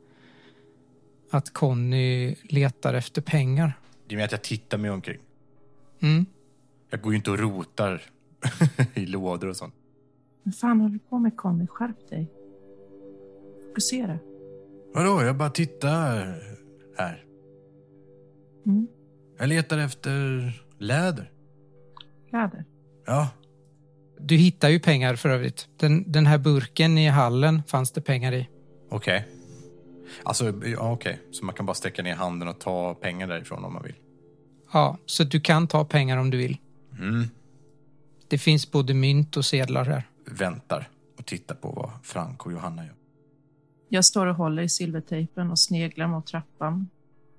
att 1.32 1.54
Conny 1.54 2.36
letar 2.44 2.94
efter 2.94 3.22
pengar? 3.22 3.74
Det 4.08 4.16
är 4.16 4.26
att 4.26 4.32
jag 4.32 4.42
tittar 4.42 4.78
mig 4.78 4.92
omkring. 4.92 5.20
Mm. 6.00 6.26
Jag 6.90 7.02
går 7.02 7.12
ju 7.12 7.18
inte 7.18 7.32
och 7.32 7.40
rotar 7.40 8.02
i 8.94 9.06
lådor 9.06 9.48
och 9.48 9.56
sånt. 9.56 9.74
Men 10.44 10.54
fan 10.54 10.80
håller 10.82 10.94
du 10.94 11.00
på 11.00 11.20
med 11.20 11.38
Conny? 11.38 11.68
Skärp 11.68 12.10
dig. 12.10 12.32
Fokusera. 13.68 14.20
Vadå? 14.94 15.24
Jag 15.24 15.38
bara 15.38 15.50
tittar 15.50 16.44
här. 16.98 17.26
Mm. 18.66 18.88
Jag 19.38 19.50
letar 19.50 19.78
efter 19.78 20.12
läder. 20.78 21.32
Läder. 22.32 22.66
Ja, 23.06 23.30
Du 24.20 24.36
hittar 24.36 24.70
ju 24.70 24.80
pengar 24.80 25.16
för 25.16 25.30
övrigt. 25.30 25.68
Den, 25.78 26.12
den 26.12 26.26
här 26.26 26.38
burken 26.38 26.98
i 26.98 27.08
hallen 27.08 27.64
fanns 27.68 27.92
det 27.92 28.02
pengar 28.02 28.32
i. 28.34 28.48
okej. 28.89 29.28
Alltså, 30.24 30.54
ja, 30.66 30.92
okej. 30.92 31.20
Så 31.32 31.46
man 31.46 31.56
kan 31.56 31.66
bara 31.66 31.74
sträcka 31.74 32.04
ner 32.04 32.16
handen 32.16 32.48
och 32.48 32.60
ta 32.60 32.94
pengar 32.94 33.28
därifrån 33.28 33.66
om 33.66 33.74
man 33.74 33.84
vill. 33.84 33.96
Ja, 34.74 34.98
så 35.06 35.24
du 35.24 35.39
kan 35.39 35.68
ta 35.68 35.86
pengar 35.86 36.18
om 36.18 36.30
du 36.30 36.38
vill. 36.38 36.58
Mm. 37.00 37.24
Det 38.28 38.38
finns 38.38 38.72
både 38.72 38.94
mynt 38.94 39.38
och 39.38 39.46
sedlar 39.46 39.86
här. 39.86 40.04
Väntar 40.40 40.88
och 41.18 41.26
tittar 41.26 41.56
på 41.56 41.72
vad 41.72 42.06
Frank 42.06 42.46
och 42.46 42.52
Johanna 42.52 42.86
gör. 42.86 42.96
Jag 43.90 44.06
står 44.06 44.28
och 44.28 44.36
håller 44.36 44.64
i 44.64 44.70
silvertejpen 44.70 45.52
och 45.52 45.60
sneglar 45.60 46.08
mot 46.08 46.28
trappan 46.28 46.90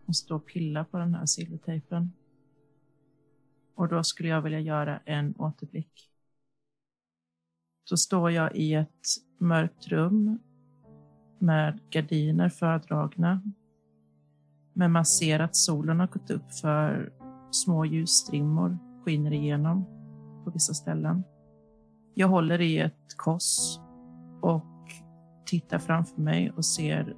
och 0.07 0.16
står 0.16 0.36
och 0.36 0.47
pillar 0.47 0.84
på 0.84 0.99
den 0.99 1.14
här 1.14 1.26
silvertejpen. 1.26 2.12
Och 3.74 3.88
då 3.88 4.05
skulle 4.05 4.28
jag 4.28 4.43
vilja 4.43 4.61
göra 4.61 4.99
en 4.99 5.34
återblick. 5.38 6.11
Då 7.90 7.97
står 7.97 8.30
jag 8.30 8.57
i 8.57 8.74
ett 8.74 9.07
mörkt 9.38 9.88
rum 9.88 10.38
med 11.38 11.80
gardiner 11.90 12.49
fördragna. 12.49 13.43
Men 14.72 14.93
man 14.93 15.07
ser 15.07 15.40
att 15.40 15.57
solen 15.57 16.01
har 16.01 16.07
gått 16.07 16.30
upp 16.30 16.55
för 16.61 17.12
små 17.51 17.84
ljusstrimmor 17.84 18.78
skiner 19.05 19.32
igenom 19.32 19.84
på 20.45 20.51
vissa 20.51 20.74
ställen. 20.74 21.22
Jag 22.14 22.28
håller 22.28 22.60
i 22.60 22.78
ett 22.78 23.16
kors 23.16 23.78
och 24.40 24.64
tittar 25.46 25.78
framför 25.78 26.20
mig 26.20 26.50
och 26.56 26.64
ser 26.64 27.16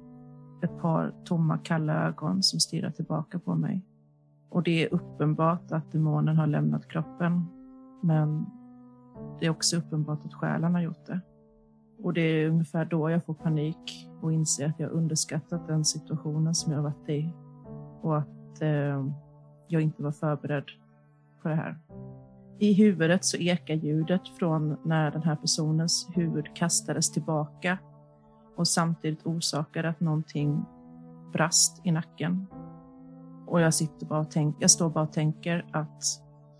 ett 0.63 0.81
par 0.81 1.13
tomma 1.25 1.57
kalla 1.57 2.07
ögon 2.07 2.43
som 2.43 2.59
stirrar 2.59 2.91
tillbaka 2.91 3.39
på 3.39 3.55
mig. 3.55 3.81
Och 4.49 4.63
det 4.63 4.83
är 4.83 4.93
uppenbart 4.93 5.71
att 5.71 5.91
demonen 5.91 6.37
har 6.37 6.47
lämnat 6.47 6.87
kroppen. 6.87 7.45
Men 8.01 8.45
det 9.39 9.45
är 9.45 9.49
också 9.49 9.77
uppenbart 9.77 10.25
att 10.25 10.33
själen 10.33 10.73
har 10.73 10.81
gjort 10.81 11.05
det. 11.05 11.19
Och 12.03 12.13
det 12.13 12.21
är 12.21 12.49
ungefär 12.49 12.85
då 12.85 13.09
jag 13.09 13.25
får 13.25 13.33
panik 13.33 14.09
och 14.21 14.33
inser 14.33 14.67
att 14.67 14.79
jag 14.79 14.91
underskattat 14.91 15.67
den 15.67 15.85
situationen 15.85 16.55
som 16.55 16.73
jag 16.73 16.81
varit 16.81 17.09
i. 17.09 17.33
Och 18.01 18.17
att 18.17 18.61
eh, 18.61 19.05
jag 19.67 19.81
inte 19.81 20.03
var 20.03 20.11
förberedd 20.11 20.65
på 21.41 21.47
det 21.49 21.55
här. 21.55 21.77
I 22.59 22.73
huvudet 22.73 23.25
så 23.25 23.37
ekar 23.37 23.73
ljudet 23.73 24.21
från 24.39 24.77
när 24.83 25.11
den 25.11 25.23
här 25.23 25.35
personens 25.35 26.07
huvud 26.13 26.55
kastades 26.55 27.11
tillbaka 27.11 27.77
och 28.57 28.67
samtidigt 28.67 29.25
orsakade 29.25 29.89
att 29.89 29.99
någonting 29.99 30.65
brast 31.33 31.81
i 31.83 31.91
nacken. 31.91 32.47
Och 33.47 33.61
jag 33.61 33.73
sitter 33.73 34.05
bara 34.05 34.19
och 34.19 34.31
tänker, 34.31 34.61
jag 34.61 34.71
står 34.71 34.89
bara 34.89 35.03
och 35.03 35.13
tänker 35.13 35.65
att 35.71 36.03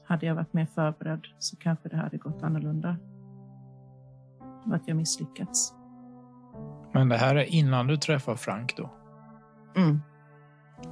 hade 0.03 0.25
jag 0.25 0.35
varit 0.35 0.53
mer 0.53 0.65
förberedd 0.65 1.25
så 1.39 1.55
kanske 1.55 1.89
det 1.89 1.97
hade 1.97 2.17
gått 2.17 2.43
annorlunda. 2.43 2.97
Och 4.65 4.75
att 4.75 4.87
jag 4.87 4.97
misslyckats. 4.97 5.73
Men 6.91 7.09
det 7.09 7.17
här 7.17 7.35
är 7.35 7.43
innan 7.43 7.87
du 7.87 7.97
träffar 7.97 8.35
Frank 8.35 8.77
då? 8.77 8.89
Mm. 9.75 10.01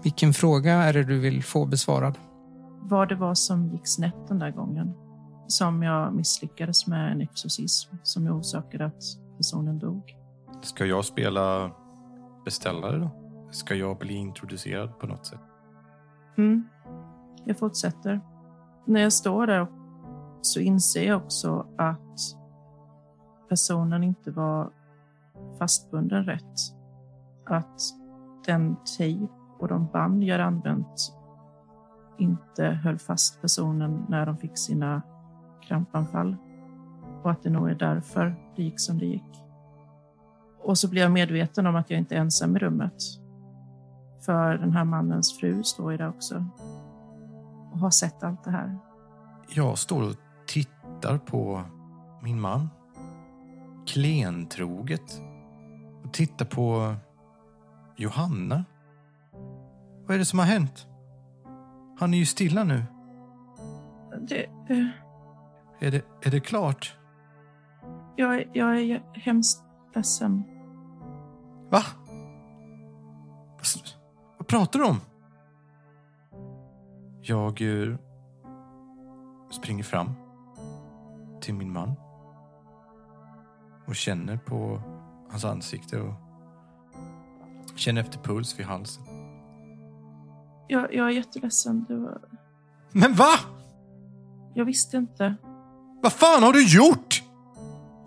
Vilken 0.04 0.34
fråga 0.34 0.74
är 0.74 0.94
det 0.94 1.04
du 1.04 1.20
vill 1.20 1.44
få 1.44 1.66
besvarad? 1.66 2.18
Vad 2.86 3.10
det 3.10 3.16
var 3.16 3.34
som 3.34 3.70
gick 3.70 3.88
snett 3.88 4.28
den 4.28 4.40
där 4.40 4.52
gången. 4.52 4.94
Som 5.48 5.84
jag 5.84 6.14
misslyckades 6.14 6.88
med 6.88 7.12
en 7.12 7.22
exorcism 7.22 7.96
som 8.04 8.28
orsakade 8.28 8.86
att 8.86 9.04
personen 9.38 9.80
dog. 9.80 10.16
Ska 10.62 10.86
jag 10.86 11.06
spela 11.06 11.72
beställare 12.46 12.98
då? 12.98 13.10
Ska 13.52 13.76
jag 13.76 13.98
bli 13.98 14.14
introducerad 14.14 15.00
på 15.00 15.08
något 15.08 15.26
sätt? 15.26 15.40
Mm. 16.38 16.68
Jag 17.46 17.60
fortsätter. 17.60 18.22
När 18.86 19.02
jag 19.02 19.14
står 19.14 19.48
där 19.48 19.68
så 20.42 20.60
inser 20.60 21.08
jag 21.08 21.24
också 21.24 21.68
att 21.78 22.20
personen 23.50 24.04
inte 24.04 24.32
var 24.32 24.70
fastbunden 25.60 26.26
rätt. 26.26 26.60
Att 27.46 27.82
den 28.46 28.76
tejp 28.98 29.28
och 29.60 29.68
de 29.68 29.88
band 29.88 30.24
jag 30.24 30.40
använt 30.42 31.14
inte 32.18 32.66
höll 32.66 33.00
fast 33.00 33.42
personen 33.42 34.06
när 34.10 34.26
de 34.26 34.38
fick 34.38 34.58
sina 34.58 35.02
krampanfall. 35.62 36.36
Och 37.24 37.32
att 37.32 37.44
det 37.44 37.50
nog 37.50 37.70
är 37.70 37.76
därför 37.76 38.36
det 38.56 38.64
gick 38.64 38.80
som 38.80 39.00
det 39.00 39.06
gick. 39.06 39.44
Och 40.64 40.78
så 40.78 40.90
blir 40.90 41.02
jag 41.02 41.12
medveten 41.12 41.68
om 41.68 41.76
att 41.76 41.90
jag 41.90 42.00
inte 42.00 42.16
är 42.16 42.20
ensam 42.20 42.56
i 42.56 42.60
rummet. 42.60 43.04
För 44.26 44.58
den 44.58 44.72
här 44.72 44.84
mannens 44.84 45.40
fru 45.40 45.64
står 45.64 45.92
ju 45.92 45.98
där 45.98 46.10
också. 46.10 46.46
Och 47.72 47.80
har 47.80 47.90
sett 47.90 48.24
allt 48.24 48.44
det 48.44 48.52
här. 48.52 48.78
Jag 49.50 49.78
står 49.78 50.04
och 50.04 50.16
tittar 50.48 51.18
på 51.18 51.64
min 52.22 52.42
man. 52.42 52.70
Klentroget. 53.88 55.22
Och 56.04 56.14
tittar 56.14 56.46
på 56.46 56.96
Johanna. 57.96 58.66
Vad 60.06 60.16
är 60.16 60.20
det 60.20 60.26
som 60.26 60.40
har 60.40 60.46
hänt? 60.46 60.88
Han 62.00 62.14
är 62.14 62.18
ju 62.18 62.26
stilla 62.26 62.64
nu. 62.64 62.84
Det, 64.22 64.44
eh, 64.46 64.88
Är 65.80 65.92
det, 65.92 66.06
är 66.22 66.32
det 66.32 66.40
klart? 66.40 66.98
jag, 68.16 68.36
är- 68.36 68.50
jag 68.54 68.80
är 68.82 69.04
hemskt 69.14 69.64
ledsen. 69.96 70.44
Va? 71.70 71.82
Vad, 74.38 74.48
pratar 74.48 74.80
du 74.80 74.86
om? 74.86 74.98
Jag 77.22 77.62
eh, 77.62 77.96
springer 79.52 79.84
fram 79.84 80.10
till 81.42 81.54
min 81.54 81.74
man 81.74 81.94
och 83.88 83.96
känner 83.96 84.38
på 84.38 84.82
hans 85.32 85.46
ansikte 85.46 86.00
och 86.02 86.14
känner 87.76 88.02
efter 88.02 88.20
puls 88.20 88.60
vid 88.60 88.66
halsen. 88.66 89.04
Jag, 90.68 90.94
jag 90.94 91.06
är 91.08 91.12
jätteledsen. 91.12 91.86
Det 91.88 91.96
var, 91.96 92.22
Men 92.92 93.14
va? 93.14 93.34
jag 94.54 94.66
visste 94.66 94.98
inte. 94.98 95.36
Vad 96.02 96.14
fan 96.14 96.44
har 96.44 96.54
du 96.54 96.68
gjort? 96.78 97.24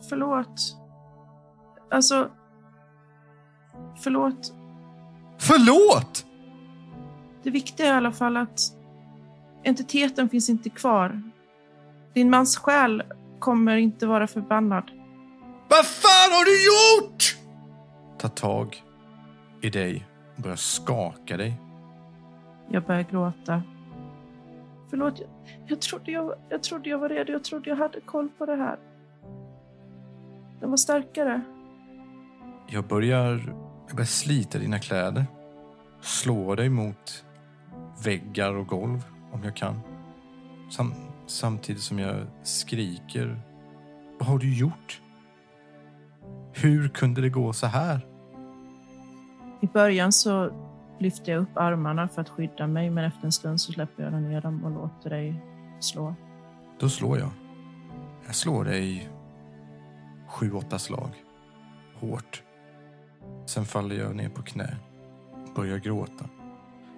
Förlåt. 0.09 0.77
Alltså... 1.91 2.31
Förlåt. 3.99 4.53
Förlåt! 5.39 6.27
Det 7.43 7.51
viktiga 7.51 7.87
är 7.87 7.93
i 7.93 7.97
alla 7.97 8.13
fall 8.13 8.37
att 8.37 8.61
entiteten 9.65 10.29
finns 10.29 10.51
inte 10.51 10.71
kvar. 10.71 11.23
Din 12.15 12.31
mans 12.31 12.57
själ 12.57 13.03
kommer 13.39 13.77
inte 13.77 14.07
vara 14.07 14.27
förbannad. 14.27 14.91
Vad 15.69 15.87
fan 15.87 16.33
har 16.33 16.45
du 16.45 16.67
gjort? 16.67 17.37
Ta 18.19 18.29
tag 18.29 18.83
i 19.63 19.71
dig 19.71 20.07
och 20.37 20.43
börja 20.43 20.57
skaka 20.57 21.37
dig. 21.37 21.61
Jag 22.69 22.83
börjar 22.83 23.03
gråta. 23.03 23.63
Förlåt, 24.91 25.21
jag, 25.21 25.29
jag, 25.67 25.81
trodde 25.81 26.11
jag, 26.11 26.35
jag 26.49 26.63
trodde 26.63 26.91
jag 26.91 26.99
var 26.99 27.09
redo. 27.09 27.33
Jag 27.33 27.45
trodde 27.45 27.71
jag 27.71 27.77
hade 27.77 28.01
koll 28.01 28.29
på 28.39 28.47
det 28.47 28.57
här. 28.57 28.79
Den 30.61 30.71
var 30.71 30.77
starkare. 30.77 31.41
Jag 32.67 32.85
börjar 32.85 33.31
Jag 33.87 33.97
börjar 33.97 34.07
slita 34.07 34.59
dina 34.59 34.79
kläder. 34.79 35.27
Slå 36.01 36.55
dig 36.55 36.69
mot 36.69 37.25
väggar 38.05 38.55
och 38.55 38.67
golv 38.67 39.05
om 39.33 39.45
jag 39.45 39.57
kan. 39.57 39.81
Sam 40.71 40.95
samtidigt 41.27 41.83
som 41.83 41.99
jag 41.99 42.27
skriker. 42.43 43.41
Vad 44.19 44.29
har 44.29 44.39
du 44.39 44.59
gjort? 44.59 45.01
Hur 46.53 46.89
kunde 46.89 47.21
det 47.21 47.29
gå 47.29 47.53
så 47.53 47.67
här? 47.67 48.01
I 49.61 49.67
början 49.67 50.13
så 50.13 50.51
lyfter 50.99 51.33
jag 51.33 51.43
upp 51.43 51.57
armarna 51.57 52.09
för 52.09 52.21
att 52.21 52.29
skydda 52.29 52.67
mig, 52.67 52.91
men 52.91 53.05
efter 53.05 53.25
en 53.25 53.33
stund 53.33 53.61
så 53.61 53.73
släpper 53.73 54.03
jag 54.03 54.13
ner 54.13 54.41
dem 54.41 54.65
och 54.65 54.71
låter 54.71 55.11
dig 55.11 55.43
slå. 55.81 56.15
Då 56.81 56.89
slår 56.89 57.19
jag. 57.19 57.31
Jag 58.27 58.35
slår 58.35 58.65
dig 58.65 59.09
sju, 60.29 60.53
åtta 60.53 60.79
slag. 60.79 61.11
Hårt. 61.95 62.43
Sen 63.47 63.65
faller 63.65 63.97
jag 63.97 64.17
ner 64.17 64.29
på 64.29 64.43
knä. 64.43 64.77
Börjar 65.57 65.79
gråta. 65.79 66.25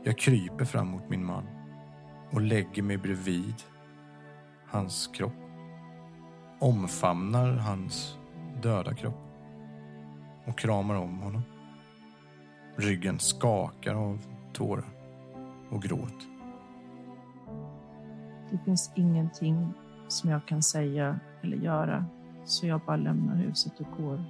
Jag 0.04 0.18
kryper 0.18 0.64
fram 0.64 0.88
mot 0.88 1.08
min 1.08 1.24
man 1.24 1.46
och 2.30 2.40
lägger 2.40 2.82
mig 2.82 2.96
bredvid 2.96 3.54
hans 4.66 5.06
kropp. 5.06 5.32
Omfamnar 6.58 7.52
hans 7.52 8.18
döda 8.62 8.94
kropp 8.94 9.28
och 10.46 10.58
kramar 10.58 10.94
om 10.94 11.18
honom. 11.18 11.42
Ryggen 12.78 13.18
skakar 13.18 13.94
av 13.94 14.18
tårar 14.52 14.84
och 15.70 15.82
gråt. 15.82 16.28
Det 18.50 18.58
finns 18.64 18.92
ingenting 18.96 19.72
som 20.08 20.30
jag 20.30 20.46
kan 20.48 20.62
säga 20.62 21.20
eller 21.42 21.56
göra, 21.56 22.04
så 22.44 22.66
jag 22.66 22.80
bara 22.80 22.96
lämnar 22.96 23.36
huset 23.36 23.80
och 23.80 23.86
går. 23.96 24.24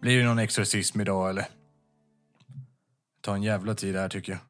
Blir 0.00 0.18
det 0.18 0.24
någon 0.24 0.38
exorcism 0.38 1.00
idag 1.00 1.30
eller? 1.30 1.44
Ta 3.20 3.34
en 3.34 3.42
jävla 3.42 3.74
tid 3.74 3.96
här 3.96 4.08
tycker 4.08 4.32
jag. 4.32 4.40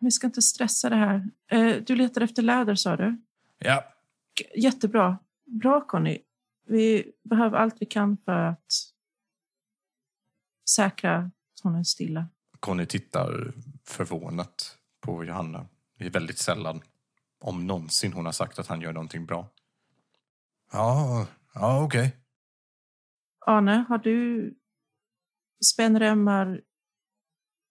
Vi 0.00 0.10
ska 0.10 0.26
inte 0.26 0.42
stressa 0.42 0.88
det 0.90 0.96
här. 0.96 1.30
Eh, 1.50 1.76
Du 1.86 1.96
letar 1.96 2.20
efter 2.20 2.42
läder, 2.42 2.74
sa 2.74 2.96
du? 2.96 3.23
Ja, 3.64 3.84
Jättebra. 4.54 5.18
Bra, 5.46 5.80
Conny. 5.80 6.18
Vi 6.66 7.12
behöver 7.24 7.58
allt 7.58 7.76
vi 7.80 7.86
kan 7.86 8.16
för 8.16 8.32
att 8.32 8.72
säkra 10.70 11.18
att 11.18 11.60
hon 11.62 11.74
är 11.74 11.82
stilla. 11.82 12.26
Conny 12.60 12.86
tittar 12.86 13.52
förvånat 13.84 14.78
på 15.00 15.24
Johanna. 15.24 15.66
Det 15.98 16.06
är 16.06 16.10
väldigt 16.10 16.38
sällan, 16.38 16.80
om 17.40 17.66
någonsin, 17.66 18.12
hon 18.12 18.24
har 18.24 18.32
sagt 18.32 18.58
att 18.58 18.66
han 18.66 18.80
gör 18.80 18.92
någonting 18.92 19.26
bra. 19.26 19.48
Ja, 20.72 21.26
ja 21.54 21.84
okej. 21.84 22.16
Arne, 23.46 23.84
har 23.88 23.98
du 23.98 24.54
spännremmar, 25.64 26.60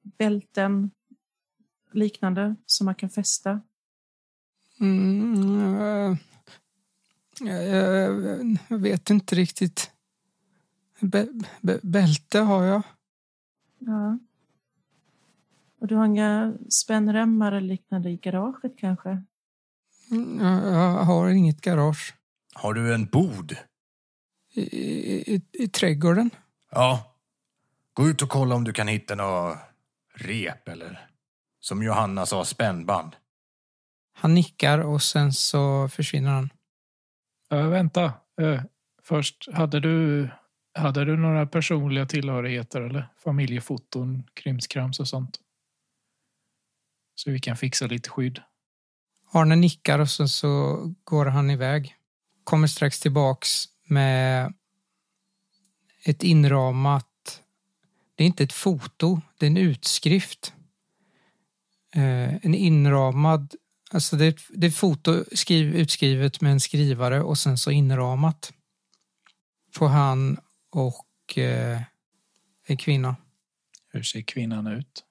bälten, 0.02 0.92
liknande 1.92 2.56
som 2.66 2.86
man 2.86 2.96
kan 2.96 3.10
fästa? 3.10 3.62
Mm, 4.84 5.82
eh, 5.82 6.18
jag, 7.40 8.58
jag 8.68 8.78
vet 8.78 9.10
inte 9.10 9.36
riktigt. 9.36 9.92
Bä, 11.00 11.28
bä, 11.62 11.80
bälte 11.84 12.40
har 12.40 12.64
jag. 12.64 12.82
Ja. 13.80 14.18
Och 15.80 15.88
du 15.88 15.96
har 15.96 16.06
inga 16.06 16.54
spännremmar 16.70 17.52
eller 17.52 17.68
liknande 17.68 18.10
i 18.10 18.18
garaget 18.18 18.74
kanske? 18.78 19.24
Mm, 20.12 20.40
Jag, 20.40 21.04
har 21.04 21.30
inget 21.30 21.62
garage. 21.62 22.14
Har 22.54 22.74
du 22.74 22.94
en 22.94 23.06
bod? 23.06 23.56
I, 24.54 24.62
i, 24.62 25.42
i, 25.52 25.68
trädgården. 25.68 26.30
Ja. 26.72 27.16
Gå 27.94 28.08
ut 28.08 28.22
och 28.22 28.30
kolla 28.30 28.56
om 28.56 28.64
du 28.64 28.74
kan 28.74 28.88
hitta 28.88 29.16
något 29.16 29.58
rep 30.14 30.68
eller, 30.68 31.08
som 31.60 31.84
Johanna 31.84 32.26
sa, 32.26 32.46
spännband. 32.46 33.16
Han 34.14 34.34
nickar 34.34 34.80
och 34.80 35.02
sen 35.02 35.34
så 35.34 35.90
försvinner 35.90 36.32
han. 36.32 36.50
Äh, 37.52 37.68
vänta. 37.68 38.14
Äh, 38.42 38.62
först, 39.04 39.48
hade 39.54 39.80
du, 39.80 40.30
hade 40.74 41.06
du 41.06 41.18
några 41.18 41.46
personliga 41.46 42.06
tillhörigheter 42.06 42.82
eller 42.82 43.08
familjefoton, 43.18 44.24
krimskrams 44.34 45.00
och 45.00 45.08
sånt? 45.08 45.40
Så 47.16 47.32
vi 47.32 47.40
kan 47.40 47.58
fixa 47.58 47.88
lite 47.88 48.10
skydd. 48.10 48.42
Arne 49.32 49.56
nickar 49.56 50.00
och 50.00 50.10
sen 50.10 50.30
så 50.30 50.80
går 51.04 51.26
han 51.26 51.50
iväg. 51.50 51.96
Kommer 52.44 52.68
strax 52.68 53.00
tillbaks 53.00 53.66
med 53.84 54.54
ett 56.06 56.24
inramat... 56.24 57.08
Det 58.16 58.24
är 58.24 58.28
inte 58.28 58.44
ett 58.44 58.54
foto, 58.54 59.22
det 59.38 59.46
är 59.46 59.50
en 59.50 59.58
utskrift. 59.58 60.54
Eh, 61.96 62.36
en 62.36 62.56
inramad... 62.56 63.56
Alltså 63.94 64.16
det 64.16 64.38
det 64.50 64.68
är 64.68 64.72
foto 64.72 65.24
skriv, 65.32 65.76
utskrivet 65.76 66.42
med 66.42 66.52
en 66.52 66.60
skrivare 66.60 67.22
och 67.22 67.38
sen 67.38 67.58
så 67.58 67.72
inramat. 67.72 68.54
På 69.78 69.88
han 69.88 70.38
och 70.70 71.38
eh, 71.38 71.82
en 72.68 72.78
kvinna. 72.78 73.16
Hur 73.92 74.04
ser 74.04 74.22
kvinnan 74.22 74.68
ut? 74.68 75.04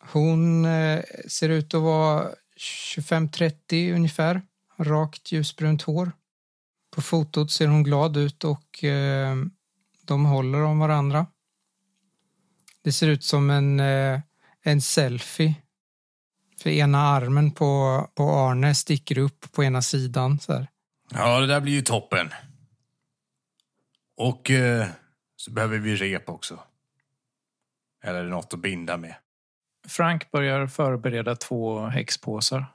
Hon 0.00 0.64
eh, 0.64 1.02
ser 1.28 1.48
ut 1.48 1.74
att 1.74 1.82
vara 1.82 2.28
25-30 2.58 3.94
ungefär. 3.94 4.42
Rakt 4.76 5.32
ljusbrunt 5.32 5.82
hår. 5.82 6.12
På 6.90 7.02
fotot 7.02 7.50
ser 7.50 7.66
hon 7.66 7.82
glad 7.82 8.16
ut 8.16 8.44
och 8.44 8.84
eh, 8.84 9.36
de 10.02 10.24
håller 10.24 10.62
om 10.62 10.78
varandra. 10.78 11.26
Det 12.82 12.92
ser 12.92 13.08
ut 13.08 13.24
som 13.24 13.50
en, 13.50 13.80
eh, 13.80 14.20
en 14.62 14.80
selfie. 14.80 15.54
För 16.58 16.70
ena 16.70 16.98
armen 16.98 17.50
på, 17.50 18.06
på 18.14 18.22
Arne 18.22 18.74
sticker 18.74 19.18
upp 19.18 19.52
på 19.52 19.64
ena 19.64 19.82
sidan. 19.82 20.38
Så 20.38 20.52
här. 20.52 20.66
Ja, 21.10 21.40
det 21.40 21.46
där 21.46 21.60
blir 21.60 21.72
ju 21.72 21.82
toppen. 21.82 22.30
Och 24.16 24.50
eh, 24.50 24.86
så 25.36 25.50
behöver 25.50 25.78
vi 25.78 25.96
rep 25.96 26.28
också. 26.28 26.60
Eller 28.04 28.24
något 28.24 28.54
att 28.54 28.60
binda 28.60 28.96
med. 28.96 29.14
Frank 29.88 30.30
börjar 30.30 30.66
förbereda 30.66 31.36
två 31.36 31.80
häxpåsar. 31.80 32.66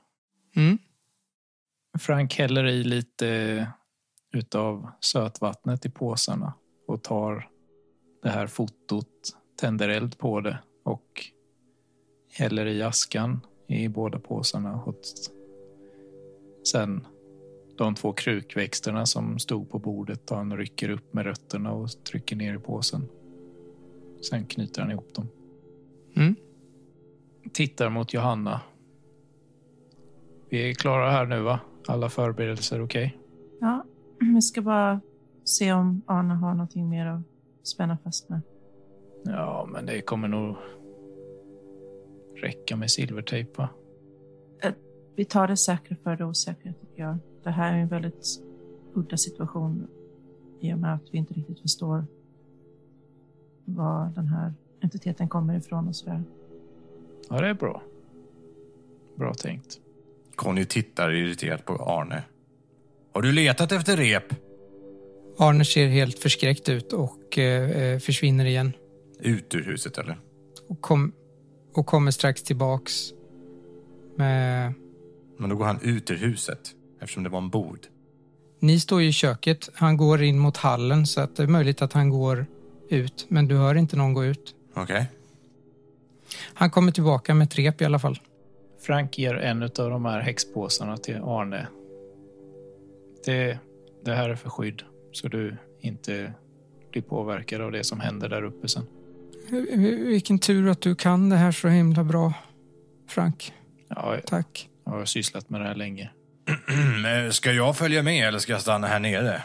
Mm. 0.56 0.78
Frank 1.98 2.34
häller 2.34 2.66
i 2.66 2.84
lite 2.84 3.66
utav 4.32 4.90
sötvattnet 5.00 5.86
i 5.86 5.90
påsarna 5.90 6.54
och 6.86 7.02
tar 7.02 7.48
det 8.22 8.30
här 8.30 8.46
fotot, 8.46 9.36
tänder 9.60 9.88
eld 9.88 10.18
på 10.18 10.40
det 10.40 10.58
och 10.84 11.24
häller 12.32 12.66
i 12.66 12.82
askan 12.82 13.40
i 13.66 13.88
båda 13.88 14.18
påsarna. 14.18 14.82
Och 14.86 14.96
sen 16.72 17.06
de 17.76 17.94
två 17.94 18.12
krukväxterna 18.12 19.06
som 19.06 19.38
stod 19.38 19.70
på 19.70 19.78
bordet 19.78 20.26
tar 20.26 20.36
han 20.36 20.56
rycker 20.56 20.90
upp 20.90 21.14
med 21.14 21.24
rötterna 21.24 21.72
och 21.72 22.04
trycker 22.04 22.36
ner 22.36 22.54
i 22.54 22.58
påsen. 22.58 23.08
Sen 24.30 24.46
knyter 24.46 24.82
han 24.82 24.90
ihop 24.90 25.14
dem. 25.14 25.28
Mm. 26.16 26.34
Tittar 27.52 27.90
mot 27.90 28.14
Johanna. 28.14 28.60
Vi 30.48 30.70
är 30.70 30.74
klara 30.74 31.10
här 31.10 31.26
nu 31.26 31.40
va? 31.40 31.60
Alla 31.86 32.08
förberedelser 32.08 32.82
okej? 32.82 33.18
Ja, 33.60 33.84
vi 34.18 34.42
ska 34.42 34.62
bara 34.62 35.00
se 35.44 35.72
om 35.72 36.02
Arne 36.06 36.34
har 36.34 36.54
någonting 36.54 36.88
mer 36.88 37.06
att 37.06 37.22
spänna 37.62 37.98
fast 38.04 38.28
med. 38.28 38.40
Ja, 39.24 39.68
men 39.72 39.86
det 39.86 40.00
kommer 40.00 40.28
nog 40.28 40.56
räcka 42.42 42.76
med 42.76 42.90
silvertejp 42.90 43.58
va? 43.58 43.68
Vi 45.16 45.24
tar 45.24 45.48
det 45.48 45.56
säkra 45.56 45.96
för 45.96 46.16
det 46.16 46.24
osäkra, 46.24 46.72
tycker 46.72 47.02
jag. 47.02 47.18
Det 47.42 47.50
här 47.50 47.72
är 47.72 47.78
en 47.78 47.88
väldigt 47.88 48.26
udda 48.94 49.16
situation 49.16 49.86
i 50.60 50.72
och 50.72 50.78
med 50.78 50.94
att 50.94 51.02
vi 51.10 51.18
inte 51.18 51.34
riktigt 51.34 51.60
förstår 51.60 52.04
var 53.64 54.12
den 54.14 54.26
här 54.26 54.54
entiteten 54.80 55.28
kommer 55.28 55.56
ifrån 55.56 55.88
och 55.88 55.96
sådär. 55.96 56.22
Ja, 57.28 57.40
det 57.40 57.48
är 57.48 57.54
bra. 57.54 57.82
Bra 59.16 59.34
tänkt. 59.34 59.80
Conny 60.34 60.64
tittar 60.64 61.12
irriterat 61.12 61.64
på 61.64 61.72
Arne. 61.72 62.22
Har 63.12 63.22
du 63.22 63.32
letat 63.32 63.72
efter 63.72 63.96
rep? 63.96 64.34
Arne 65.38 65.64
ser 65.64 65.86
helt 65.86 66.18
förskräckt 66.18 66.68
ut 66.68 66.92
och 66.92 67.38
eh, 67.38 67.98
försvinner 67.98 68.44
igen. 68.44 68.72
Ut 69.20 69.54
ur 69.54 69.62
huset 69.62 69.98
eller? 69.98 70.18
Och, 70.68 70.80
kom, 70.80 71.12
och 71.78 71.86
kommer 71.86 72.10
strax 72.10 72.42
tillbaks 72.42 73.12
med 74.16 74.74
Men 75.36 75.50
då 75.50 75.56
går 75.56 75.64
han 75.64 75.80
ut 75.82 76.10
ur 76.10 76.16
huset 76.16 76.60
eftersom 77.00 77.22
det 77.22 77.28
var 77.28 77.38
en 77.38 77.50
bod. 77.50 77.86
Ni 78.60 78.80
står 78.80 79.02
ju 79.02 79.08
i 79.08 79.12
köket. 79.12 79.68
Han 79.74 79.96
går 79.96 80.22
in 80.22 80.38
mot 80.38 80.56
hallen 80.56 81.06
så 81.06 81.20
att 81.20 81.36
det 81.36 81.42
är 81.42 81.46
möjligt 81.46 81.82
att 81.82 81.92
han 81.92 82.10
går 82.10 82.46
ut, 82.88 83.26
men 83.28 83.48
du 83.48 83.56
hör 83.56 83.74
inte 83.74 83.96
någon 83.96 84.14
gå 84.14 84.24
ut. 84.24 84.54
Okej. 84.74 85.06
Han 86.54 86.70
kommer 86.70 86.92
tillbaka 86.92 87.34
med 87.34 87.44
ett 87.44 87.58
rep 87.58 87.80
i 87.80 87.84
alla 87.84 87.98
fall. 87.98 88.18
Frank 88.80 89.18
ger 89.18 89.34
en 89.34 89.62
av 89.62 89.70
de 89.70 90.04
här 90.04 90.20
häxpåsarna 90.20 90.96
till 90.96 91.16
Arne. 91.16 91.66
Det, 93.24 93.58
det 94.04 94.14
här 94.14 94.30
är 94.30 94.34
för 94.34 94.50
skydd, 94.50 94.82
så 95.12 95.28
du 95.28 95.56
inte 95.80 96.32
blir 96.92 97.02
påverkad 97.02 97.60
av 97.60 97.72
det 97.72 97.84
som 97.84 98.00
händer 98.00 98.28
där 98.28 98.42
uppe 98.42 98.68
sen. 98.68 98.86
Vilken 99.50 100.38
tur 100.38 100.68
att 100.68 100.80
du 100.80 100.94
kan 100.94 101.28
det 101.28 101.36
här 101.36 101.52
så 101.52 101.68
himla 101.68 102.04
bra, 102.04 102.32
Frank. 103.08 103.52
Ja, 103.88 104.16
Tack. 104.26 104.68
jag 104.84 104.92
har 104.92 105.04
sysslat 105.04 105.50
med 105.50 105.60
det 105.60 105.66
här 105.66 105.74
länge. 105.74 106.10
Men 107.02 107.32
Ska 107.32 107.52
jag 107.52 107.76
följa 107.76 108.02
med 108.02 108.28
eller 108.28 108.38
ska 108.38 108.52
jag 108.52 108.60
stanna 108.60 108.86
här 108.86 109.00
nere? 109.00 109.42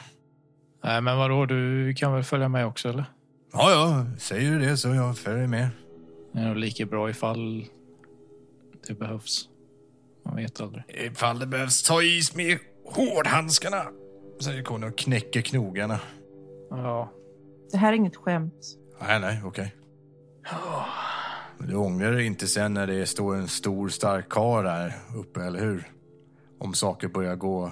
Nej, 0.83 1.01
men 1.01 1.17
vadå, 1.17 1.45
du 1.45 1.93
kan 1.93 2.13
väl 2.13 2.23
följa 2.23 2.49
med 2.49 2.65
också, 2.65 2.89
eller? 2.89 3.05
Ja, 3.53 3.71
ja, 3.71 4.05
säger 4.19 4.51
du 4.51 4.59
det 4.59 4.77
så 4.77 4.87
jag 4.89 5.17
följer 5.17 5.47
med. 5.47 5.67
Det 6.33 6.39
är 6.39 6.47
nog 6.47 6.57
lika 6.57 6.85
bra 6.85 7.09
ifall 7.09 7.65
det 8.87 8.93
behövs. 8.93 9.49
Man 10.25 10.35
vet 10.35 10.61
aldrig. 10.61 10.83
Ifall 10.87 11.39
det 11.39 11.45
behövs 11.47 11.83
ta 11.83 12.01
is 12.03 12.35
med 12.35 12.57
hårdhandskarna, 12.85 13.83
säger 14.41 14.63
Conny 14.63 14.87
och 14.87 14.97
knäcker 14.97 15.41
knogarna. 15.41 15.99
Ja, 16.69 17.11
Det 17.71 17.77
här 17.77 17.93
är 17.93 17.95
inget 17.97 18.15
skämt. 18.15 18.65
Nej, 19.01 19.19
nej, 19.19 19.41
okej. 19.45 19.75
Men 21.57 21.69
Du 21.69 21.75
ångrar 21.75 22.11
dig 22.11 22.25
inte 22.25 22.47
sen 22.47 22.73
när 22.73 22.87
det 22.87 23.05
står 23.05 23.35
en 23.35 23.47
stor 23.47 23.89
stark 23.89 24.29
karl 24.29 24.63
där 24.63 24.93
uppe, 25.15 25.43
eller 25.43 25.59
hur? 25.59 25.91
Om 26.59 26.73
saker 26.73 27.07
börjar 27.07 27.35
gå 27.35 27.71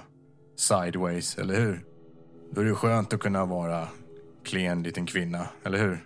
sideways, 0.55 1.37
eller 1.37 1.55
hur? 1.55 1.83
Då 2.51 2.61
är 2.61 2.65
det 2.65 2.75
skönt 2.75 3.13
att 3.13 3.19
kunna 3.19 3.45
vara 3.45 3.87
klen 4.45 4.83
liten 4.83 5.05
kvinna, 5.05 5.47
eller 5.63 5.77
hur? 5.77 6.05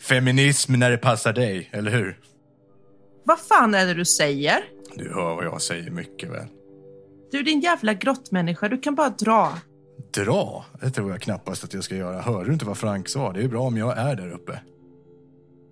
Feminism 0.00 0.72
när 0.72 0.90
det 0.90 0.98
passar 0.98 1.32
dig, 1.32 1.68
eller 1.72 1.90
hur? 1.90 2.18
Vad 3.24 3.38
fan 3.40 3.74
är 3.74 3.86
det 3.86 3.94
du 3.94 4.04
säger? 4.04 4.64
Du 4.94 5.14
hör 5.14 5.34
vad 5.34 5.44
jag 5.44 5.62
säger 5.62 5.90
mycket 5.90 6.30
väl. 6.30 6.46
Du 7.30 7.42
din 7.42 7.60
jävla 7.60 7.94
grottmänniska, 7.94 8.68
du 8.68 8.80
kan 8.80 8.94
bara 8.94 9.08
dra. 9.08 9.58
Dra? 10.14 10.64
Det 10.80 10.90
tror 10.90 11.10
jag 11.10 11.20
knappast 11.20 11.64
att 11.64 11.74
jag 11.74 11.84
ska 11.84 11.96
göra. 11.96 12.20
Hör 12.20 12.44
du 12.44 12.52
inte 12.52 12.64
vad 12.64 12.78
Frank 12.78 13.08
sa? 13.08 13.32
Det 13.32 13.42
är 13.42 13.48
bra 13.48 13.62
om 13.62 13.76
jag 13.76 13.98
är 13.98 14.16
där 14.16 14.30
uppe. 14.30 14.60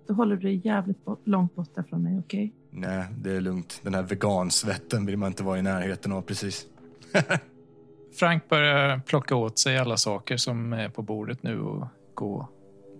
Då 0.09 0.15
håller 0.15 0.35
du 0.35 0.41
dig 0.41 0.61
jävligt 0.63 1.05
bort, 1.05 1.27
långt 1.27 1.55
borta 1.55 1.83
från 1.83 2.03
mig, 2.03 2.19
okej? 2.19 2.53
Nej, 2.69 3.05
det 3.17 3.31
är 3.31 3.41
lugnt. 3.41 3.79
Den 3.83 3.93
här 3.93 4.03
vegansvetten 4.03 5.05
vill 5.05 5.17
man 5.17 5.27
inte 5.27 5.43
vara 5.43 5.59
i 5.59 5.61
närheten 5.61 6.11
av 6.11 6.21
precis. 6.21 6.65
Frank 8.19 8.49
börjar 8.49 8.99
plocka 8.99 9.35
åt 9.35 9.59
sig 9.59 9.77
alla 9.77 9.97
saker 9.97 10.37
som 10.37 10.73
är 10.73 10.89
på 10.89 11.01
bordet 11.01 11.43
nu 11.43 11.59
och 11.61 11.87
gå 12.13 12.49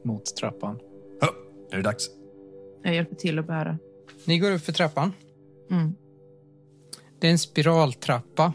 mot 0.03 0.35
trappan. 0.35 0.79
Hö, 1.21 1.27
är 1.71 1.77
det 1.77 1.83
dags? 1.83 2.09
Jag 2.83 2.95
hjälper 2.95 3.15
till 3.15 3.39
att 3.39 3.47
bära. 3.47 3.77
Ni 4.25 4.39
går 4.39 4.51
upp 4.51 4.61
för 4.61 4.71
trappan. 4.71 5.11
Mm. 5.71 5.95
Det 7.19 7.27
är 7.27 7.31
en 7.31 7.39
spiraltrappa 7.39 8.53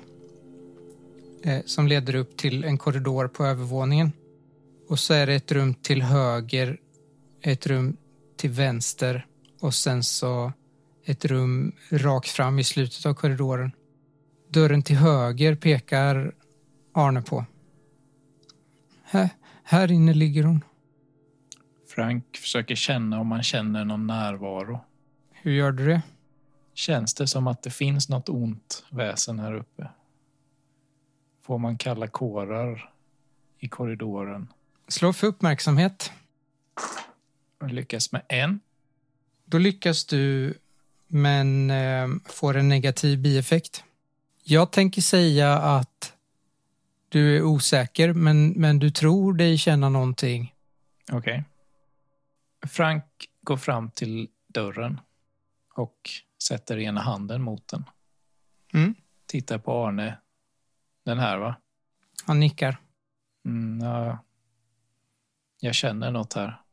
eh, 1.43 1.61
som 1.65 1.89
leder 1.89 2.15
upp 2.15 2.37
till 2.37 2.65
en 2.65 2.79
korridor 2.79 3.29
på 3.29 3.45
övervåningen. 3.45 4.13
Och 4.89 4.99
så 4.99 5.15
är 5.15 5.27
det 5.27 5.35
ett 5.35 5.53
rum 5.53 5.75
till 5.75 6.03
höger, 6.03 6.81
ett 7.41 7.67
rum 7.67 7.97
till 8.45 8.51
vänster 8.51 9.27
och 9.61 9.75
sen 9.75 10.03
så 10.03 10.53
ett 11.05 11.25
rum 11.25 11.73
rakt 11.91 12.29
fram 12.29 12.59
i 12.59 12.65
slutet 12.65 13.07
av 13.07 13.15
korridoren. 13.15 13.73
Dörren 14.49 14.83
till 14.83 14.97
höger 14.97 15.55
pekar 15.55 16.35
Arne 16.93 17.23
på. 17.23 17.45
Här, 19.03 19.29
här 19.63 19.93
inne 19.93 20.15
ligger 20.15 20.45
hon. 20.45 20.65
Frank 21.95 22.37
försöker 22.37 22.75
känna 22.75 23.21
om 23.21 23.27
man 23.27 23.43
känner 23.43 23.85
någon 23.85 24.07
närvaro. 24.07 24.81
Hur 25.31 25.53
gör 25.53 25.73
du 25.73 25.87
det? 25.87 26.03
Känns 26.75 27.15
det 27.15 27.27
som 27.27 27.47
att 27.47 27.63
det 27.63 27.71
finns 27.71 28.09
något 28.09 28.29
ont 28.29 28.85
väsen 28.91 29.39
här 29.39 29.55
uppe? 29.55 29.89
Får 31.43 31.59
man 31.59 31.79
kalla 31.79 32.07
kårar 32.07 32.91
i 33.59 33.69
korridoren? 33.69 34.49
Slå 34.89 35.13
för 35.13 35.27
uppmärksamhet. 35.27 36.13
Jag 37.65 37.73
lyckas 37.73 38.13
med 38.13 38.23
en. 38.29 38.61
Då 39.45 39.59
lyckas 39.59 40.05
du 40.05 40.55
men 41.07 41.71
eh, 41.71 42.09
får 42.25 42.57
en 42.57 42.69
negativ 42.69 43.19
bieffekt. 43.19 43.85
Jag 44.43 44.73
tänker 44.73 45.03
säga 45.03 45.59
att 45.59 46.15
du 47.09 47.37
är 47.37 47.43
osäker 47.43 48.13
men, 48.13 48.49
men 48.51 48.79
du 48.79 48.91
tror 48.91 49.35
dig 49.35 49.59
känna 49.59 49.89
någonting. 49.89 50.55
Okej. 51.13 51.45
Frank 52.67 53.05
går 53.41 53.57
fram 53.57 53.91
till 53.91 54.29
dörren 54.47 55.01
och 55.75 56.11
sätter 56.43 56.79
ena 56.79 57.01
handen 57.01 57.43
mot 57.43 57.69
den. 57.69 57.85
Mm. 58.75 58.95
Tittar 59.27 59.59
på 59.59 59.87
Arne. 59.87 60.19
Den 61.05 61.19
här, 61.19 61.39
va? 61.39 61.57
Han 62.25 62.41
nickar. 62.41 62.77
Mm, 63.45 63.87
ja. 63.87 64.19
Jag 65.61 65.75
känner 65.75 66.11
något 66.11 66.33
här. 66.33 66.64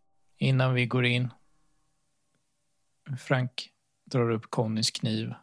Innan 0.42 0.74
vi 0.74 0.86
går 0.86 1.06
in. 1.06 1.30
Frank 3.20 3.70
drar 4.06 4.32
upp 4.32 4.46
Connys 4.50 4.92
kniv 4.92 5.34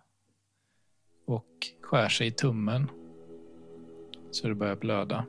och 1.26 1.46
skär 1.82 2.08
sig 2.08 2.26
i 2.26 2.30
tummen 2.30 2.90
så 4.30 4.48
det 4.48 4.54
börjar 4.54 4.76
blöda. 4.76 5.26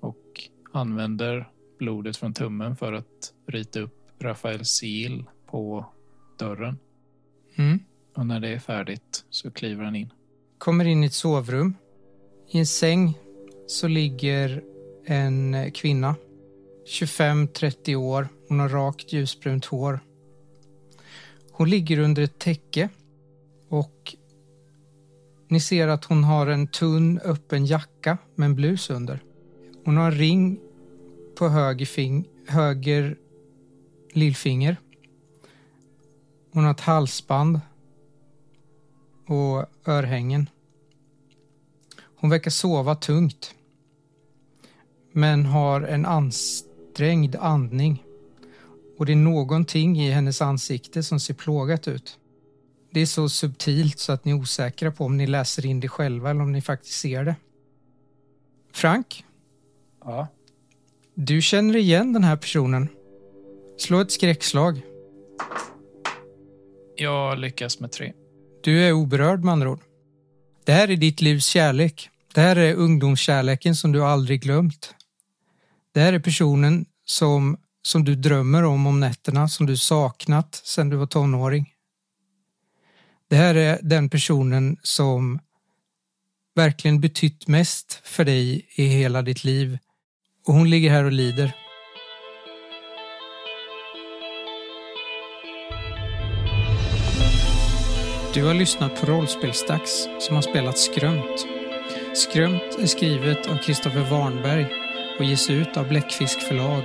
Och 0.00 0.50
använder 0.72 1.50
blodet 1.78 2.16
från 2.16 2.34
tummen 2.34 2.76
för 2.76 2.92
att 2.92 3.34
rita 3.46 3.80
upp 3.80 4.10
Rafaels 4.18 4.68
sigill 4.68 5.24
på 5.46 5.86
dörren. 6.38 6.78
Mm. 7.54 7.78
Och 8.14 8.26
när 8.26 8.40
det 8.40 8.48
är 8.48 8.58
färdigt 8.58 9.24
så 9.30 9.50
kliver 9.50 9.84
han 9.84 9.96
in. 9.96 10.12
Kommer 10.58 10.84
in 10.84 11.04
i 11.04 11.06
ett 11.06 11.12
sovrum. 11.12 11.74
I 12.48 12.58
en 12.58 12.66
säng 12.66 13.18
så 13.66 13.88
ligger 13.88 14.62
en 15.04 15.70
kvinna. 15.72 16.14
25-30 16.88 17.94
år. 17.94 18.28
Hon 18.48 18.60
har 18.60 18.68
rakt 18.68 19.12
ljusbrunt 19.12 19.64
hår. 19.64 20.00
Hon 21.52 21.70
ligger 21.70 21.98
under 21.98 22.22
ett 22.22 22.38
täcke 22.38 22.88
och 23.68 24.16
ni 25.48 25.60
ser 25.60 25.88
att 25.88 26.04
hon 26.04 26.24
har 26.24 26.46
en 26.46 26.66
tunn 26.66 27.18
öppen 27.18 27.66
jacka 27.66 28.18
med 28.34 28.46
en 28.46 28.54
blus 28.54 28.90
under. 28.90 29.20
Hon 29.84 29.96
har 29.96 30.04
en 30.12 30.18
ring 30.18 30.58
på 31.38 31.48
höger, 31.48 31.86
fing- 31.86 32.24
höger 32.46 33.16
lillfinger. 34.12 34.76
Hon 36.52 36.64
har 36.64 36.70
ett 36.70 36.80
halsband 36.80 37.60
och 39.26 39.64
örhängen. 39.86 40.50
Hon 42.16 42.30
verkar 42.30 42.50
sova 42.50 42.94
tungt 42.94 43.54
men 45.12 45.46
har 45.46 45.80
en 45.80 46.06
ansträngd 46.98 47.36
andning 47.36 48.02
och 48.98 49.06
det 49.06 49.12
är 49.12 49.16
någonting 49.16 50.00
i 50.00 50.10
hennes 50.10 50.42
ansikte 50.42 51.02
som 51.02 51.20
ser 51.20 51.34
plågat 51.34 51.88
ut. 51.88 52.18
Det 52.92 53.00
är 53.00 53.06
så 53.06 53.28
subtilt 53.28 53.98
så 53.98 54.12
att 54.12 54.24
ni 54.24 54.30
är 54.32 54.36
osäkra 54.36 54.90
på 54.92 55.04
om 55.04 55.16
ni 55.16 55.26
läser 55.26 55.66
in 55.66 55.80
det 55.80 55.88
själva 55.88 56.30
eller 56.30 56.40
om 56.42 56.52
ni 56.52 56.60
faktiskt 56.60 57.00
ser 57.00 57.24
det. 57.24 57.36
Frank, 58.72 59.24
Ja. 60.04 60.26
du 61.14 61.42
känner 61.42 61.76
igen 61.76 62.12
den 62.12 62.24
här 62.24 62.36
personen. 62.36 62.88
Slå 63.78 64.00
ett 64.00 64.12
skräckslag. 64.12 64.80
Jag 66.96 67.38
lyckas 67.38 67.80
med 67.80 67.92
tre. 67.92 68.12
Du 68.62 68.82
är 68.84 68.92
oberörd 68.92 69.44
med 69.44 69.52
andra 69.52 69.70
ord. 69.70 69.80
Det 70.64 70.72
här 70.72 70.90
är 70.90 70.96
ditt 70.96 71.20
livs 71.20 71.46
kärlek. 71.46 72.10
Det 72.34 72.40
här 72.40 72.56
är 72.56 72.74
ungdomskärleken 72.74 73.76
som 73.76 73.92
du 73.92 74.04
aldrig 74.04 74.42
glömt. 74.42 74.94
Det 75.94 76.00
här 76.00 76.12
är 76.12 76.18
personen 76.18 76.86
som, 77.04 77.56
som 77.82 78.04
du 78.04 78.14
drömmer 78.14 78.64
om 78.64 78.86
om 78.86 79.00
nätterna, 79.00 79.48
som 79.48 79.66
du 79.66 79.76
saknat 79.76 80.54
sedan 80.54 80.88
du 80.88 80.96
var 80.96 81.06
tonåring. 81.06 81.72
Det 83.30 83.36
här 83.36 83.54
är 83.54 83.78
den 83.82 84.10
personen 84.10 84.76
som 84.82 85.38
verkligen 86.54 87.00
betytt 87.00 87.48
mest 87.48 88.00
för 88.04 88.24
dig 88.24 88.68
i 88.76 88.84
hela 88.84 89.22
ditt 89.22 89.44
liv. 89.44 89.78
Och 90.46 90.54
hon 90.54 90.70
ligger 90.70 90.90
här 90.90 91.04
och 91.04 91.12
lider. 91.12 91.52
Du 98.34 98.44
har 98.44 98.54
lyssnat 98.54 99.00
på 99.00 99.06
Rollspelsdags 99.06 100.08
som 100.20 100.34
har 100.34 100.42
spelat 100.42 100.78
Skrömt. 100.78 101.46
Skrömt 102.14 102.78
är 102.78 102.86
skrivet 102.86 103.46
av 103.46 103.56
Kristoffer 103.56 104.10
Warnberg 104.10 104.87
och 105.18 105.24
ges 105.24 105.50
ut 105.50 105.76
av 105.76 105.88
Bläckfisk 105.88 106.40
förlag. 106.40 106.82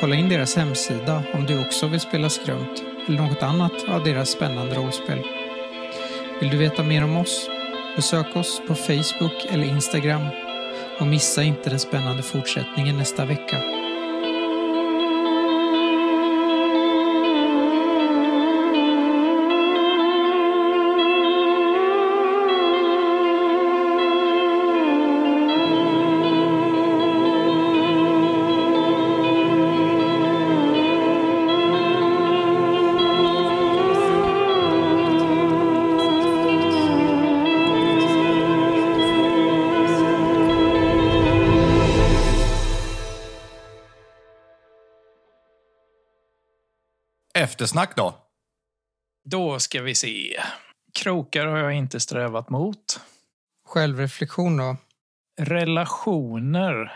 Kolla 0.00 0.14
in 0.14 0.28
deras 0.28 0.56
hemsida 0.56 1.22
om 1.34 1.46
du 1.46 1.60
också 1.60 1.86
vill 1.86 2.00
spela 2.00 2.30
Skrömt 2.30 2.82
eller 3.08 3.22
något 3.22 3.42
annat 3.42 3.72
av 3.88 4.04
deras 4.04 4.30
spännande 4.30 4.74
rollspel. 4.74 5.22
Vill 6.40 6.50
du 6.50 6.56
veta 6.56 6.82
mer 6.82 7.04
om 7.04 7.16
oss? 7.16 7.50
Besök 7.96 8.36
oss 8.36 8.62
på 8.68 8.74
Facebook 8.74 9.46
eller 9.50 9.64
Instagram 9.64 10.26
och 11.00 11.06
missa 11.06 11.42
inte 11.42 11.70
den 11.70 11.78
spännande 11.78 12.22
fortsättningen 12.22 12.98
nästa 12.98 13.24
vecka. 13.24 13.75
Eftersnack 47.66 47.96
då? 47.96 48.14
Då 49.24 49.58
ska 49.58 49.82
vi 49.82 49.94
se. 49.94 50.42
Krokar 50.94 51.46
har 51.46 51.58
jag 51.58 51.72
inte 51.72 52.00
strävat 52.00 52.50
mot. 52.50 53.00
Självreflektion 53.64 54.56
då? 54.56 54.76
Relationer. 55.40 56.92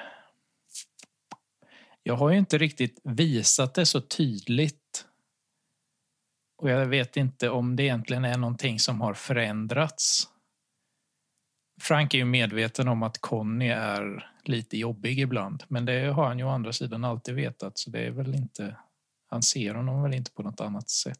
Jag 2.03 2.15
har 2.15 2.31
ju 2.31 2.39
inte 2.39 2.59
riktigt 2.59 3.01
visat 3.05 3.75
det 3.75 3.87
så 3.87 4.01
tydligt. 4.01 5.07
Och 6.63 6.71
jag 6.71 6.87
vet 6.87 7.17
inte 7.17 7.49
om 7.49 7.77
det 7.77 7.83
egentligen 7.83 8.25
är 8.25 8.39
någonting 8.39 8.79
som 8.79 9.01
har 9.01 9.15
förändrats. 9.15 10.29
Frank 11.81 12.15
är 12.15 12.19
ju 12.19 12.25
medveten 12.25 12.89
om 12.89 13.03
att 13.03 13.19
Conny 13.19 13.69
är 13.69 14.31
lite 14.45 14.77
jobbig 14.79 15.21
ibland. 15.21 15.65
Men 15.69 15.85
det 15.85 16.07
har 16.07 16.27
han 16.27 16.39
ju 16.39 16.45
å 16.45 16.51
andra 16.51 16.73
sidan 16.73 17.05
alltid 17.05 17.35
vetat. 17.35 17.79
Så 17.79 17.91
det 17.91 18.01
är 18.01 18.11
väl 18.11 18.35
inte... 18.35 18.77
Han 19.31 19.43
ser 19.43 19.75
honom 19.75 20.03
väl 20.03 20.15
inte 20.15 20.31
på 20.31 20.43
något 20.43 20.61
annat 20.61 20.91
sätt. 20.91 21.19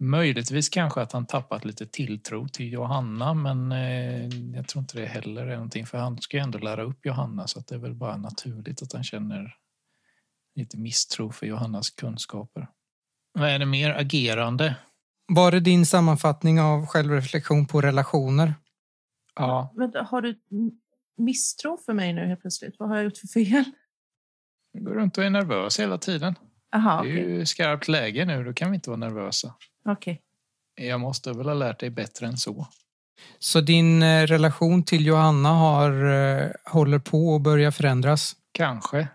Möjligtvis 0.00 0.68
kanske 0.68 1.00
att 1.00 1.12
han 1.12 1.26
tappat 1.26 1.64
lite 1.64 1.86
tilltro 1.86 2.48
till 2.48 2.72
Johanna 2.72 3.34
men 3.34 3.72
eh, 3.72 4.28
jag 4.54 4.68
tror 4.68 4.80
inte 4.80 5.00
det 5.00 5.06
heller 5.06 5.46
är 5.46 5.54
någonting 5.54 5.86
för 5.86 5.98
han 5.98 6.18
ska 6.18 6.36
ju 6.36 6.42
ändå 6.42 6.58
lära 6.58 6.82
upp 6.82 7.06
Johanna 7.06 7.46
så 7.46 7.58
att 7.58 7.66
det 7.66 7.74
är 7.74 7.78
väl 7.78 7.94
bara 7.94 8.16
naturligt 8.16 8.82
att 8.82 8.92
han 8.92 9.04
känner 9.04 9.56
lite 10.54 10.78
misstro 10.78 11.32
för 11.32 11.46
Johannas 11.46 11.90
kunskaper. 11.90 12.68
Vad 13.32 13.48
är 13.48 13.58
det 13.58 13.66
mer? 13.66 13.90
Agerande? 13.90 14.76
Var 15.26 15.52
det 15.52 15.60
din 15.60 15.86
sammanfattning 15.86 16.60
av 16.60 16.86
självreflektion 16.86 17.66
på 17.66 17.80
relationer? 17.80 18.54
Ja. 19.34 19.74
Vänta, 19.76 20.02
har 20.02 20.22
du 20.22 20.40
misstro 21.16 21.78
för 21.86 21.92
mig 21.92 22.12
nu 22.12 22.26
helt 22.26 22.40
plötsligt? 22.40 22.74
Vad 22.78 22.88
har 22.88 22.96
jag 22.96 23.04
gjort 23.04 23.18
för 23.18 23.28
fel? 23.28 23.64
Du 24.72 24.84
går 24.84 24.94
runt 24.94 25.18
och 25.18 25.24
är 25.24 25.30
nervös 25.30 25.80
hela 25.80 25.98
tiden. 25.98 26.34
Aha, 26.74 27.02
Det 27.02 27.08
är 27.08 27.12
okej. 27.12 27.30
ju 27.34 27.46
skarpt 27.46 27.88
läge 27.88 28.24
nu, 28.24 28.44
då 28.44 28.52
kan 28.52 28.70
vi 28.70 28.74
inte 28.74 28.90
vara 28.90 28.98
nervösa. 28.98 29.54
Okej. 29.84 30.20
Jag 30.74 31.00
måste 31.00 31.32
väl 31.32 31.46
ha 31.46 31.54
lärt 31.54 31.80
dig 31.80 31.90
bättre 31.90 32.26
än 32.26 32.36
så. 32.36 32.66
Så 33.38 33.60
din 33.60 34.02
eh, 34.02 34.26
relation 34.26 34.82
till 34.82 35.06
Johanna 35.06 35.48
har, 35.48 36.04
eh, 36.04 36.50
håller 36.64 36.98
på 36.98 37.36
att 37.36 37.42
börja 37.42 37.72
förändras? 37.72 38.36
Kanske. 38.52 39.08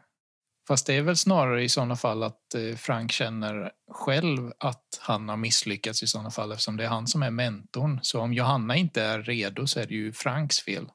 Fast 0.67 0.85
det 0.87 0.93
är 0.93 1.01
väl 1.01 1.15
snarare 1.15 1.63
i 1.63 1.69
sådana 1.69 1.95
fall 1.95 2.23
att 2.23 2.55
eh, 2.55 2.75
Frank 2.75 3.11
känner 3.11 3.71
själv 3.91 4.51
att 4.59 4.99
han 5.01 5.29
har 5.29 5.37
misslyckats 5.37 6.03
i 6.03 6.07
sådana 6.07 6.31
fall 6.31 6.51
eftersom 6.51 6.77
det 6.77 6.83
är 6.83 6.87
han 6.89 7.07
som 7.07 7.23
är 7.23 7.31
mentorn. 7.31 7.99
Så 8.01 8.21
om 8.21 8.33
Johanna 8.33 8.75
inte 8.75 9.01
är 9.03 9.21
redo 9.23 9.67
så 9.67 9.79
är 9.79 9.85
det 9.85 9.93
ju 9.93 10.13
Franks 10.13 10.59
fel. 10.59 10.85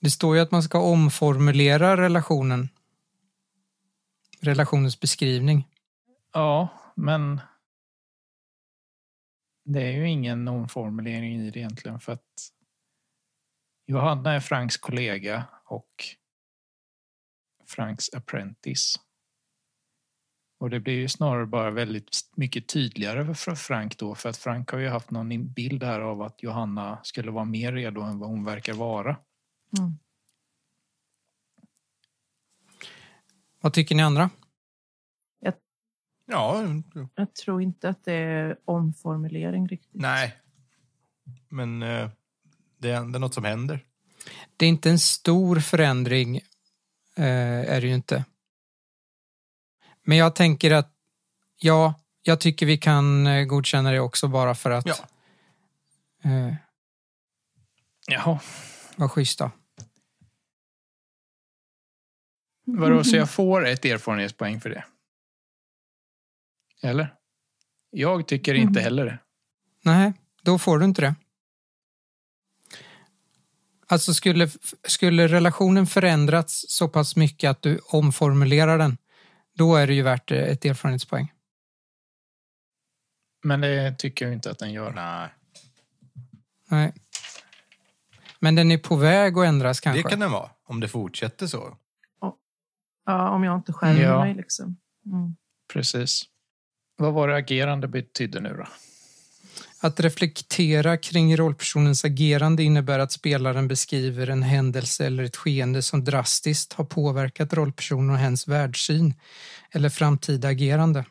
Det 0.00 0.10
står 0.10 0.36
ju 0.36 0.42
att 0.42 0.50
man 0.50 0.62
ska 0.62 0.80
omformulera 0.80 1.96
relationen. 1.96 2.68
Relationens 4.40 5.00
beskrivning. 5.00 5.66
Ja, 6.32 6.68
men 6.94 7.40
det 9.64 9.82
är 9.82 9.92
ju 9.92 10.08
ingen 10.08 10.48
omformulering 10.48 11.40
i 11.40 11.50
det 11.50 11.58
egentligen 11.58 12.00
för 12.00 12.12
att 12.12 12.52
Johanna 13.86 14.32
är 14.32 14.40
Franks 14.40 14.76
kollega 14.76 15.44
och 15.64 16.04
Franks 17.66 18.14
apprentice. 18.14 19.00
Och 20.58 20.70
det 20.70 20.80
blir 20.80 20.94
ju 20.94 21.08
snarare 21.08 21.46
bara 21.46 21.70
väldigt 21.70 22.10
mycket 22.36 22.68
tydligare 22.68 23.34
för 23.34 23.54
Frank 23.54 23.98
då 23.98 24.14
för 24.14 24.28
att 24.28 24.36
Frank 24.36 24.70
har 24.70 24.78
ju 24.78 24.88
haft 24.88 25.10
någon 25.10 25.52
bild 25.52 25.82
här 25.82 26.00
av 26.00 26.22
att 26.22 26.42
Johanna 26.42 27.00
skulle 27.02 27.30
vara 27.30 27.44
mer 27.44 27.72
redo 27.72 28.00
än 28.00 28.18
vad 28.18 28.28
hon 28.28 28.44
verkar 28.44 28.74
vara. 28.74 29.16
Mm. 29.78 29.98
Vad 33.60 33.72
tycker 33.72 33.94
ni 33.94 34.02
andra? 34.02 34.30
Ja, 36.30 36.64
Jag 37.14 37.34
tror 37.34 37.62
inte 37.62 37.88
att 37.88 38.04
det 38.04 38.12
är 38.12 38.56
omformulering 38.64 39.68
riktigt. 39.68 39.90
nej. 40.00 40.36
Men 41.48 41.82
eh, 41.82 42.10
det 42.78 42.90
är 42.90 42.96
ändå 42.96 43.18
något 43.18 43.34
som 43.34 43.44
händer. 43.44 43.84
Det 44.56 44.64
är 44.66 44.68
inte 44.68 44.90
en 44.90 44.98
stor 44.98 45.60
förändring, 45.60 46.36
eh, 47.16 47.24
är 47.74 47.80
det 47.80 47.86
ju 47.86 47.94
inte. 47.94 48.24
Men 50.02 50.16
jag 50.18 50.34
tänker 50.34 50.70
att, 50.70 50.92
ja, 51.56 51.94
jag 52.22 52.40
tycker 52.40 52.66
vi 52.66 52.78
kan 52.78 53.26
eh, 53.26 53.44
godkänna 53.44 53.90
det 53.90 54.00
också 54.00 54.28
bara 54.28 54.54
för 54.54 54.70
att 54.70 54.86
Ja. 54.86 54.94
eh, 56.24 56.54
Jaha, 58.06 58.40
vara 58.96 59.08
schyssta. 59.08 59.50
vadå 62.64 63.04
så 63.04 63.16
jag 63.16 63.30
får 63.30 63.66
ett 63.66 63.84
erfarenhetspoäng 63.84 64.60
för 64.60 64.70
det? 64.70 64.84
Eller? 66.82 67.14
Jag 67.90 68.26
tycker 68.28 68.54
inte 68.54 68.80
Mm. 68.80 68.84
heller 68.84 69.04
det. 69.04 69.18
Nej, 69.84 70.12
då 70.42 70.58
får 70.58 70.78
du 70.78 70.84
inte 70.84 71.00
det. 71.02 71.14
Alltså 73.86 74.14
skulle, 74.14 74.48
skulle 74.84 75.28
relationen 75.28 75.86
förändrats 75.86 76.64
så 76.68 76.88
pass 76.88 77.16
mycket 77.16 77.50
att 77.50 77.62
du 77.62 77.78
omformulerar 77.78 78.78
den, 78.78 78.96
då 79.54 79.76
är 79.76 79.86
det 79.86 79.94
ju 79.94 80.02
värt 80.02 80.30
eh, 80.30 80.38
ett 80.38 80.64
erfarenhetspoäng. 80.64 81.32
Men 83.42 83.60
det 83.60 83.94
tycker 83.98 84.24
jag 84.24 84.34
inte 84.34 84.50
att 84.50 84.58
den 84.58 84.72
gör. 84.72 84.92
Nej, 84.92 85.28
Nej. 86.68 86.92
Men 88.38 88.54
den 88.54 88.70
är 88.70 88.78
på 88.78 88.96
väg 88.96 89.38
att 89.38 89.46
ändras 89.46 89.80
kanske. 89.80 90.02
det 90.02 90.08
kan 90.10 90.20
den 90.20 90.30
vara. 90.32 90.50
Om 90.64 90.80
det 90.80 90.88
fortsätter 90.88 91.46
så. 91.46 91.76
Ja, 93.06 93.30
om 93.30 93.44
jag 93.44 93.56
inte 93.56 93.72
skärmer 93.72 94.00
Ja. 94.02 94.24
mig 94.24 94.34
liksom. 94.34 94.76
Mm. 95.06 95.36
Precis. 95.72 96.22
Vad 97.00 97.12
var 97.12 97.28
det 97.28 97.36
agerande 97.36 97.88
betydde 97.88 98.40
nu 98.40 98.54
då? 98.58 98.66
Att 99.80 100.00
reflektera 100.00 100.96
kring 100.96 101.36
rollpersonens 101.36 102.04
agerande 102.04 102.62
innebär 102.62 102.98
att 102.98 103.12
spelaren 103.12 103.68
beskriver 103.68 104.30
en 104.30 104.42
händelse 104.42 105.06
eller 105.06 105.22
ett 105.22 105.36
skeende 105.36 105.82
som 105.82 106.04
drastiskt 106.04 106.72
har 106.72 106.84
påverkat 106.84 107.52
rollpersonen 107.52 108.10
och 108.10 108.16
hens 108.16 108.48
världssyn 108.48 109.14
eller 109.70 109.88
framtida 109.88 110.48
agerande. 110.48 111.04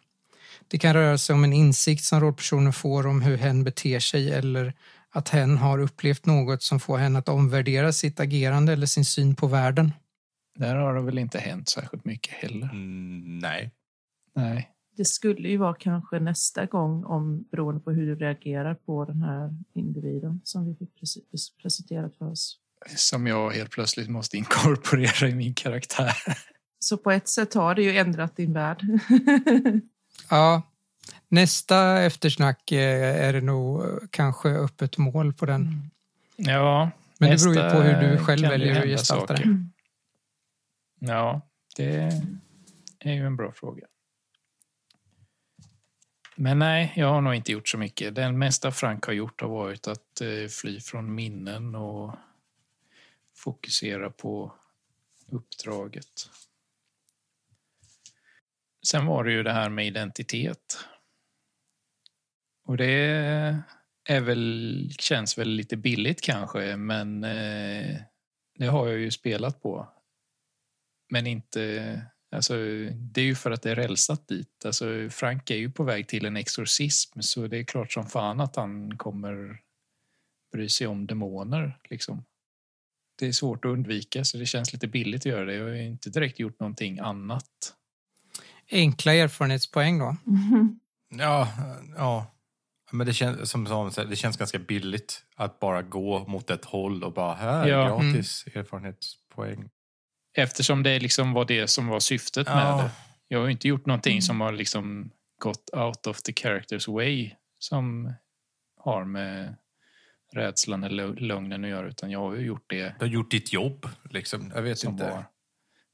Det 0.67 0.79
kan 0.79 0.93
röra 0.93 1.17
sig 1.17 1.33
om 1.33 1.43
en 1.43 1.53
insikt 1.53 2.03
som 2.03 2.21
rollpersonen 2.21 2.73
får 2.73 3.07
om 3.07 3.21
hur 3.21 3.37
hen 3.37 3.63
beter 3.63 3.99
sig 3.99 4.31
eller 4.31 4.73
att 5.11 5.29
hen 5.29 5.57
har 5.57 5.79
upplevt 5.79 6.25
något 6.25 6.63
som 6.63 6.79
får 6.79 6.97
henne 6.97 7.19
att 7.19 7.29
omvärdera 7.29 7.93
sitt 7.93 8.19
agerande 8.19 8.73
eller 8.73 8.87
sin 8.87 9.05
syn 9.05 9.35
på 9.35 9.47
världen. 9.47 9.93
Där 10.59 10.75
har 10.75 10.95
det 10.95 11.01
väl 11.01 11.17
inte 11.17 11.39
hänt 11.39 11.69
särskilt 11.69 12.05
mycket 12.05 12.33
heller. 12.33 12.69
Mm, 12.71 13.39
nej. 13.39 13.71
Nej. 14.35 14.69
Det 14.99 15.05
skulle 15.05 15.49
ju 15.49 15.57
vara 15.57 15.73
kanske 15.73 16.19
nästa 16.19 16.65
gång 16.65 17.05
om 17.05 17.43
beroende 17.51 17.81
på 17.81 17.91
hur 17.91 18.07
du 18.07 18.15
reagerar 18.15 18.75
på 18.75 19.05
den 19.05 19.21
här 19.21 19.55
individen 19.73 20.41
som 20.43 20.65
vi 20.65 20.75
fick 20.75 20.89
prese- 21.01 21.51
presenterat 21.61 22.15
för 22.17 22.31
oss. 22.31 22.57
Som 22.95 23.27
jag 23.27 23.51
helt 23.51 23.71
plötsligt 23.71 24.09
måste 24.09 24.37
inkorporera 24.37 25.27
i 25.29 25.35
min 25.35 25.53
karaktär. 25.53 26.13
Så 26.79 26.97
på 26.97 27.11
ett 27.11 27.27
sätt 27.27 27.53
har 27.53 27.75
det 27.75 27.83
ju 27.83 27.97
ändrat 27.97 28.35
din 28.35 28.53
värld. 28.53 28.83
Ja, 30.29 30.61
nästa 31.27 32.01
eftersnack 32.01 32.71
eh, 32.71 33.27
är 33.27 33.33
det 33.33 33.41
nog 33.41 33.81
eh, 33.83 33.87
kanske 34.09 34.49
öppet 34.49 34.97
mål 34.97 35.33
på 35.33 35.45
den. 35.45 35.89
Ja. 36.35 36.91
Men 37.17 37.29
det 37.29 37.43
beror 37.43 37.55
ju 37.55 37.69
på 37.69 37.77
hur 37.81 38.09
du 38.11 38.17
själv 38.17 38.47
väljer 38.47 38.81
att 38.81 38.87
gestalta 38.87 39.37
saker. 39.37 39.49
det. 39.49 39.65
Ja, 41.11 41.41
det 41.75 42.23
är 42.99 43.13
ju 43.13 43.25
en 43.25 43.35
bra 43.35 43.51
fråga. 43.51 43.85
Men 46.41 46.59
nej, 46.59 46.93
jag 46.95 47.07
har 47.07 47.21
nog 47.21 47.35
inte 47.35 47.51
gjort 47.51 47.67
så 47.67 47.77
mycket. 47.77 48.15
Den 48.15 48.37
mesta 48.37 48.71
Frank 48.71 49.05
har 49.05 49.13
gjort 49.13 49.41
har 49.41 49.47
varit 49.49 49.87
att 49.87 50.21
eh, 50.21 50.47
fly 50.47 50.79
från 50.79 51.15
minnen 51.15 51.75
och 51.75 52.15
fokusera 53.35 54.09
på 54.09 54.53
uppdraget. 55.29 56.29
Sen 58.87 59.05
var 59.05 59.23
det 59.23 59.31
ju 59.31 59.43
det 59.43 59.51
här 59.51 59.69
med 59.69 59.87
identitet. 59.87 60.77
Och 62.65 62.77
det 62.77 62.93
är 64.03 64.21
väl, 64.21 64.91
känns 64.99 65.37
väl 65.37 65.49
lite 65.49 65.77
billigt 65.77 66.21
kanske, 66.21 66.75
men 66.75 67.23
eh, 67.23 67.95
det 68.55 68.67
har 68.67 68.87
jag 68.87 68.99
ju 68.99 69.11
spelat 69.11 69.61
på. 69.61 69.89
Men 71.09 71.27
inte... 71.27 72.01
Alltså, 72.31 72.53
det 72.93 73.21
är 73.21 73.25
ju 73.25 73.35
för 73.35 73.51
att 73.51 73.61
det 73.61 73.71
är 73.71 73.75
rälsat 73.75 74.27
dit. 74.27 74.65
Alltså, 74.65 75.09
Frank 75.09 75.49
är 75.49 75.55
ju 75.55 75.71
på 75.71 75.83
väg 75.83 76.07
till 76.07 76.25
en 76.25 76.37
exorcism 76.37 77.21
så 77.21 77.47
det 77.47 77.57
är 77.57 77.63
klart 77.63 77.91
som 77.91 78.05
fan 78.05 78.39
att 78.39 78.55
han 78.55 78.97
kommer 78.97 79.59
bry 80.51 80.69
sig 80.69 80.87
om 80.87 81.07
demoner. 81.07 81.79
Liksom. 81.89 82.25
Det 83.19 83.27
är 83.27 83.31
svårt 83.31 83.65
att 83.65 83.69
undvika 83.69 84.25
så 84.25 84.37
det 84.37 84.45
känns 84.45 84.73
lite 84.73 84.87
billigt 84.87 85.21
att 85.21 85.25
göra 85.25 85.45
det. 85.45 85.53
Jag 85.53 85.63
har 85.63 85.71
ju 85.71 85.85
inte 85.85 86.09
direkt 86.09 86.39
gjort 86.39 86.59
någonting 86.59 86.99
annat. 86.99 87.75
Enkla 88.71 89.13
erfarenhetspoäng 89.13 89.99
då. 89.99 90.15
Ja, 91.11 91.47
ja. 91.97 92.35
Men 92.91 93.07
det 93.07 93.13
känns, 93.13 93.49
som 93.49 93.67
Samuel 93.67 93.91
säger, 93.91 94.09
det 94.09 94.15
känns 94.15 94.37
ganska 94.37 94.59
billigt 94.59 95.25
att 95.35 95.59
bara 95.59 95.81
gå 95.81 96.27
mot 96.27 96.49
ett 96.49 96.65
håll 96.65 97.03
och 97.03 97.13
bara 97.13 97.33
här, 97.35 97.67
Ja. 97.67 97.87
gratis 97.87 98.45
erfarenhetspoäng. 98.53 99.69
Eftersom 100.33 100.83
det 100.83 100.99
liksom 100.99 101.33
var 101.33 101.45
det 101.45 101.67
som 101.67 101.87
var 101.87 101.99
syftet 101.99 102.47
med 102.47 102.55
Ja. 102.57 102.77
det. 102.83 102.91
Jag 103.27 103.39
har 103.39 103.49
inte 103.49 103.67
gjort 103.67 103.85
någonting 103.85 104.13
Mm. 104.13 104.21
som 104.21 104.41
har 104.41 104.51
liksom 104.51 105.11
gått 105.43 105.69
out 105.73 106.07
of 106.07 106.21
the 106.21 106.33
characters 106.33 106.87
way 106.87 107.31
som 107.59 108.13
har 108.77 109.05
med 109.05 109.55
rädslan 110.33 110.83
eller 110.83 111.07
lögnen 111.07 111.63
att 111.63 111.69
göra, 111.69 111.87
utan 111.87 112.11
jag 112.11 112.19
har 112.19 112.35
ju 112.35 112.45
gjort 112.45 112.65
det 112.69 112.83
Du 112.99 113.05
har 113.05 113.11
gjort 113.11 113.31
ditt 113.31 113.53
jobb, 113.53 113.87
liksom. 114.09 114.51
Jag 114.55 114.61
vet 114.61 114.83
inte. 114.83 115.03
var... 115.03 115.25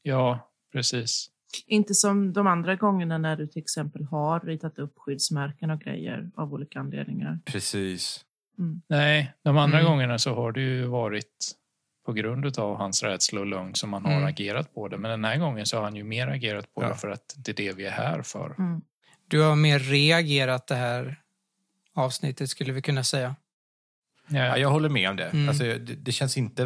Ja, 0.02 0.52
precis. 0.72 1.30
Inte 1.68 1.94
som 1.94 2.34
de 2.34 2.48
andra 2.48 2.76
gångerna 2.76 3.18
när 3.18 3.36
du 3.36 3.48
till 3.48 3.62
exempel 3.62 4.04
har 4.04 4.40
ritat 4.40 4.80
upp 4.80 4.94
skyddsmärken 4.98 5.70
och 5.70 5.80
grejer 5.80 6.32
av 6.36 6.54
olika 6.54 6.80
anledningar. 6.80 7.40
Precis. 7.46 8.26
Nej, 8.88 9.34
de 9.44 9.58
andra 9.58 9.80
Mm. 9.80 9.92
gångerna 9.92 10.20
så 10.20 10.34
har 10.36 10.52
det 10.52 10.62
ju 10.62 10.86
varit 10.86 11.52
på 12.06 12.14
grund 12.14 12.60
av 12.60 12.78
hans 12.78 13.04
rädsla 13.04 13.40
och 13.40 13.46
lögn 13.46 13.76
som 13.76 13.94
han 13.94 14.06
har 14.06 14.12
Mm. 14.12 14.26
agerat 14.26 14.74
på 14.74 14.88
det. 14.88 14.98
Men 14.98 15.12
den 15.12 15.26
här 15.26 15.38
gången 15.38 15.66
så 15.66 15.78
har 15.78 15.84
han 15.84 15.96
ju 15.96 16.04
mer 16.04 16.28
agerat 16.28 16.74
på 16.74 16.84
Ja. 16.84 16.88
det 16.90 16.96
för 16.96 17.10
att 17.10 17.34
det 17.38 17.52
är 17.52 17.56
det 17.56 17.72
vi 17.74 17.86
är 17.86 17.92
här 17.92 18.22
för. 18.22 18.56
Mm. 18.60 18.82
Du 19.28 19.42
har 19.42 19.56
mer 19.56 19.80
reagerat 19.80 20.68
det 20.68 20.76
här 20.76 21.22
avsnittet 21.96 22.50
skulle 22.50 22.74
vi 22.74 22.82
kunna 22.82 23.04
säga. 23.04 23.36
Ja, 24.28 24.38
Ja, 24.46 24.58
jag 24.58 24.70
håller 24.70 24.90
med 24.90 25.10
om 25.10 25.16
det. 25.16 25.26
Mm. 25.30 25.50
Alltså, 25.50 25.64
det, 25.64 25.78
det 25.78 26.12
känns 26.12 26.38
inte 26.38 26.64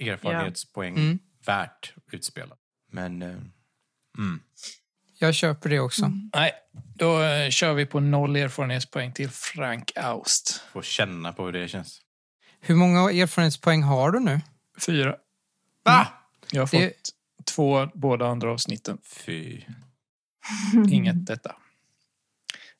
erfarenhetspoäng 0.00 0.96
Mm. 0.96 1.18
värt 1.46 1.94
utspelat. 2.12 2.58
Men... 2.90 3.22
Eh, 3.22 3.28
mm. 4.18 4.40
Jag 5.18 5.34
köper 5.34 5.70
det 5.70 5.80
också. 5.80 6.04
Mm. 6.04 6.30
Nej, 6.34 6.52
då 6.94 7.22
eh, 7.22 7.50
kör 7.50 7.72
vi 7.74 7.86
på 7.86 8.00
noll 8.00 8.36
erfarenhetspoäng 8.36 9.12
till 9.12 9.28
Frank 9.30 9.92
Aust. 9.96 10.60
Får 10.72 10.82
känna 10.82 11.32
på 11.32 11.44
hur 11.44 11.52
det 11.52 11.68
känns. 11.68 12.00
Hur 12.60 12.74
många 12.74 13.00
erfarenhetspoäng 13.10 13.82
har 13.82 14.10
du 14.10 14.20
nu? 14.20 14.40
Fyra. 14.86 15.16
Va? 15.84 16.08
Jag 16.52 16.62
har 16.62 16.66
fått 16.66 16.80
Det- 16.80 16.94
två 17.44 17.86
båda 17.94 18.26
andra 18.26 18.52
avsnitten. 18.52 18.98
Fy. 19.04 19.62
Inget 20.90 21.26
detta. 21.26 21.56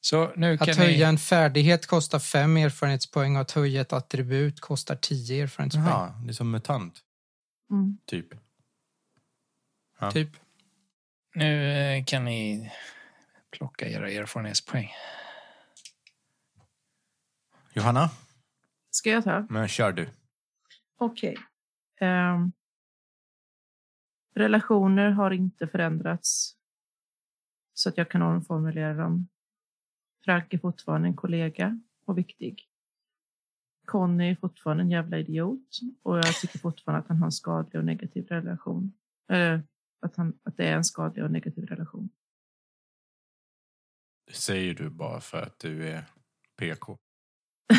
Så 0.01 0.33
nu 0.37 0.59
kan 0.59 0.71
Att 0.71 0.77
höja 0.77 0.97
ni... 0.97 1.03
en 1.13 1.19
färdighet 1.19 1.87
kostar 1.87 2.19
fem 2.19 2.57
erfarenhetspoäng 2.57 3.37
och 3.37 3.43
att 3.43 3.51
höja 3.51 3.81
ett 3.81 3.93
attribut 3.93 4.61
kostar 4.61 4.97
tio 4.97 5.43
erfarenhetspoäng. 5.43 5.87
Jaha, 5.87 6.15
det 6.25 6.29
är 6.31 6.33
som 6.33 6.51
mutant, 6.51 7.01
Mm. 7.71 7.99
typ. 8.07 8.27
Typ. 10.13 10.29
Nu 11.35 11.73
eh, 11.73 12.05
kan 12.05 12.25
ni 12.25 12.71
plocka 13.51 13.89
era 13.89 14.11
erfarenhetspoäng. 14.11 14.91
Johanna, 17.73 18.11
Ska 18.91 19.11
jag 19.11 19.25
ta? 19.25 19.47
men 19.51 19.69
kör 19.69 19.93
du. 19.93 20.09
Okej. 20.99 21.37
Ehm, 22.03 22.53
relationer 24.35 25.11
har 25.11 25.31
inte 25.31 25.67
förändrats 25.67 26.57
så 27.75 27.89
att 27.89 27.99
jag 27.99 28.11
kan 28.11 28.23
omformulera 28.23 28.95
dem. 28.95 29.29
Frank 30.25 30.55
är 30.55 30.59
fortfarande 30.59 31.09
en 31.09 31.17
kollega 31.17 31.81
och 32.05 32.19
viktig. 32.19 32.69
Conny 33.85 34.31
är 34.31 34.37
fortfarande 34.37 34.83
en 34.83 34.91
jävla 34.91 35.19
idiot 35.19 35.81
och 36.03 36.17
jag 36.17 36.41
tycker 36.41 36.59
fortfarande 36.59 37.03
att 37.03 37.09
han 37.09 37.19
har 37.19 37.27
en 37.27 37.33
skadlig 37.33 37.81
och 37.81 37.85
negativ 37.85 38.27
relation. 38.27 38.93
Eller 39.29 39.63
att, 40.01 40.17
han, 40.17 40.39
att 40.43 40.57
det 40.57 40.69
är 40.69 40.77
en 40.77 40.85
skadlig 40.85 41.25
och 41.25 41.31
negativ 41.31 41.67
relation. 41.67 42.09
Det 44.27 44.35
säger 44.35 44.75
du 44.75 44.91
bara 44.91 45.21
för 45.21 45.43
att 45.43 45.59
du 45.59 45.89
är 45.89 46.05
PK. 46.57 46.99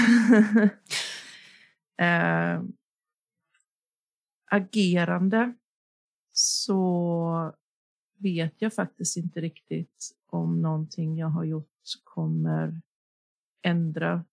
eh, 1.98 2.62
agerande 4.54 5.54
så 6.32 7.54
vet 8.18 8.54
jag 8.58 8.74
faktiskt 8.74 9.18
inte 9.18 9.42
riktigt 9.42 10.12
om 10.26 10.62
någonting 10.62 11.18
jag 11.18 11.28
har 11.28 11.44
gjort 11.44 11.70
kommer 12.04 12.82
ändra 13.62 14.26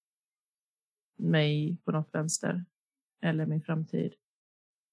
mig 1.16 1.76
på 1.84 1.92
något 1.92 2.08
vänster 2.12 2.64
eller 3.22 3.46
min 3.46 3.62
framtid. 3.62 4.14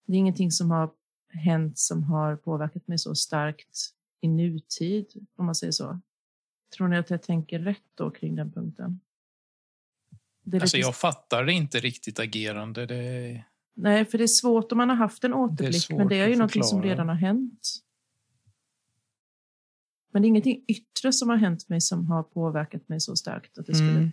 Det 0.05 0.13
är 0.13 0.17
ingenting 0.17 0.51
som 0.51 0.71
har 0.71 0.91
hänt 1.29 1.77
som 1.77 2.03
har 2.03 2.35
påverkat 2.35 2.87
mig 2.87 2.97
så 2.97 3.15
starkt 3.15 3.77
i 4.21 4.27
nutid, 4.27 5.27
om 5.35 5.45
man 5.45 5.55
säger 5.55 5.71
så. 5.71 5.99
Tror 6.77 6.87
ni 6.87 6.97
att 6.97 7.09
jag 7.09 7.21
tänker 7.21 7.59
rätt 7.59 7.91
då 7.95 8.11
kring 8.11 8.35
den 8.35 8.51
punkten? 8.51 8.99
Alltså 10.53 10.77
lite- 10.77 10.87
jag 10.87 10.95
fattar 10.95 11.49
inte 11.49 11.79
riktigt 11.79 12.19
agerande. 12.19 12.85
Det... 12.85 13.43
Nej, 13.77 14.05
för 14.05 14.17
det 14.17 14.23
är 14.23 14.27
svårt 14.27 14.71
om 14.71 14.77
man 14.77 14.89
har 14.89 14.95
haft 14.95 15.23
en 15.23 15.31
Det 15.31 15.37
återblick, 15.37 15.81
svårt 15.81 15.97
men 15.97 16.07
det 16.07 16.15
är 16.19 16.27
ju 16.27 16.35
någonting 16.35 16.63
som 16.63 16.83
redan 16.83 17.07
har 17.09 17.15
hänt. 17.15 17.69
Men 20.13 20.21
det 20.21 20.25
är 20.25 20.29
ingenting 20.29 20.63
yttre 20.67 21.13
som 21.13 21.29
har 21.29 21.37
hänt 21.37 21.69
mig 21.69 21.81
som 21.81 22.05
har 22.05 22.23
påverkat 22.23 22.89
mig 22.89 22.99
så 23.01 23.15
starkt 23.15 23.57
att 23.57 23.65
det 23.65 23.75
skulle 23.75 23.91
Mm. 23.91 24.11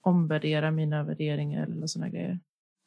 omvärdera 0.00 0.70
mina 0.70 1.02
värderingar 1.04 1.62
eller 1.66 1.86
sådana 1.86 2.08
grejer. 2.10 2.40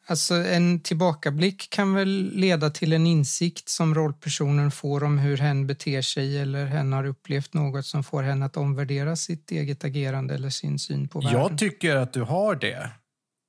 Alltså 0.08 0.34
en 0.36 0.80
tillbakablick 0.80 1.70
kan 1.70 1.94
väl 1.94 2.32
leda 2.34 2.70
till 2.70 2.94
en 2.94 3.08
insikt 3.08 3.70
som 3.70 3.96
rollpersonen 3.96 4.72
får 4.72 5.04
om 5.04 5.18
hur 5.18 5.38
hen 5.38 5.68
beter 5.68 6.02
sig 6.02 6.38
eller 6.40 6.66
hen 6.66 6.94
har 6.94 7.06
upplevt 7.06 7.54
något 7.54 7.86
som 7.86 8.04
får 8.04 8.24
henne 8.24 8.46
att 8.46 8.58
omvärdera 8.58 9.16
sitt 9.16 9.52
eget 9.52 9.84
agerande 9.84 10.34
eller 10.36 10.50
sin 10.50 10.80
syn 10.80 11.08
på 11.08 11.20
världen. 11.22 11.40
Jag 11.40 11.58
tycker 11.58 11.96
att 11.96 12.14
du 12.14 12.22
har 12.22 12.56
det. 12.56 12.92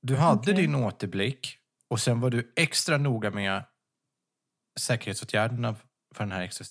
Du 0.03 0.17
hade 0.17 0.41
Okej. 0.41 0.55
din 0.55 0.75
återblick 0.75 1.57
och 1.91 2.01
sen 2.01 2.21
var 2.21 2.31
du 2.31 2.53
extra 2.57 2.97
noga 2.99 3.31
med 3.31 3.65
säkerhetsåtgärderna 4.81 5.75
för 6.15 6.25
den 6.25 6.33
här 6.33 6.43
extra... 6.43 6.65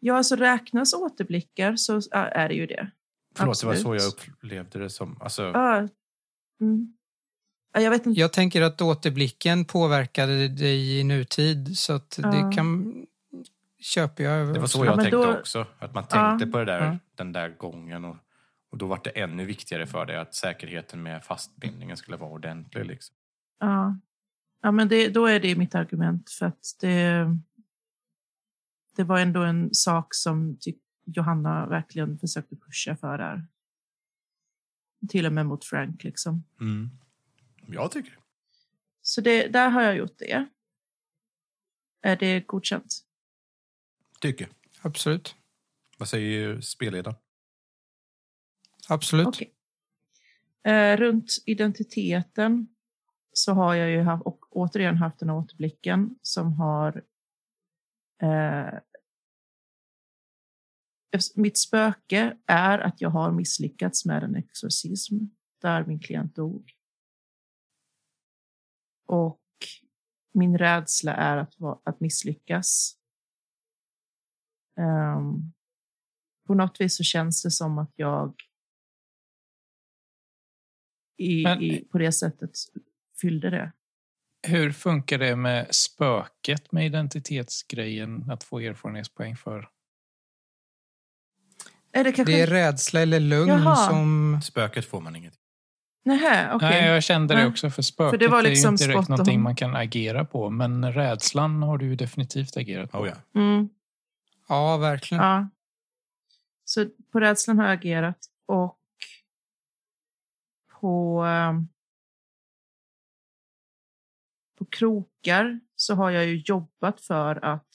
Ja, 0.00 0.16
alltså 0.16 0.36
räknas 0.36 0.92
återblickar 0.94 1.76
så 1.76 2.00
är 2.12 2.48
det 2.48 2.54
ju 2.54 2.66
det. 2.66 2.90
Förlåt, 3.36 3.60
det 3.60 3.66
var 3.66 3.74
så 3.74 3.92
Absolut. 3.94 4.26
jag 4.28 4.34
upplevde 4.34 4.78
det 4.78 4.90
som. 4.90 5.20
Alltså, 5.22 5.42
Ja. 5.42 5.88
Mm. 6.60 6.92
Ja, 7.72 7.80
Jag 7.80 7.90
vet 7.90 8.06
inte. 8.06 8.20
Jag 8.20 8.32
tänker 8.32 8.62
att 8.62 8.80
återblicken 8.80 9.64
påverkade 9.64 10.48
dig 10.48 10.98
i 11.00 11.04
nutid 11.04 11.78
så 11.78 11.92
att 11.92 12.18
Ja. 12.22 12.28
det 12.30 12.56
kan 12.56 12.94
köper 13.80 14.24
jag. 14.24 14.54
det 14.54 14.60
var 14.60 14.66
så 14.66 14.78
Ja, 14.78 14.84
jag 14.84 14.96
men 14.96 15.04
tänkte 15.04 15.16
då- 15.16 15.38
också. 15.38 15.66
Att 15.78 15.94
man 15.94 16.04
Ja. 16.10 16.28
tänkte 16.28 16.46
på 16.46 16.58
det 16.58 16.64
där, 16.64 16.80
Ja. 16.80 16.98
den 17.14 17.32
där 17.32 17.48
gången. 17.48 18.04
Och, 18.04 18.16
och 18.70 18.78
då 18.78 18.86
var 18.86 19.00
det 19.04 19.10
ännu 19.10 19.44
viktigare 19.44 19.86
för 19.86 20.06
dig 20.06 20.16
att 20.16 20.34
säkerheten 20.34 21.02
med 21.02 21.24
fastbindningen 21.24 21.96
skulle 21.96 22.16
vara 22.16 22.30
ordentlig. 22.30 22.86
Liksom. 22.86 23.16
Ja, 23.60 23.96
ja 24.66 24.72
men 24.72 24.88
det, 24.88 25.08
då 25.08 25.26
är 25.26 25.40
det 25.40 25.56
mitt 25.56 25.74
argument 25.74 26.30
för 26.30 26.46
att 26.46 26.76
det, 26.80 27.26
det 28.96 29.04
var 29.04 29.18
ändå 29.20 29.42
en 29.42 29.74
sak 29.74 30.14
som 30.14 30.58
Johanna 31.04 31.66
verkligen 31.66 32.18
försökte 32.18 32.56
pusha 32.56 32.96
för 32.96 33.18
där. 33.18 33.46
Till 35.08 35.26
och 35.26 35.32
med 35.32 35.46
mot 35.46 35.64
Frank 35.64 36.04
liksom. 36.04 36.44
Mm. 36.60 36.90
Jag 37.66 37.90
tycker. 37.90 38.18
Så 39.02 39.20
det, 39.20 39.48
där 39.48 39.68
har 39.68 39.82
jag 39.82 39.96
gjort 39.96 40.18
det. 40.18 40.48
Är 42.02 42.16
det 42.16 42.40
godkänt? 42.40 43.04
Tycker. 44.20 44.48
Absolut. 44.82 45.34
Vad 45.98 46.08
säger 46.08 46.60
spelledaren? 46.60 47.16
Absolut. 48.88 49.26
Okej. 49.26 49.54
Eh, 50.64 50.96
runt 50.96 51.42
identiteten 51.46 52.75
så 53.38 53.52
har 53.52 53.74
jag 53.74 53.90
ju 53.90 54.02
haft, 54.02 54.26
och 54.26 54.56
återigen 54.56 54.96
haft 54.96 55.18
den 55.18 55.30
återblicken 55.30 56.18
som 56.22 56.52
har 56.52 57.04
eh, 58.22 58.78
mitt 61.34 61.58
spöke 61.58 62.38
är 62.46 62.78
att 62.78 63.00
jag 63.00 63.10
har 63.10 63.32
misslyckats 63.32 64.04
med 64.04 64.22
en 64.22 64.36
exorcism 64.36 65.14
där 65.60 65.84
min 65.86 66.00
klient 66.00 66.34
dog. 66.34 66.72
Och 69.06 69.42
min 70.34 70.58
rädsla 70.58 71.14
är 71.14 71.36
att, 71.36 71.54
att 71.84 72.00
misslyckas. 72.00 72.98
Ehm, 74.78 75.52
på 76.46 76.54
något 76.54 76.80
vis 76.80 76.96
så 76.96 77.02
känns 77.02 77.42
det 77.42 77.50
som 77.50 77.78
att 77.78 77.92
jag 77.96 78.34
i, 81.16 81.42
Men- 81.42 81.62
i, 81.62 81.84
på 81.84 81.98
det 81.98 82.12
sättet 82.12 82.50
fyllde 83.20 83.50
det. 83.50 83.72
Hur 84.48 84.72
funkar 84.72 85.18
det 85.18 85.36
med 85.36 85.74
spöket 85.74 86.72
med 86.72 86.86
identitetsgrejen 86.86 88.30
att 88.30 88.44
få 88.44 88.60
erfarenhetspoäng 88.60 89.36
för? 89.36 89.68
Är 91.92 92.04
det 92.04 92.12
kanske... 92.12 92.32
Det 92.34 92.40
är 92.42 92.46
rädsla 92.46 93.00
eller 93.00 93.20
lugn 93.20 93.48
Jaha. 93.48 93.76
som... 93.76 94.40
Spöket 94.42 94.84
får 94.86 95.00
man 95.00 95.16
inget. 95.16 95.34
Nähä, 96.04 96.54
okej. 96.54 96.68
Nej, 96.70 96.88
jag 96.88 97.02
kände 97.02 97.34
det 97.34 97.46
också 97.46 97.70
för 97.70 97.82
spöket 97.82 98.10
För 98.10 98.18
det 98.18 98.28
var 98.28 98.38
är 98.38 98.42
ju 98.42 98.48
liksom 98.50 98.74
inte 98.74 98.84
direkt 98.84 98.96
spot 98.96 99.08
on. 99.08 99.12
någonting 99.12 99.42
man 99.42 99.56
kan 99.56 99.76
agera 99.76 100.24
på. 100.24 100.50
Men 100.50 100.92
rädslan 100.92 101.62
har 101.62 101.78
du 101.78 101.86
ju 101.86 101.96
definitivt 101.96 102.56
agerat 102.56 102.90
på. 102.92 102.98
Oh, 102.98 103.08
ja. 103.08 103.40
Mm, 103.40 103.68
Ja, 104.48 104.76
verkligen. 104.76 105.24
ja. 105.24 105.48
Så 106.64 106.86
på 107.12 107.20
rädslan 107.20 107.58
har 107.58 107.66
jag 107.66 107.74
agerat 107.78 108.18
och 108.46 108.78
på, 110.80 111.22
ehm, 111.22 111.68
på 114.56 114.64
krokar 114.64 115.60
så 115.76 115.94
har 115.94 116.10
jag 116.10 116.26
ju 116.26 116.42
jobbat 116.46 117.00
för 117.00 117.44
att 117.44 117.68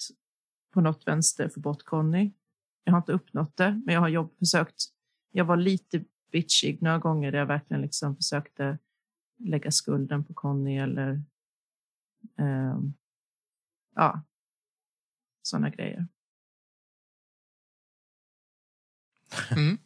på 0.74 0.82
något 0.82 1.08
vänster 1.08 1.50
få 1.50 1.60
bort 1.60 1.84
Conny. 1.84 2.32
Jag 2.84 2.94
har 2.94 2.98
inte 2.98 3.12
uppnått 3.12 3.58
det, 3.58 3.82
men 3.86 3.94
jag 3.94 4.02
har 4.02 4.10
jobb, 4.10 4.36
försökt 4.40 4.84
jag 5.32 5.46
var 5.46 5.58
lite 5.58 6.04
bitchig 6.32 6.82
några 6.82 6.98
gånger 6.98 7.32
där 7.32 7.40
jag 7.40 7.46
verkligen 7.46 7.82
liksom 7.82 8.16
försökte 8.16 8.78
lägga 9.38 9.72
skulden 9.72 10.24
på 10.24 10.34
Conny 10.34 10.78
eller 10.78 11.24
ehm, 12.38 12.94
ja, 13.96 14.22
sådana 15.42 15.70
grejer. 15.70 16.08
Mm. 19.52 19.78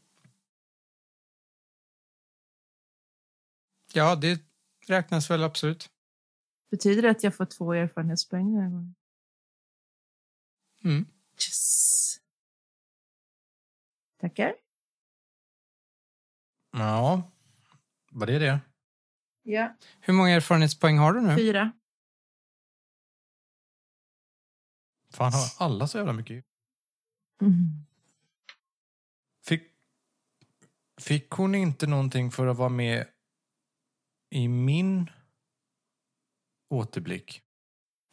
Ja, 3.94 4.16
det 4.16 4.42
räknas 4.88 5.32
väl 5.32 5.44
absolut. 5.44 5.90
Betyder 6.72 7.02
det 7.02 7.10
att 7.10 7.24
jag 7.24 7.36
får 7.36 7.46
två 7.46 7.74
erfarenhetspoäng 7.74 8.54
den 8.54 8.62
här 8.62 8.70
gången? 8.70 8.96
Mm. 10.84 11.06
Yes. 11.34 12.18
Tackar. 14.20 14.56
Ja, 16.72 17.32
var 18.12 18.28
det 18.28 18.40
det? 18.40 18.60
Ja. 19.44 19.76
Hur 20.00 20.14
många 20.14 20.30
erfarenhetspoäng 20.30 20.98
har 20.98 21.14
du 21.14 21.22
nu? 21.22 21.36
Fyra. 21.36 21.72
Fan, 25.10 25.32
har 25.34 25.66
alla 25.66 25.88
så 25.88 25.98
jävla 25.98 26.14
mycket? 26.14 26.46
Mm. 27.42 27.86
Fick, 29.46 29.64
fick 31.02 31.30
hon 31.30 31.56
inte 31.56 31.88
någonting 31.88 32.32
för 32.32 32.48
att 32.48 32.58
vara 32.58 32.70
med 32.70 33.08
i 34.30 34.48
min 34.48 35.10
återblick? 36.70 37.42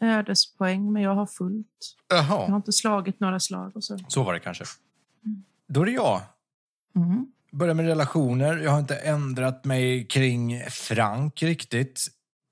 Ödespoäng, 0.01 0.93
men 0.93 1.03
jag 1.03 1.15
har 1.15 1.27
fullt. 1.27 1.97
Jag 2.09 2.23
har 2.23 2.57
inte 2.57 2.73
slagit 2.73 3.21
några 3.21 3.41
slag 3.41 3.77
och 3.77 3.85
så. 3.85 3.99
så 4.09 4.23
var 4.23 4.33
det 4.33 4.41
kanske. 4.41 4.65
Mm. 5.25 5.45
Då 5.69 5.83
är 5.83 5.87
det 5.87 5.93
jag. 5.93 6.21
Mm. 6.97 7.27
Börjar 7.53 7.75
med 7.75 7.87
relationer. 7.87 8.57
Jag 8.57 8.71
har 8.71 8.79
inte 8.79 8.97
ändrat 8.97 9.65
mig 9.65 10.07
kring 10.07 10.63
Frank 10.71 11.43
riktigt. 11.43 12.01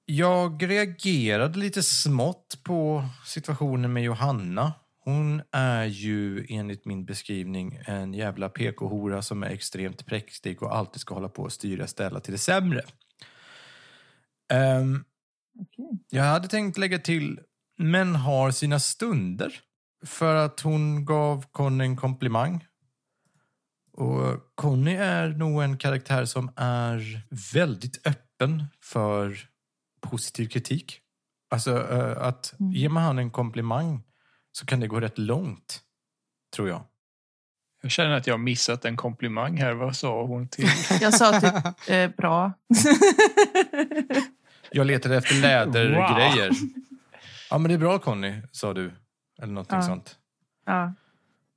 Jag 0.05 0.71
reagerade 0.71 1.59
lite 1.59 1.83
smått 1.83 2.59
på 2.63 3.05
situationen 3.27 3.93
med 3.93 4.03
Johanna. 4.03 4.73
Hon 5.05 5.43
är 5.53 5.85
ju 5.85 6.47
enligt 6.49 6.85
min 6.85 7.05
beskrivning 7.05 7.81
en 7.87 8.15
jävla 8.15 8.49
PK-hora 8.49 9.23
som 9.23 9.43
är 9.43 9.51
extremt 9.51 10.07
präktig 10.07 10.63
och 10.63 10.77
alltid 10.77 11.01
ska 11.01 11.15
hålla 11.15 11.29
på 11.29 11.43
och 11.43 11.53
styra 11.53 11.87
ställa 11.87 12.21
till 12.21 12.33
det 12.33 12.39
sämre. 12.39 12.83
Ehm, 14.53 15.05
Jag 16.11 16.25
hade 16.25 16.49
tänkt 16.49 16.79
lägga 16.79 16.99
till, 16.99 17.41
men 17.79 18.15
har 18.17 18.51
sina 18.51 18.79
stunder. 18.81 19.55
För 20.07 20.35
att 20.35 20.61
hon 20.61 21.05
gav 21.05 21.45
Conny 21.53 21.85
en 21.85 21.97
komplimang. 21.97 22.67
Och 23.93 24.53
Conny 24.55 24.95
är 24.95 25.29
nog 25.29 25.63
en 25.63 25.79
karaktär 25.79 26.25
som 26.25 26.51
är 26.57 27.23
väldigt 27.53 28.07
öppen 28.07 28.65
för 28.83 29.39
positiv 30.01 30.49
kritik. 30.49 31.01
Alltså 31.51 31.91
eh, 31.93 32.23
att 32.27 32.55
Mm. 32.61 32.73
ger 32.73 32.89
man 32.89 33.03
han 33.03 33.19
en 33.19 33.31
komplimang 33.31 34.03
så 34.53 34.67
kan 34.67 34.81
det 34.81 34.87
gå 34.89 35.01
rätt 35.01 35.19
långt, 35.19 35.81
tror 36.57 36.69
jag. 36.69 36.83
Jag 37.83 37.91
känner 37.91 38.11
att 38.17 38.27
jag 38.27 38.35
har 38.35 38.39
missat 38.39 38.85
en 38.85 38.97
komplimang 38.97 39.57
här. 39.57 39.73
Vad 39.73 39.97
sa 39.97 40.23
hon 40.27 40.49
till? 40.49 40.69
Jag 41.01 41.15
sa 41.15 41.41
typ 41.41 41.89
eh, 41.91 42.09
bra. 42.17 42.53
Jag 44.73 44.87
letade 44.87 45.17
efter 45.17 45.35
lädergrejer. 45.43 46.51
Ja, 47.51 47.59
men 47.59 47.69
det 47.69 47.75
är 47.75 47.79
bra 47.79 47.99
Conny, 47.99 48.43
sa 48.53 48.75
du. 48.75 48.91
Eller 49.43 49.53
någonting 49.53 49.77
Ja. 49.77 49.83
sånt. 49.83 50.19
ja. 50.67 50.95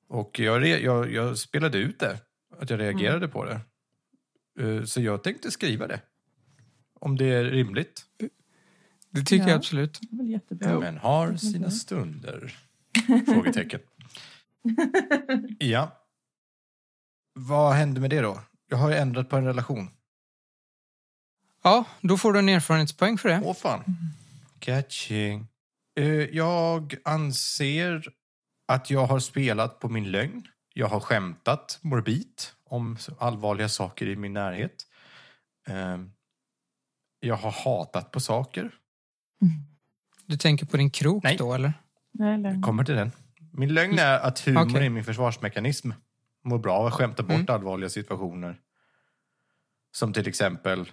Och 0.07 0.39
jag, 0.39 0.63
re- 0.63 0.77
jag, 0.83 1.11
jag 1.13 1.37
spelade 1.37 1.77
ut 1.77 1.99
det, 1.99 2.19
att 2.59 2.69
jag 2.69 2.79
reagerade 2.79 3.27
på 3.27 3.45
det. 3.45 3.59
Eh, 4.59 4.83
Så 4.83 5.01
jag 5.01 5.23
tänkte 5.23 5.51
skriva 5.51 5.87
det. 5.87 5.99
Om 6.99 7.17
det 7.17 7.25
är 7.25 7.43
rimligt. 7.43 8.01
Det 9.09 9.21
tycker 9.21 9.43
Ja. 9.43 9.49
jag 9.49 9.57
absolut. 9.57 9.99
Det 10.01 10.15
är 10.15 10.17
väl 10.17 10.29
jättebra. 10.29 10.79
Men 10.79 10.97
har 10.97 11.35
sina 11.35 11.71
stunder. 11.71 12.57
Frågetecken. 13.33 13.79
Ja. 15.59 15.91
Vad 17.33 17.73
hände 17.73 18.01
med 18.01 18.09
det 18.09 18.21
då? 18.21 18.39
Jag 18.69 18.77
har 18.77 18.89
ju 18.89 18.95
ändrat 18.95 19.29
på 19.29 19.35
en 19.37 19.45
relation. 19.45 19.89
Ja, 21.63 21.85
då 22.01 22.17
får 22.17 22.33
du 22.33 22.39
en 22.39 22.49
erfarenhetspoäng 22.49 23.17
för 23.17 23.29
det. 23.29 23.41
Åh 23.43 23.53
fan. 23.53 23.83
Catching. 24.59 25.47
Eh, 25.99 26.05
Jag 26.13 26.95
anser 27.05 28.03
att 28.67 28.89
jag 28.89 29.05
har 29.05 29.19
spelat 29.19 29.79
på 29.79 29.89
min 29.89 30.11
lögn. 30.11 30.47
Jag 30.73 30.87
har 30.87 30.99
skämtat 30.99 31.79
morbid 31.81 32.41
om 32.65 32.97
allvarliga 33.19 33.69
saker 33.69 34.07
i 34.07 34.15
min 34.15 34.33
närhet. 34.33 34.75
Eh, 35.67 35.97
Jag 37.19 37.35
har 37.35 37.51
hatat 37.51 38.11
på 38.11 38.19
saker. 38.19 38.71
Du 40.25 40.37
tänker 40.37 40.65
på 40.65 40.77
din 40.77 40.89
krok 40.89 41.23
Nej. 41.23 41.37
då, 41.37 41.53
eller? 41.53 41.73
Nej, 42.11 42.37
lögn. 42.37 42.55
Jag 42.55 42.63
kommer 42.63 42.83
till 42.83 42.95
den. 42.95 43.11
Min 43.51 43.73
lögn 43.73 43.99
är 43.99 44.19
att 44.19 44.39
humor 44.39 44.61
Okej. 44.69 44.85
är 44.85 44.89
min 44.89 45.03
försvarsmekanism. 45.03 45.91
Mår 46.43 46.57
bra 46.59 46.73
av 46.77 46.85
att 46.85 46.93
skämta 46.93 47.23
bort 47.23 47.31
Mm. 47.35 47.45
allvarliga 47.49 47.89
situationer. 47.89 48.59
Som 49.91 50.13
till 50.13 50.27
exempel 50.27 50.91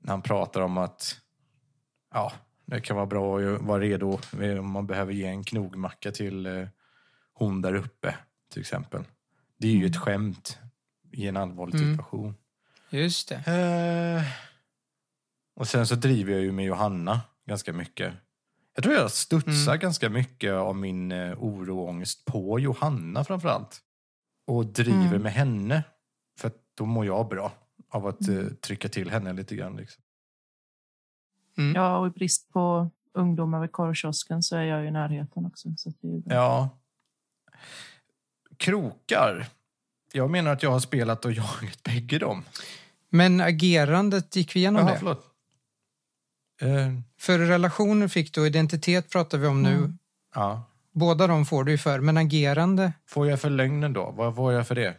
när 0.00 0.10
han 0.10 0.22
pratar 0.22 0.60
om 0.60 0.78
att 0.78 1.20
ja, 2.14 2.32
det 2.66 2.80
kan 2.80 2.96
vara 2.96 3.06
bra 3.06 3.38
att 3.40 3.60
vara 3.62 3.80
redo 3.80 4.18
om 4.60 4.70
man 4.70 4.86
behöver 4.86 5.12
ge 5.12 5.26
en 5.26 5.44
knogmacka 5.44 6.12
till 6.12 6.46
eh, 6.46 6.68
hon 7.32 7.62
där 7.62 7.74
uppe, 7.74 8.14
till 8.52 8.60
exempel. 8.60 9.04
Det 9.58 9.68
är 9.68 9.72
ju 9.72 9.86
ett 9.86 9.96
skämt 9.96 10.58
i 11.12 11.26
en 11.28 11.36
allvarlig 11.36 11.74
Mm. 11.74 11.90
situation. 11.92 12.34
Just 12.90 13.28
det. 13.28 13.34
Eh, 13.36 14.22
och 15.56 15.68
sen 15.68 15.86
så 15.86 15.94
driver 15.94 16.32
jag 16.32 16.42
ju 16.42 16.52
med 16.52 16.64
Johanna 16.64 17.20
ganska 17.46 17.72
mycket. 17.72 18.14
Jag 18.74 18.84
tror 18.84 18.94
jag 18.96 19.10
studsar 19.10 19.72
Mm. 19.72 19.80
ganska 19.80 20.08
mycket 20.08 20.52
av 20.52 20.76
min 20.76 21.12
eh, 21.12 21.32
oro 21.38 21.78
och 21.80 21.88
ångest 21.88 22.24
på 22.24 22.58
Johanna 22.60 23.24
framförallt. 23.24 23.80
Och 24.46 24.66
driver 24.66 25.06
Mm. 25.06 25.22
med 25.22 25.32
henne. 25.32 25.82
För 26.38 26.48
att 26.48 26.56
då 26.74 26.84
mår 26.86 27.06
jag 27.06 27.28
bra 27.28 27.52
av 27.90 28.06
att 28.06 28.28
eh, 28.28 28.44
trycka 28.60 28.88
till 28.88 29.10
henne 29.10 29.32
lite 29.32 29.56
grann. 29.56 29.76
Liksom. 29.76 30.02
Mm. 31.58 31.74
Ja, 31.74 31.98
och 31.98 32.06
i 32.06 32.10
brist 32.10 32.52
på 32.52 32.90
ungdomar 33.12 33.60
vid 33.60 33.72
korvkiosken 33.72 34.42
så 34.42 34.56
är 34.56 34.62
jag 34.62 34.82
ju 34.82 34.88
i 34.88 34.90
närheten 34.90 35.46
också. 35.46 35.68
Så 35.76 35.92
det 36.00 36.08
är. 36.08 36.36
Ja. 36.36 36.68
Krokar. 38.56 39.46
Jag 40.12 40.30
menar 40.30 40.52
att 40.52 40.62
jag 40.62 40.70
har 40.70 40.80
spelat 40.80 41.24
och 41.24 41.32
jagat 41.32 41.82
bägge 41.82 42.18
dem. 42.18 42.42
Men 43.08 43.40
agerandet, 43.40 44.36
gick 44.36 44.56
vi 44.56 44.60
igenom 44.60 44.82
Jaha, 44.82 44.92
det? 44.92 44.98
förlåt. 44.98 45.26
Eh, 46.60 46.92
För 47.18 47.38
relationer 47.38 48.08
fick 48.08 48.34
du, 48.34 48.46
identitet 48.46 49.10
pratar 49.10 49.38
vi 49.38 49.46
om 49.46 49.62
nu. 49.62 49.74
Mm. 49.74 49.98
ja. 50.34 50.64
Båda 50.92 51.26
de 51.26 51.46
får 51.46 51.64
du 51.64 51.72
ju 51.72 51.78
för, 51.78 52.00
men 52.00 52.16
agerande, 52.16 52.92
Får 53.06 53.26
jag 53.28 53.40
för 53.40 53.50
lögnen 53.50 53.92
då? 53.92 54.10
Vad 54.10 54.36
får 54.36 54.52
jag 54.52 54.68
för 54.68 54.74
det? 54.74 54.96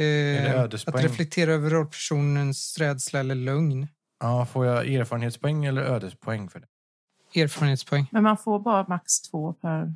Eh, 0.00 0.60
att 0.60 0.74
reflektera 1.02 1.52
över 1.52 1.70
rollpersonens 1.70 2.78
rädsla 2.78 3.20
eller 3.20 3.34
lugn. 3.34 3.88
Ja, 4.20 4.46
får 4.46 4.66
jag 4.66 4.86
erfarenhetspoäng 4.94 5.64
eller 5.64 5.82
ödespoäng 5.82 6.48
för 6.48 6.60
det? 6.60 7.40
Erfarenhetspoäng. 7.42 8.06
Men 8.10 8.22
man 8.22 8.36
får 8.36 8.58
bara 8.60 8.86
max 8.88 9.20
två 9.20 9.52
per 9.52 9.94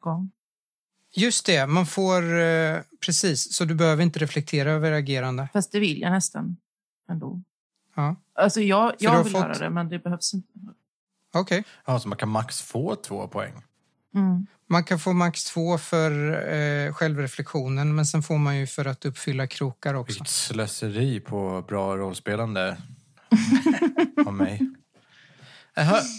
gång. 0.00 0.30
Just 1.14 1.46
det, 1.46 1.66
man 1.66 1.86
får... 1.86 2.40
Eh, 2.40 2.78
precis, 3.06 3.54
så 3.54 3.64
du 3.64 3.74
behöver 3.74 4.02
inte 4.02 4.18
reflektera 4.18 4.70
över 4.72 4.92
agerande. 4.92 5.48
Fast 5.52 5.72
det 5.72 5.80
vill 5.80 6.00
jag 6.00 6.10
nästan 6.12 6.56
ändå. 7.10 7.42
Ja. 7.94 8.16
Alltså 8.34 8.60
jag, 8.60 8.92
jag 8.98 9.22
vill 9.24 9.32
fått- 9.32 9.42
höra 9.42 9.58
det, 9.58 9.70
men 9.70 9.88
det 9.88 9.98
behövs 9.98 10.34
inte. 10.34 10.48
Okej. 11.34 11.64
Ja, 11.84 12.00
så 12.00 12.08
man 12.08 12.18
kan 12.18 12.28
max 12.28 12.62
få 12.62 12.96
två 12.96 13.28
poäng. 13.28 13.52
Mm. 14.14 14.46
Man 14.72 14.84
kan 14.84 14.98
få 14.98 15.12
max 15.12 15.44
två 15.44 15.78
för 15.78 16.32
eh, 16.52 16.92
självreflektionen, 16.92 17.94
men 17.94 18.06
sen 18.06 18.22
får 18.22 18.38
man 18.38 18.56
ju 18.56 18.66
för 18.66 18.84
att 18.84 19.04
uppfylla 19.04 19.46
krokar 19.46 19.94
också. 19.94 20.12
Vilket 20.12 20.28
slöseri 20.28 21.20
på 21.20 21.64
bra 21.68 21.96
rollspelande 21.96 22.76
av 24.26 24.34
mig. 24.34 24.60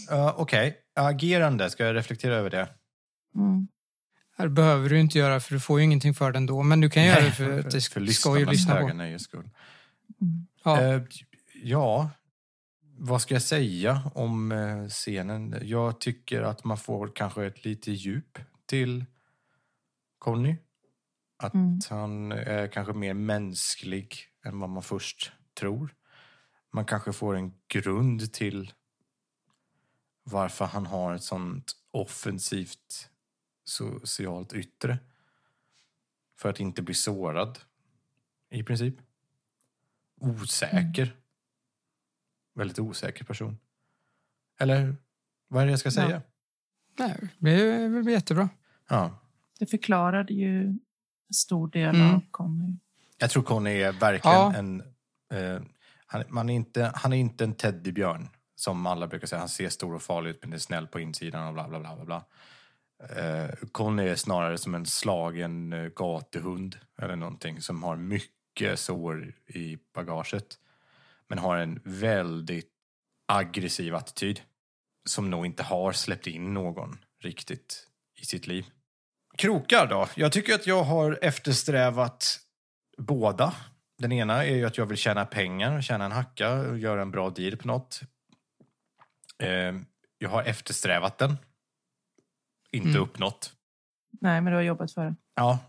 Ja, 0.09 0.33
Okej, 0.37 0.77
agerande. 0.95 1.69
Ska 1.69 1.85
jag 1.85 1.95
reflektera 1.95 2.35
över 2.35 2.49
det? 2.49 2.69
Mm. 3.35 3.67
Det 4.37 4.49
behöver 4.49 4.89
du 4.89 4.99
inte 4.99 5.17
göra, 5.17 5.39
för 5.39 5.53
du 5.53 5.59
får 5.59 5.79
ju 5.79 5.85
ingenting 5.85 6.13
för 6.13 6.31
den 6.31 6.45
då. 6.45 6.63
Men 6.63 6.81
du 6.81 6.89
kan 6.89 7.03
göra 7.03 7.21
det 7.21 7.31
för 7.31 7.59
att 7.59 7.71
det 7.71 7.81
ska 7.81 7.99
ju 7.99 8.05
lyssnarnas 8.05 8.51
lyssna 8.51 8.79
på. 8.79 8.87
nöjes 8.87 9.23
skull. 9.23 9.49
Mm. 10.21 10.47
Ja. 10.63 10.81
Eh, 10.81 11.01
ja, 11.63 12.09
vad 12.97 13.21
ska 13.21 13.35
jag 13.35 13.41
säga 13.41 14.11
om 14.15 14.51
eh, 14.51 14.87
scenen? 14.87 15.55
Jag 15.61 15.99
tycker 16.01 16.41
att 16.41 16.63
man 16.63 16.77
får 16.77 17.11
kanske 17.15 17.45
ett 17.45 17.65
lite 17.65 17.91
djup 17.91 18.39
till 18.65 19.05
Conny. 20.19 20.55
Att 21.37 21.53
Mm. 21.53 21.79
han 21.89 22.31
är 22.31 22.67
kanske 22.67 22.93
mer 22.93 23.13
mänsklig 23.13 24.17
än 24.45 24.59
vad 24.59 24.69
man 24.69 24.83
först 24.83 25.31
tror. 25.59 25.95
Man 26.71 26.85
kanske 26.85 27.13
får 27.13 27.35
en 27.35 27.53
grund 27.67 28.33
till 28.33 28.73
varför 30.23 30.65
han 30.65 30.85
har 30.85 31.13
ett 31.13 31.23
sånt 31.23 31.71
offensivt 31.91 33.09
socialt 33.65 34.53
yttre. 34.53 34.97
För 36.39 36.49
att 36.49 36.59
inte 36.59 36.81
bli 36.81 36.93
sårad. 36.93 37.59
i 38.49 38.63
princip. 38.63 38.95
Osäker. 40.21 41.15
Väldigt 42.55 42.79
osäker 42.79 43.25
person. 43.25 43.57
Eller 44.59 44.95
vad 45.47 45.61
är 45.61 45.65
det 45.65 45.71
jag 45.71 45.79
ska 45.79 45.91
säga? 45.91 46.21
Nej, 46.99 47.29
det 47.37 47.51
är 47.51 48.09
jättebra. 48.09 48.49
Ja. 48.89 49.19
Det 49.59 49.65
förklarade 49.65 50.33
ju 50.33 50.63
en 50.67 50.79
stor 51.33 51.67
del 51.67 51.95
Mm. 51.95 52.15
av 52.15 52.21
Conny. 52.31 52.77
Jag 53.17 53.29
tror 53.29 53.43
Conny 53.43 53.69
är 53.81 53.91
verkligen 53.91 54.37
Ja. 54.37 54.53
en... 54.55 54.81
Eh, 55.33 55.61
han, 56.05 56.23
man 56.29 56.49
är 56.49 56.53
inte, 56.55 56.91
han 56.95 57.13
är 57.13 57.17
inte 57.17 57.43
en 57.43 57.53
teddybjörn, 57.55 58.29
som 58.55 58.85
alla 58.85 59.07
brukar 59.07 59.27
säga. 59.27 59.39
Han 59.39 59.49
ser 59.49 59.69
stor 59.69 59.93
och 59.95 60.01
farlig 60.01 60.29
ut, 60.29 60.37
men 60.41 60.53
är 60.53 60.57
snäll 60.57 60.87
på 60.87 60.99
insidan 60.99 61.47
och 61.47 61.53
bla 61.53 61.67
bla 61.67 61.79
bla. 61.79 61.95
bla, 61.95 62.05
bla. 62.05 62.25
Eh, 63.23 63.49
Conny 63.71 64.07
är 64.07 64.15
snarare 64.15 64.57
som 64.57 64.75
en 64.75 64.85
slagen 64.85 65.73
eh, 65.73 65.89
gatuhund 65.95 66.77
eller 67.01 67.15
någonting 67.15 67.61
som 67.61 67.83
har 67.83 67.95
mycket 67.95 68.79
sår 68.79 69.33
i 69.47 69.77
bagaget. 69.93 70.59
Men 71.33 71.39
har 71.43 71.57
en 71.57 71.81
väldigt 71.83 72.69
aggressiv 73.27 73.95
attityd 73.95 74.41
som 75.09 75.29
nog 75.29 75.45
inte 75.45 75.63
har 75.63 75.91
släppt 75.91 76.27
in 76.27 76.53
någon 76.53 76.97
riktigt 77.23 77.87
i 78.21 78.25
sitt 78.25 78.47
liv. 78.47 78.65
Krokar 79.37 79.87
då? 79.87 80.07
Jag 80.15 80.31
tycker 80.31 80.55
att 80.55 80.67
jag 80.67 80.83
har 80.83 81.19
eftersträvat 81.21 82.39
båda. 82.97 83.53
Den 83.97 84.11
ena 84.11 84.45
är 84.45 84.55
ju 84.55 84.65
att 84.65 84.77
jag 84.77 84.85
vill 84.85 84.97
tjäna 84.97 85.25
pengar, 85.25 85.81
tjäna 85.81 86.05
en 86.05 86.11
hacka 86.11 86.53
och 86.53 86.77
göra 86.77 87.01
en 87.01 87.11
bra 87.11 87.29
deal 87.29 87.57
på 87.57 87.67
något. 87.67 88.01
Eh, 89.43 89.73
jag 90.17 90.29
har 90.29 90.43
eftersträvat 90.43 91.17
den. 91.17 91.37
Inte 92.71 92.89
Mm. 92.89 93.01
uppnått. 93.01 93.53
Nej, 94.21 94.41
men 94.41 94.51
du 94.51 94.57
har 94.57 94.63
jobbat 94.63 94.91
för 94.91 95.05
det. 95.05 95.15
Ja. 95.35 95.59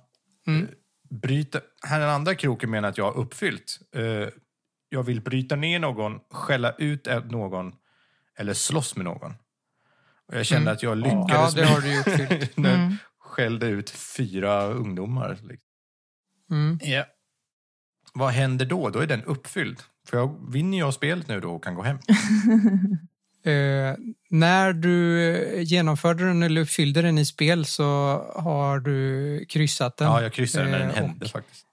Mm. 0.46 0.62
Eh, 0.62 0.68
Bryta, 1.10 1.60
här 1.82 2.00
den 2.00 2.08
andra 2.08 2.34
kroken 2.34 2.70
menar 2.70 2.88
att 2.88 2.98
jag 2.98 3.04
har 3.04 3.20
uppfyllt. 3.20 3.80
Jag 4.94 5.02
vill 5.02 5.20
bryta 5.20 5.56
ner 5.56 5.78
någon, 5.78 6.20
skälla 6.30 6.72
ut 6.78 7.06
någon 7.30 7.72
eller 8.38 8.54
slåss 8.54 8.96
med 8.96 9.04
någon. 9.04 9.32
Och 10.28 10.34
jag 10.38 10.46
kände 10.46 10.62
Mm. 10.62 10.72
att 10.74 10.82
jag 10.82 10.90
Ja, 10.90 10.94
lyckades 11.24 11.54
det 11.54 11.60
med- 11.60 11.70
har 11.70 11.80
du 11.80 11.92
jag 12.56 12.74
Mm. 12.80 12.96
skällde 13.18 13.66
ut 13.66 13.90
fyra 13.90 14.62
ungdomar. 14.64 15.30
liksom. 15.42 15.58
Mm. 16.50 16.78
Ja. 16.82 17.04
Vad 18.14 18.30
händer 18.30 18.66
då? 18.66 18.90
Då 18.90 18.98
är 18.98 19.06
den 19.06 19.22
uppfylld. 19.24 19.82
För 20.08 20.16
jag 20.16 20.52
vinner 20.52 20.78
jag 20.78 20.94
spelet 20.94 21.28
nu 21.28 21.40
då 21.40 21.54
och 21.54 21.64
kan 21.64 21.74
gå 21.74 21.82
hem. 21.82 21.98
Eh, 23.46 23.94
när 24.30 24.72
du 24.72 25.62
genomförde 25.62 26.24
den 26.24 26.42
eller 26.42 26.60
uppfyllde 26.60 27.02
den 27.02 27.18
i 27.18 27.26
spel 27.26 27.64
så 27.64 27.84
har 28.36 28.78
du 28.80 29.44
kryssat 29.48 29.96
den. 29.96 30.06
Ja, 30.08 30.22
jag 30.22 30.32
kryssade 30.32 30.70
när 30.70 30.78
den 30.78 30.88
Eh, 30.90 30.94
hände 30.96 31.24
och- 31.24 31.30
faktiskt. 31.30 31.66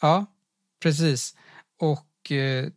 Ja, 0.00 0.26
precis. 0.82 1.34
Och 1.80 2.06
eh, 2.32 2.68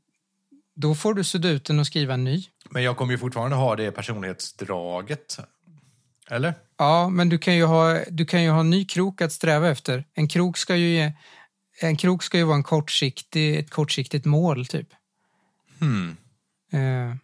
då 0.76 0.96
får 0.96 1.14
du 1.14 1.24
sudda 1.24 1.50
ut 1.50 1.66
den 1.66 1.80
och 1.80 1.88
skriva 1.88 2.14
en 2.14 2.24
ny. 2.24 2.44
Men 2.70 2.84
jag 2.84 2.98
kommer 2.98 3.12
ju 3.12 3.18
fortfarande 3.18 3.56
ha 3.56 3.76
det 3.76 3.92
personlighetsdraget. 3.92 5.40
Eller? 6.30 6.54
Ja, 6.78 7.10
men 7.10 7.30
du 7.30 7.38
kan 7.38 7.56
ju 7.56 7.66
ha, 7.66 8.00
du 8.10 8.26
kan 8.26 8.44
ju 8.44 8.50
ha 8.50 8.60
en 8.60 8.70
ny 8.70 8.86
krok 8.86 9.22
att 9.22 9.32
sträva 9.32 9.70
efter. 9.70 10.06
En 10.14 10.28
krok 10.28 10.58
ska 10.58 10.76
ju, 10.76 10.90
ge, 10.90 11.14
en 11.82 11.98
krok 11.98 12.24
ska 12.24 12.38
ju 12.38 12.44
vara 12.44 12.56
en 12.56 12.64
kortsiktig, 12.64 13.60
ett 13.60 13.70
kortsiktigt 13.70 14.26
mål, 14.26 14.66
typ. 14.66 14.88
Hmm. 15.80 16.18
Eh, 16.72 17.16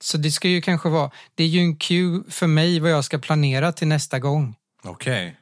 så 0.00 0.18
det 0.18 0.30
ska 0.30 0.48
ju 0.48 0.60
kanske 0.60 0.88
vara... 0.88 1.10
Det 1.34 1.44
är 1.44 1.48
ju 1.48 1.60
en 1.60 1.76
cue 1.76 2.22
för 2.28 2.46
mig 2.46 2.80
vad 2.80 2.90
jag 2.90 3.04
ska 3.04 3.18
planera 3.18 3.72
till 3.72 3.88
nästa 3.88 4.18
gång. 4.18 4.54
Okej. 4.82 5.26
Eh, 5.26 5.32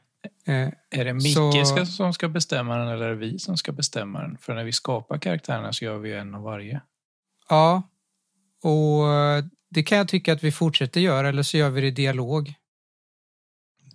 Är 0.91 1.05
det 1.05 1.13
Micke 1.15 1.35
Så- 1.67 1.87
som 1.87 2.13
ska 2.13 2.29
bestämma 2.29 2.77
den 2.77 2.89
eller 2.89 3.05
är 3.05 3.09
det 3.11 3.15
vi 3.17 3.39
som 3.39 3.57
ska 3.57 3.73
bestämma 3.73 4.21
den? 4.21 4.39
För 4.39 4.55
när 4.55 4.65
vi 4.65 4.73
skapar 4.73 5.19
karaktärerna 5.19 5.73
så 5.73 5.85
gör 5.85 5.99
vi 5.99 6.13
en 6.13 6.35
av 6.35 6.43
varje. 6.43 6.81
ja, 7.49 7.83
och 8.63 9.09
eh, 9.13 9.45
det 9.71 9.83
kan 9.83 9.99
jag 9.99 10.09
tycka 10.09 10.33
att 10.33 10.45
vi 10.45 10.53
fortsätter 10.53 11.01
göra, 11.01 11.29
eller 11.29 11.43
så 11.43 11.57
gör 11.57 11.71
vi 11.71 11.81
det 11.81 11.87
i 11.87 11.91
dialog. 11.91 12.55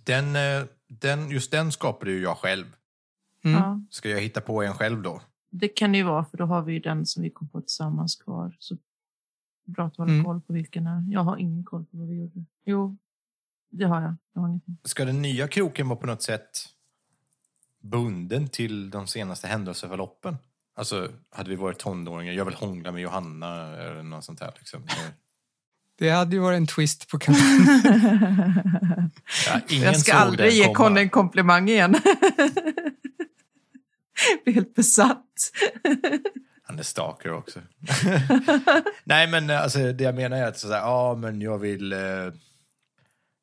Den, 0.04 0.36
eh, 0.36 0.64
den, 0.88 1.30
just 1.30 1.50
den 1.50 1.72
skapade 1.72 2.10
ju 2.10 2.22
jag 2.22 2.36
själv. 2.36 2.64
Mm. 3.44 3.56
Ja, 3.60 3.80
Ska 3.90 4.08
jag 4.10 4.20
hitta 4.20 4.40
på 4.40 4.62
en 4.62 4.74
själv 4.74 5.02
då? 5.02 5.20
det 5.50 5.68
kan 5.68 5.92
det 5.92 5.98
ju 5.98 6.04
vara, 6.04 6.24
för 6.24 6.36
då 6.38 6.44
har 6.44 6.62
vi 6.62 6.72
ju 6.72 6.80
den 6.80 7.06
som 7.06 7.22
vi 7.22 7.30
kom 7.30 7.48
på 7.48 7.60
tillsammans 7.60 8.16
kvar. 8.16 8.56
Så 8.58 8.76
bra 9.64 9.84
att 9.86 9.94
du 9.94 10.02
håller 10.02 10.12
Mm. 10.12 10.24
koll 10.24 10.40
på 10.40 10.52
vilken 10.52 10.86
är. 10.86 11.04
Jag 11.12 11.20
har 11.20 11.36
ingen 11.36 11.64
koll 11.64 11.84
på 11.84 11.96
vad 11.96 12.08
vi 12.08 12.16
gjorde. 12.16 12.44
Jo, 12.64 12.96
det 13.70 13.84
har 13.84 14.02
jag. 14.02 14.16
jag 14.34 14.42
har. 14.42 14.60
Ska 14.84 15.04
den 15.04 15.22
nya 15.22 15.48
kroken 15.48 15.88
vara 15.88 15.98
på 15.98 16.06
något 16.06 16.22
sätt 16.22 16.68
bunden 17.82 18.48
till 18.48 18.90
de 18.90 19.06
senaste 19.06 19.46
händelseförloppen? 19.46 20.36
Alltså, 20.76 21.12
hade 21.30 21.50
vi 21.50 21.56
varit 21.56 21.78
tonåringar, 21.78 22.32
jag 22.32 22.44
vill 22.44 22.54
hångla 22.54 22.92
med 22.92 23.02
Johanna 23.02 23.76
eller 23.76 24.02
något 24.02 24.24
sånt 24.24 24.40
här. 24.40 24.52
Liksom. 24.58 24.86
Det 25.98 26.10
hade 26.10 26.36
ju 26.36 26.42
varit 26.42 26.56
en 26.56 26.66
twist 26.66 27.08
på 27.08 27.18
kampanjen. 27.18 27.82
Ja, 29.46 29.60
ingen 29.68 29.84
jag 29.84 30.00
ska 30.00 30.12
aldrig 30.12 30.52
ge. 30.52 30.74
Conny 30.74 31.00
en 31.00 31.10
komplimang 31.10 31.68
igen. 31.68 31.96
Blir 34.44 34.54
helt 34.54 34.74
besatt. 34.74 35.24
Han 36.62 36.78
är 36.78 36.82
stalker 36.82 37.32
också. 37.32 37.60
Nej, 39.04 39.26
men 39.26 39.50
alltså, 39.50 39.92
det 39.92 40.04
jag 40.04 40.14
menar 40.14 40.36
är 40.36 40.46
att 40.46 40.58
sådär, 40.58 40.78
ja, 40.78 41.14
men 41.14 41.40
jag 41.40 41.58
vill, 41.58 41.92
eh, 41.92 41.98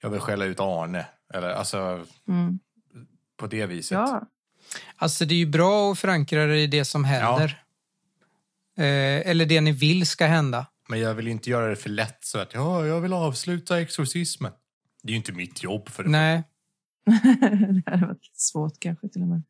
jag 0.06 0.10
vill 0.12 0.20
skälla 0.22 0.46
ut 0.46 0.60
Arne. 0.60 1.06
Eller 1.34 1.50
alltså, 1.50 2.06
Mm. 2.28 2.60
på 3.38 3.48
det 3.48 3.66
viset. 3.66 3.92
Ja, 3.96 4.22
Alltså 4.96 5.26
det 5.26 5.34
är 5.34 5.38
ju 5.40 5.46
bra 5.46 5.92
att 5.92 6.00
förankra 6.00 6.46
det 6.46 6.60
i 6.62 6.68
det 6.68 6.86
som 6.86 7.04
händer. 7.04 7.64
Eh, 8.78 9.30
eller 9.30 9.46
det 9.46 9.62
ni 9.62 9.72
vill 9.72 10.06
ska 10.08 10.26
hända. 10.26 10.66
Men 10.90 11.00
jag 11.00 11.14
vill 11.14 11.28
inte 11.28 11.50
göra 11.50 11.68
det 11.68 11.76
för 11.76 11.90
lätt 11.90 12.18
så 12.26 12.40
att 12.40 12.54
ja, 12.54 12.86
jag 12.86 13.02
vill 13.02 13.14
avsluta 13.14 13.82
exorcismen. 13.82 14.52
Det 15.04 15.08
är 15.10 15.12
ju 15.12 15.18
inte 15.18 15.32
mitt 15.32 15.64
jobb 15.64 15.90
för 15.90 16.04
det. 16.04 16.10
Nej, 16.10 16.44
det 17.86 17.92
hade 17.92 18.06
varit 18.06 18.30
svårt 18.34 18.80
kanske 18.80 19.10
till 19.10 19.22
och 19.22 19.28
med. 19.28 19.42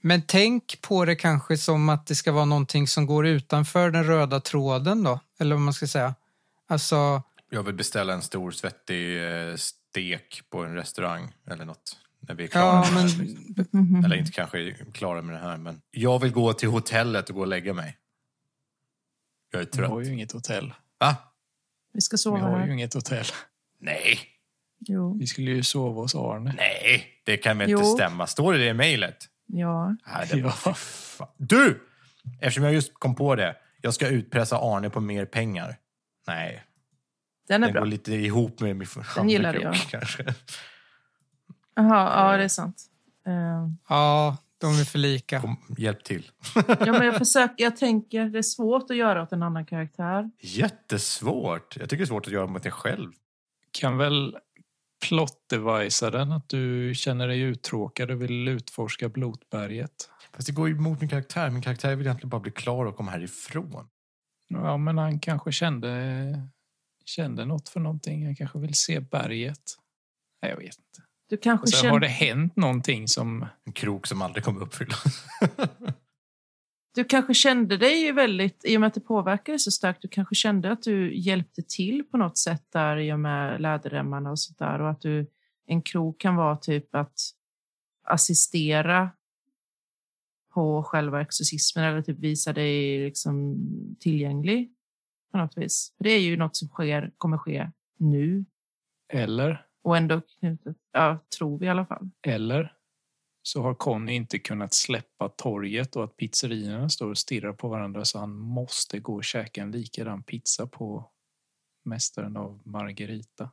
men 0.00 0.22
tänk 0.22 0.78
på 0.82 1.04
det 1.04 1.14
kanske 1.16 1.56
som 1.58 1.88
att 1.88 2.06
det 2.06 2.14
ska 2.14 2.32
vara 2.32 2.44
någonting 2.44 2.86
som 2.88 3.06
går 3.06 3.26
utanför 3.26 3.90
den 3.90 4.04
röda 4.04 4.40
tråden 4.40 5.02
då. 5.02 5.20
Eller 5.40 5.54
vad 5.54 5.62
man 5.62 5.74
ska 5.74 5.86
säga. 5.86 6.14
Alltså, 6.68 7.22
Jag 7.50 7.62
vill 7.62 7.74
beställa 7.74 8.12
en 8.12 8.22
stor 8.22 8.50
svettig 8.50 9.22
eh, 9.24 9.54
stek 9.92 10.42
på 10.50 10.64
en 10.64 10.74
restaurang 10.74 11.32
eller 11.50 11.64
något. 11.64 11.98
När 12.20 12.34
vi 12.34 12.44
är 12.44 12.48
klara 12.48 12.84
ja 12.86 12.90
med 12.94 13.10
men... 13.72 13.92
det 13.92 13.98
här. 13.98 14.04
Eller 14.04 14.16
inte 14.16 14.32
kanske 14.32 14.58
är 14.60 14.92
klara 14.92 15.22
med 15.22 15.34
det 15.34 15.40
här, 15.40 15.56
men 15.56 15.80
jag 15.90 16.18
vill 16.18 16.32
gå 16.32 16.52
till 16.52 16.68
hotellet 16.68 17.28
och 17.28 17.34
gå 17.34 17.40
och 17.40 17.46
lägga 17.46 17.72
mig. 17.74 17.96
Jag 19.52 19.60
är 19.62 19.64
Vi 19.66 19.70
trött. 19.70 19.90
har 19.90 20.00
ju 20.00 20.12
inget 20.12 20.32
hotell. 20.32 20.74
Va? 21.00 21.16
Vi 21.92 22.00
ska 22.00 22.14
Vi 22.14 22.18
sova 22.18 22.38
har 22.38 22.50
ju 22.58 22.64
här. 22.66 22.72
inget 22.72 22.94
hotell. 22.94 23.24
Nej, 23.80 24.18
Jo, 24.78 25.18
Vi 25.18 25.26
skulle 25.26 25.50
ju 25.50 25.62
sova 25.62 26.00
hos 26.00 26.14
Arne. 26.14 26.54
nej, 26.56 27.06
det 27.24 27.36
kan 27.36 27.58
väl 27.58 27.70
inte 27.70 27.82
Jo. 27.82 27.94
stämma. 27.94 28.26
Står 28.26 28.52
det 28.52 28.66
i 28.66 28.74
mejlet? 28.74 29.16
ja. 29.46 29.96
Nej, 30.06 30.28
det 30.32 30.42
var 30.42 30.54
Ja. 31.18 31.34
Du! 31.38 31.80
Eftersom 32.40 32.64
jag 32.64 32.72
just 32.74 32.94
kom 32.94 33.14
på 33.14 33.34
det. 33.34 33.56
Jag 33.80 33.94
ska 33.94 34.08
utpressa 34.08 34.56
Arne 34.58 34.90
på 34.90 35.00
mer 35.00 35.24
pengar. 35.24 35.76
Nej, 36.26 36.62
Den 37.52 37.62
är 37.62 37.66
den 37.66 37.72
bra. 37.72 37.80
går 37.80 37.86
lite 37.86 38.12
ihop 38.14 38.60
med 38.60 38.76
min 38.76 38.88
Den 39.16 39.28
gillade 39.28 39.58
jag. 39.60 39.74
kanske. 39.74 40.34
Jaha, 41.74 42.30
ja 42.32 42.36
det 42.36 42.44
är 42.44 42.48
sant. 42.48 42.82
Eh, 43.26 43.68
Ja, 43.88 44.36
de 44.58 44.66
är 44.80 44.84
för 44.84 44.98
lika. 44.98 45.40
Kom, 45.40 45.56
hjälp 45.78 46.04
till. 46.04 46.30
ja, 46.54 46.92
men 46.92 47.06
jag 47.06 47.16
försöker, 47.16 47.64
jag 47.64 47.76
tänker, 47.76 48.24
det 48.24 48.38
är 48.38 48.42
svårt 48.42 48.90
att 48.90 48.96
göra 48.96 49.22
åt 49.22 49.32
en 49.32 49.42
annan 49.42 49.66
karaktär. 49.66 50.30
Jättesvårt. 50.40 51.76
Jag 51.76 51.88
tycker 51.90 51.96
det 51.98 52.04
är 52.04 52.06
svårt 52.06 52.26
att 52.26 52.32
göra 52.32 52.46
mot 52.46 52.62
dig 52.62 52.72
själv. 52.72 53.12
Kan 53.70 53.98
väl 53.98 54.36
plot-devisa 55.08 56.10
den 56.10 56.32
att 56.32 56.48
du 56.48 56.92
känner 56.94 57.28
dig 57.28 57.40
uttråkad 57.40 58.10
och 58.10 58.22
vill 58.22 58.48
utforska 58.48 59.08
blotberget. 59.08 60.10
Fast 60.32 60.46
det 60.46 60.52
går 60.52 60.68
ju 60.68 60.74
emot 60.74 61.00
min 61.00 61.08
karaktär. 61.10 61.50
Min 61.50 61.62
karaktär 61.62 61.96
vill 61.96 62.06
egentligen 62.06 62.28
bara 62.30 62.40
bli 62.40 62.50
klar 62.52 62.84
och 62.86 62.96
komma 62.96 63.10
härifrån. 63.10 63.88
Ja, 64.48 64.76
men 64.76 64.98
han 64.98 65.18
kanske 65.20 65.52
kände, 65.52 65.88
kände 67.08 67.44
något 67.44 67.68
för 67.68 67.80
någonting. 67.80 68.24
Han 68.24 68.36
kanske 68.36 68.58
vill 68.58 68.74
se 68.74 69.00
berget. 69.00 69.78
Nej, 70.42 70.50
jag 70.50 70.58
vet 70.58 70.78
inte. 70.78 71.02
Du 71.28 71.36
kanske 71.36 71.62
Och 71.62 71.68
sen 71.68 71.78
känner... 71.80 71.92
har 71.92 72.00
det 72.00 72.08
hänt 72.08 72.56
någonting 72.56 73.08
som... 73.08 73.46
En 73.64 73.72
krok 73.72 74.06
som 74.06 74.22
aldrig 74.22 74.44
kommer 74.44 74.62
uppfyllas. 74.62 75.24
Du 76.94 77.04
kanske 77.04 77.34
kände 77.34 77.76
dig 77.76 78.12
väldigt, 78.12 78.64
i 78.64 78.76
och 78.76 78.80
med 78.80 78.86
att 78.86 78.94
det 78.94 79.00
påverkade 79.00 79.58
så 79.58 79.70
starkt, 79.70 80.02
du 80.02 80.08
kanske 80.08 80.34
kände 80.34 80.72
att 80.72 80.82
du 80.82 81.16
hjälpte 81.16 81.62
till 81.62 82.04
på 82.10 82.16
något 82.16 82.38
sätt 82.38 82.66
där 82.72 82.96
i 82.96 83.12
och 83.12 83.20
med 83.20 83.60
läderremmarna 83.60 84.30
och 84.30 84.38
sånt 84.38 84.58
där 84.58 84.80
och 84.80 84.90
att 84.90 85.00
du, 85.00 85.26
en 85.66 85.82
krok 85.82 86.20
kan 86.20 86.36
vara 86.36 86.56
typ 86.56 86.94
att 86.94 87.18
assistera 88.04 89.10
på 90.54 90.82
själva 90.82 91.20
exorcismen 91.20 91.84
eller 91.84 92.02
typ 92.02 92.18
visa 92.18 92.52
dig 92.52 93.04
liksom 93.04 93.56
tillgänglig 94.00 94.72
på 95.32 95.38
något 95.38 95.56
vis. 95.56 95.94
För 95.96 96.04
det 96.04 96.10
är 96.10 96.20
ju 96.20 96.36
något 96.36 96.56
som 96.56 96.68
sker, 96.68 97.12
kommer 97.18 97.38
ske 97.38 97.70
nu 97.98 98.44
Eller, 99.12 99.66
och 99.82 99.96
ändå 99.96 100.20
knutet, 100.20 100.76
ja, 100.92 101.18
tror 101.38 101.58
vi 101.58 101.66
i 101.66 101.68
alla 101.68 101.86
fall. 101.86 102.10
eller 102.26 102.76
så 103.42 103.62
har 103.62 103.74
Conny 103.74 104.12
inte 104.12 104.38
kunnat 104.38 104.74
släppa 104.74 105.28
torget 105.28 105.96
och 105.96 106.04
att 106.04 106.16
pizzerierna 106.16 106.88
står 106.88 107.10
och 107.10 107.18
stirrar 107.18 107.52
på 107.52 107.68
varandra 107.68 108.04
så 108.04 108.18
han 108.18 108.36
måste 108.36 108.98
gå 108.98 109.14
och 109.14 109.24
käka 109.24 109.62
en 109.62 109.70
likadan 109.70 110.22
pizza 110.22 110.66
på 110.66 111.10
Mästaren 111.84 112.36
av 112.36 112.60
Margarita. 112.64 113.50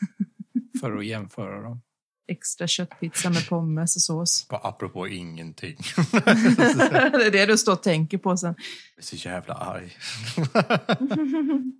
för 0.80 0.96
att 0.96 1.06
jämföra 1.06 1.62
dem. 1.62 1.82
Extra 2.30 2.66
köttpizza 2.66 3.30
med 3.30 3.48
pommes 3.48 3.96
och 3.96 4.02
sås. 4.02 4.48
Bara 4.48 4.60
apropå 4.60 5.08
ingenting. 5.08 5.76
det 6.12 7.26
är 7.26 7.30
det 7.30 7.46
du 7.46 7.58
står 7.58 7.72
och 7.72 7.82
tänker 7.82 8.18
på 8.18 8.36
sen. 8.36 8.54
Jag 8.96 9.02
är 9.02 9.06
så 9.06 9.16
jävla 9.16 9.54
arg. 9.54 9.96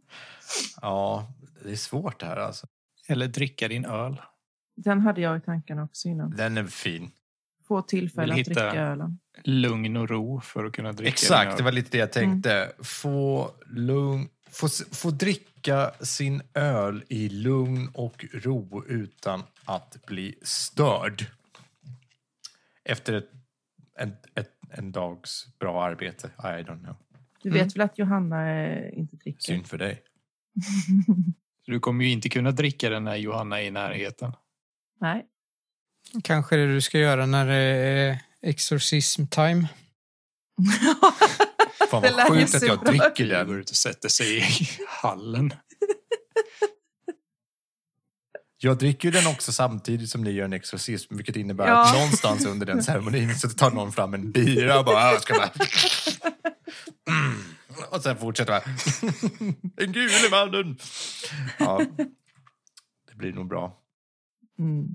ja, 0.83 1.33
det 1.65 1.71
är 1.71 1.77
svårt 1.77 2.21
det 2.21 2.27
här 2.27 2.37
alltså. 2.37 2.67
Eller 3.09 3.29
dricka 3.29 3.69
din 3.69 3.85
öl. 3.85 4.21
Den 4.77 5.01
hade 5.01 5.21
jag 5.21 5.39
i 5.39 5.41
tankarna 5.41 5.85
också 5.85 6.09
innan. 6.09 6.31
Den 6.37 6.57
är 6.57 6.67
fin. 6.67 7.11
Få 7.69 7.83
tillfälle 7.83 8.33
att 8.33 8.39
hitta- 8.39 8.51
dricka 8.51 8.81
ölen. 8.81 9.19
Lugn 9.45 9.97
och 9.97 10.09
ro 10.09 10.41
för 10.41 10.65
att 10.65 10.73
kunna 10.73 10.93
dricka 10.93 11.09
Exakt, 11.09 11.57
det 11.57 11.63
var 11.63 11.73
lite 11.73 11.91
det 11.91 11.99
jag 11.99 12.13
tänkte. 12.13 12.73
Få, 12.83 13.51
lugn, 13.67 14.29
få, 14.51 14.69
få 14.93 15.11
dricka 15.11 15.93
sin 16.01 16.43
öl 16.55 17.05
i 17.09 17.29
lugn 17.29 17.89
och 17.95 18.25
ro 18.33 18.85
utan 18.89 19.43
att 19.65 20.07
bli 20.07 20.39
störd. 20.43 21.27
Efter 22.85 23.13
ett, 23.13 23.31
en, 23.99 24.13
ett, 24.35 24.51
en 24.71 24.93
dags 24.93 25.47
bra 25.59 25.85
arbete. 25.85 26.31
I 26.39 26.41
don't 26.43 26.83
know. 26.85 26.97
Du 27.43 27.49
Mm. 27.49 27.65
vet 27.65 27.77
väl 27.77 27.81
att 27.83 27.99
Johanna 27.99 28.51
eh, 28.51 28.99
inte 28.99 29.17
dricker? 29.17 29.41
Synd 29.41 29.67
för 29.67 29.79
dig. 29.79 30.03
Du 31.67 31.81
kommer 31.81 32.05
ju 32.05 32.11
inte 32.11 32.29
kunna 32.29 32.51
dricka 32.51 32.91
den 32.91 33.05
när 33.05 33.17
Johanna 33.17 33.61
är 33.61 33.65
i 33.67 33.71
närheten. 33.71 34.33
Nej. 35.01 35.27
Kanske 36.25 36.57
det 36.57 36.67
du 36.75 36.81
ska 36.81 36.99
göra 36.99 37.27
när 37.27 37.47
det 37.47 37.55
är 37.55 38.19
exorcism 38.43 39.27
time. 39.27 39.69
Fan 41.91 42.03
Det 42.03 42.12
vad 42.12 42.29
sjukt 42.29 42.55
att 42.55 42.62
jag 42.62 42.85
dricker 42.85 43.25
Du 43.25 43.31
går 43.47 43.53
den. 43.53 43.61
ut 43.61 43.71
och 43.71 43.77
sätter 43.77 44.09
sig 44.09 44.39
i 44.39 44.43
hallen. 44.89 45.53
Jag 48.62 48.79
dricker 48.79 49.09
ju 49.09 49.12
den 49.21 49.27
också 49.27 49.53
samtidigt 49.53 50.11
som 50.11 50.25
ni 50.25 50.31
gör 50.31 50.45
en 50.45 50.53
exorcism, 50.53 51.17
vilket 51.17 51.37
innebär 51.37 51.67
Ja. 51.69 51.87
att 51.87 51.95
någonstans 51.95 52.47
under 52.47 52.67
den 52.67 52.83
ceremonin 52.83 53.39
så 53.39 53.49
tar 53.49 53.71
någon 53.71 53.93
fram 53.93 54.15
en 54.15 54.33
bira 54.33 54.79
och 54.79 54.85
bara, 54.85 54.97
"Ah, 54.97 55.12
jag 55.12 55.23
ska 55.23 55.35
bara... 55.35 55.51
Mm. 57.09 57.41
Och 57.91 58.03
sen 58.03 58.17
fortsätter 58.17 58.53
man. 58.53 58.61
Den 59.77 59.93
gule 59.93 60.31
mannen. 60.31 60.79
Ja, 61.59 61.83
det 63.09 63.15
blir 63.15 63.33
nog 63.33 63.49
bra. 63.49 63.79
Mm. 64.59 64.95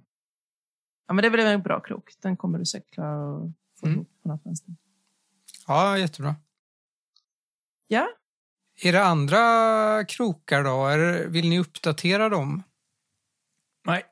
Ja, 1.08 1.14
men 1.14 1.22
det 1.24 1.30
väl 1.30 1.40
en 1.40 1.62
bra 1.62 1.80
krok. 1.80 2.14
Den 2.22 2.38
kommer 2.38 2.60
du 2.60 2.66
säkert 2.66 2.94
klara 2.94 3.38
att 3.38 3.52
få 3.80 3.86
Mm. 3.86 3.96
ihop 3.96 4.10
på 4.24 4.30
något 4.30 4.42
vänster. 4.46 4.76
Ja, 5.68 5.98
jättebra. 5.98 6.36
Ja, 7.88 8.08
Era 8.82 9.04
andra 9.04 10.06
krokar 10.06 10.64
då? 10.64 10.86
Är, 10.86 11.28
vill 11.28 11.50
ni 11.50 11.60
uppdatera 11.60 12.30
dem? 12.30 12.64
Nej. 13.86 14.06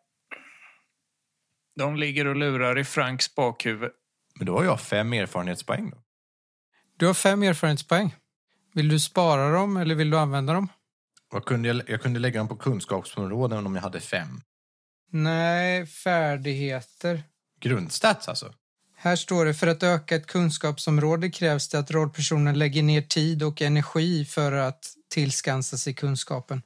De 1.75 1.95
ligger 1.95 2.27
och 2.27 2.35
lurar 2.35 2.79
i 2.79 2.83
Franks 2.83 3.35
bakhuvud. 3.35 3.91
Men 4.35 4.45
då 4.45 4.57
har 4.57 4.63
jag 4.63 4.81
fem 4.81 5.13
erfarenhetspoäng. 5.13 5.89
Då. 5.89 5.97
Du 6.97 7.07
har 7.07 7.13
fem 7.13 7.43
erfarenhetspoäng. 7.43 8.15
Vill 8.73 8.89
du 8.89 8.99
spara 8.99 9.51
dem 9.51 9.77
eller 9.77 9.95
vill 9.95 10.09
du 10.09 10.17
använda 10.17 10.53
dem? 10.53 10.67
Vad 11.31 11.45
kunde 11.45 11.67
jag, 11.67 11.81
jag 11.89 12.01
kunde 12.01 12.19
lägga 12.19 12.39
dem 12.39 12.47
på 12.47 12.55
kunskapsområden 12.55 13.65
om 13.65 13.75
jag 13.75 13.81
hade 13.81 13.99
fem. 13.99 14.41
Nej, 15.11 15.85
färdigheter. 15.87 17.23
Grundstats 17.59 18.27
alltså. 18.27 18.53
Här 19.03 19.15
står 19.15 19.45
det 19.45 19.53
för 19.53 19.67
att 19.67 19.83
öka 19.83 20.15
ett 20.15 20.27
kunskapsområde 20.27 21.29
krävs 21.29 21.69
det 21.69 21.79
att 21.79 21.91
rollpersonen 21.91 22.59
lägger 22.59 22.83
ner 22.83 23.01
tid 23.01 23.43
och 23.43 23.61
energi 23.61 24.25
för 24.25 24.51
att 24.51 24.93
tillskansa 25.09 25.77
sig 25.77 25.93
kunskapen. 25.93 26.61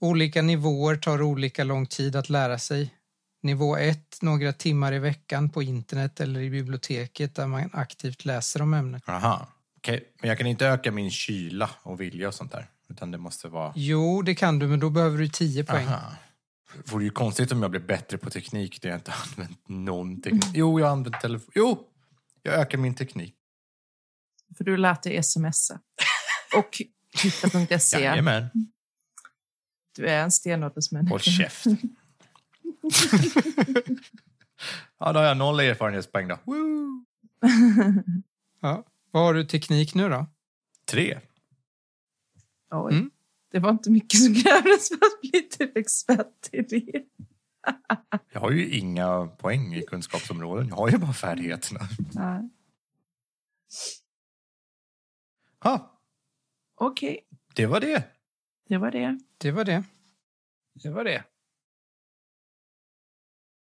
Olika 0.00 0.42
nivåer 0.42 0.96
tar 0.96 1.22
olika 1.22 1.64
lång 1.64 1.86
tid 1.86 2.16
att 2.16 2.28
lära 2.30 2.58
sig. 2.58 2.94
Nivå 3.42 3.76
1, 3.76 4.18
några 4.22 4.52
timmar 4.52 4.92
i 4.92 4.98
veckan 4.98 5.50
på 5.50 5.62
internet 5.62 6.20
eller 6.20 6.40
i 6.40 6.50
biblioteket 6.50 7.34
där 7.34 7.46
man 7.46 7.70
aktivt 7.72 8.24
läser 8.24 8.62
om 8.62 8.74
ämnet. 8.74 9.08
Aha. 9.08 9.48
Okej, 9.76 10.04
men 10.20 10.28
jag 10.28 10.38
kan 10.38 10.46
inte 10.46 10.66
öka 10.66 10.92
min 10.92 11.10
kyla 11.10 11.70
och 11.82 12.00
vilja 12.00 12.28
och 12.28 12.34
sånt 12.34 12.52
där. 12.52 12.66
Utan 12.88 13.10
det 13.10 13.18
måste 13.18 13.48
vara... 13.48 13.72
Jo, 13.76 14.22
det 14.22 14.34
kan 14.34 14.58
du, 14.58 14.66
men 14.66 14.80
då 14.80 14.90
behöver 14.90 15.18
du 15.18 15.28
10 15.28 15.64
poäng. 15.64 15.86
Aha. 15.86 16.12
Det 16.76 16.92
vore 16.92 17.04
ju 17.04 17.10
konstigt 17.10 17.52
om 17.52 17.62
jag 17.62 17.70
blev 17.70 17.86
bättre 17.86 18.18
på 18.18 18.30
teknik 18.30 18.82
när 18.82 18.90
jag 18.90 18.98
inte 18.98 19.12
använt 19.12 19.68
någon 19.68 20.22
teknik. 20.22 20.44
Jo, 20.54 20.80
jag 20.80 20.86
har 20.86 20.92
använt 20.92 21.20
telefon. 21.20 21.52
Jo, 21.54 21.88
jag 22.42 22.54
ökar 22.54 22.78
min 22.78 22.94
teknik. 22.94 23.34
för 24.56 24.64
du 24.64 24.76
lät 24.76 25.02
dig 25.02 25.22
smsa. 25.22 25.80
Och 26.56 26.82
hitta.se. 27.22 28.00
Jajamän. 28.00 28.46
Du 29.96 30.06
är 30.06 30.22
en 30.22 30.30
stenåldersmänniska. 30.30 31.12
Håll 31.12 31.20
käft. 31.20 31.64
ja, 34.98 35.12
då 35.12 35.18
har 35.20 35.26
jag 35.26 35.36
noll 35.36 35.60
erfarenhetspoäng 35.60 36.28
då. 36.28 36.38
Woo! 36.44 37.04
Ja. 38.62 38.84
Vad 39.10 39.22
har 39.22 39.34
du 39.34 39.44
teknik 39.44 39.94
nu 39.94 40.08
då? 40.08 40.26
Tre. 40.86 41.20
Oj. 42.70 42.94
Mm. 42.94 43.10
Det 43.50 43.58
var 43.58 43.70
inte 43.70 43.90
mycket 43.90 44.20
som 44.22 44.34
krävdes 44.34 44.88
för 44.88 44.94
att 44.96 45.20
bli 45.20 45.48
typ 45.48 45.76
expert 45.76 46.48
i 46.52 46.62
det. 46.62 47.04
Jag 48.32 48.40
har 48.40 48.50
ju 48.50 48.68
inga 48.70 49.26
poäng 49.26 49.74
i 49.74 49.82
kunskapsområden. 49.82 50.68
Jag 50.68 50.76
har 50.76 50.88
ju 50.90 50.98
bara 50.98 51.12
färdigheterna. 51.12 51.80
Nej. 52.14 52.50
Ha, 55.62 56.00
Okej, 56.74 57.20
det 57.54 57.66
var 57.66 57.80
det. 57.80 58.04
det 58.68 58.78
var 58.78 58.90
det. 58.90 59.18
Det 59.38 59.50
var 59.50 59.64
det. 59.64 59.84
Det 60.82 60.90
var 60.90 61.04
det. 61.04 61.24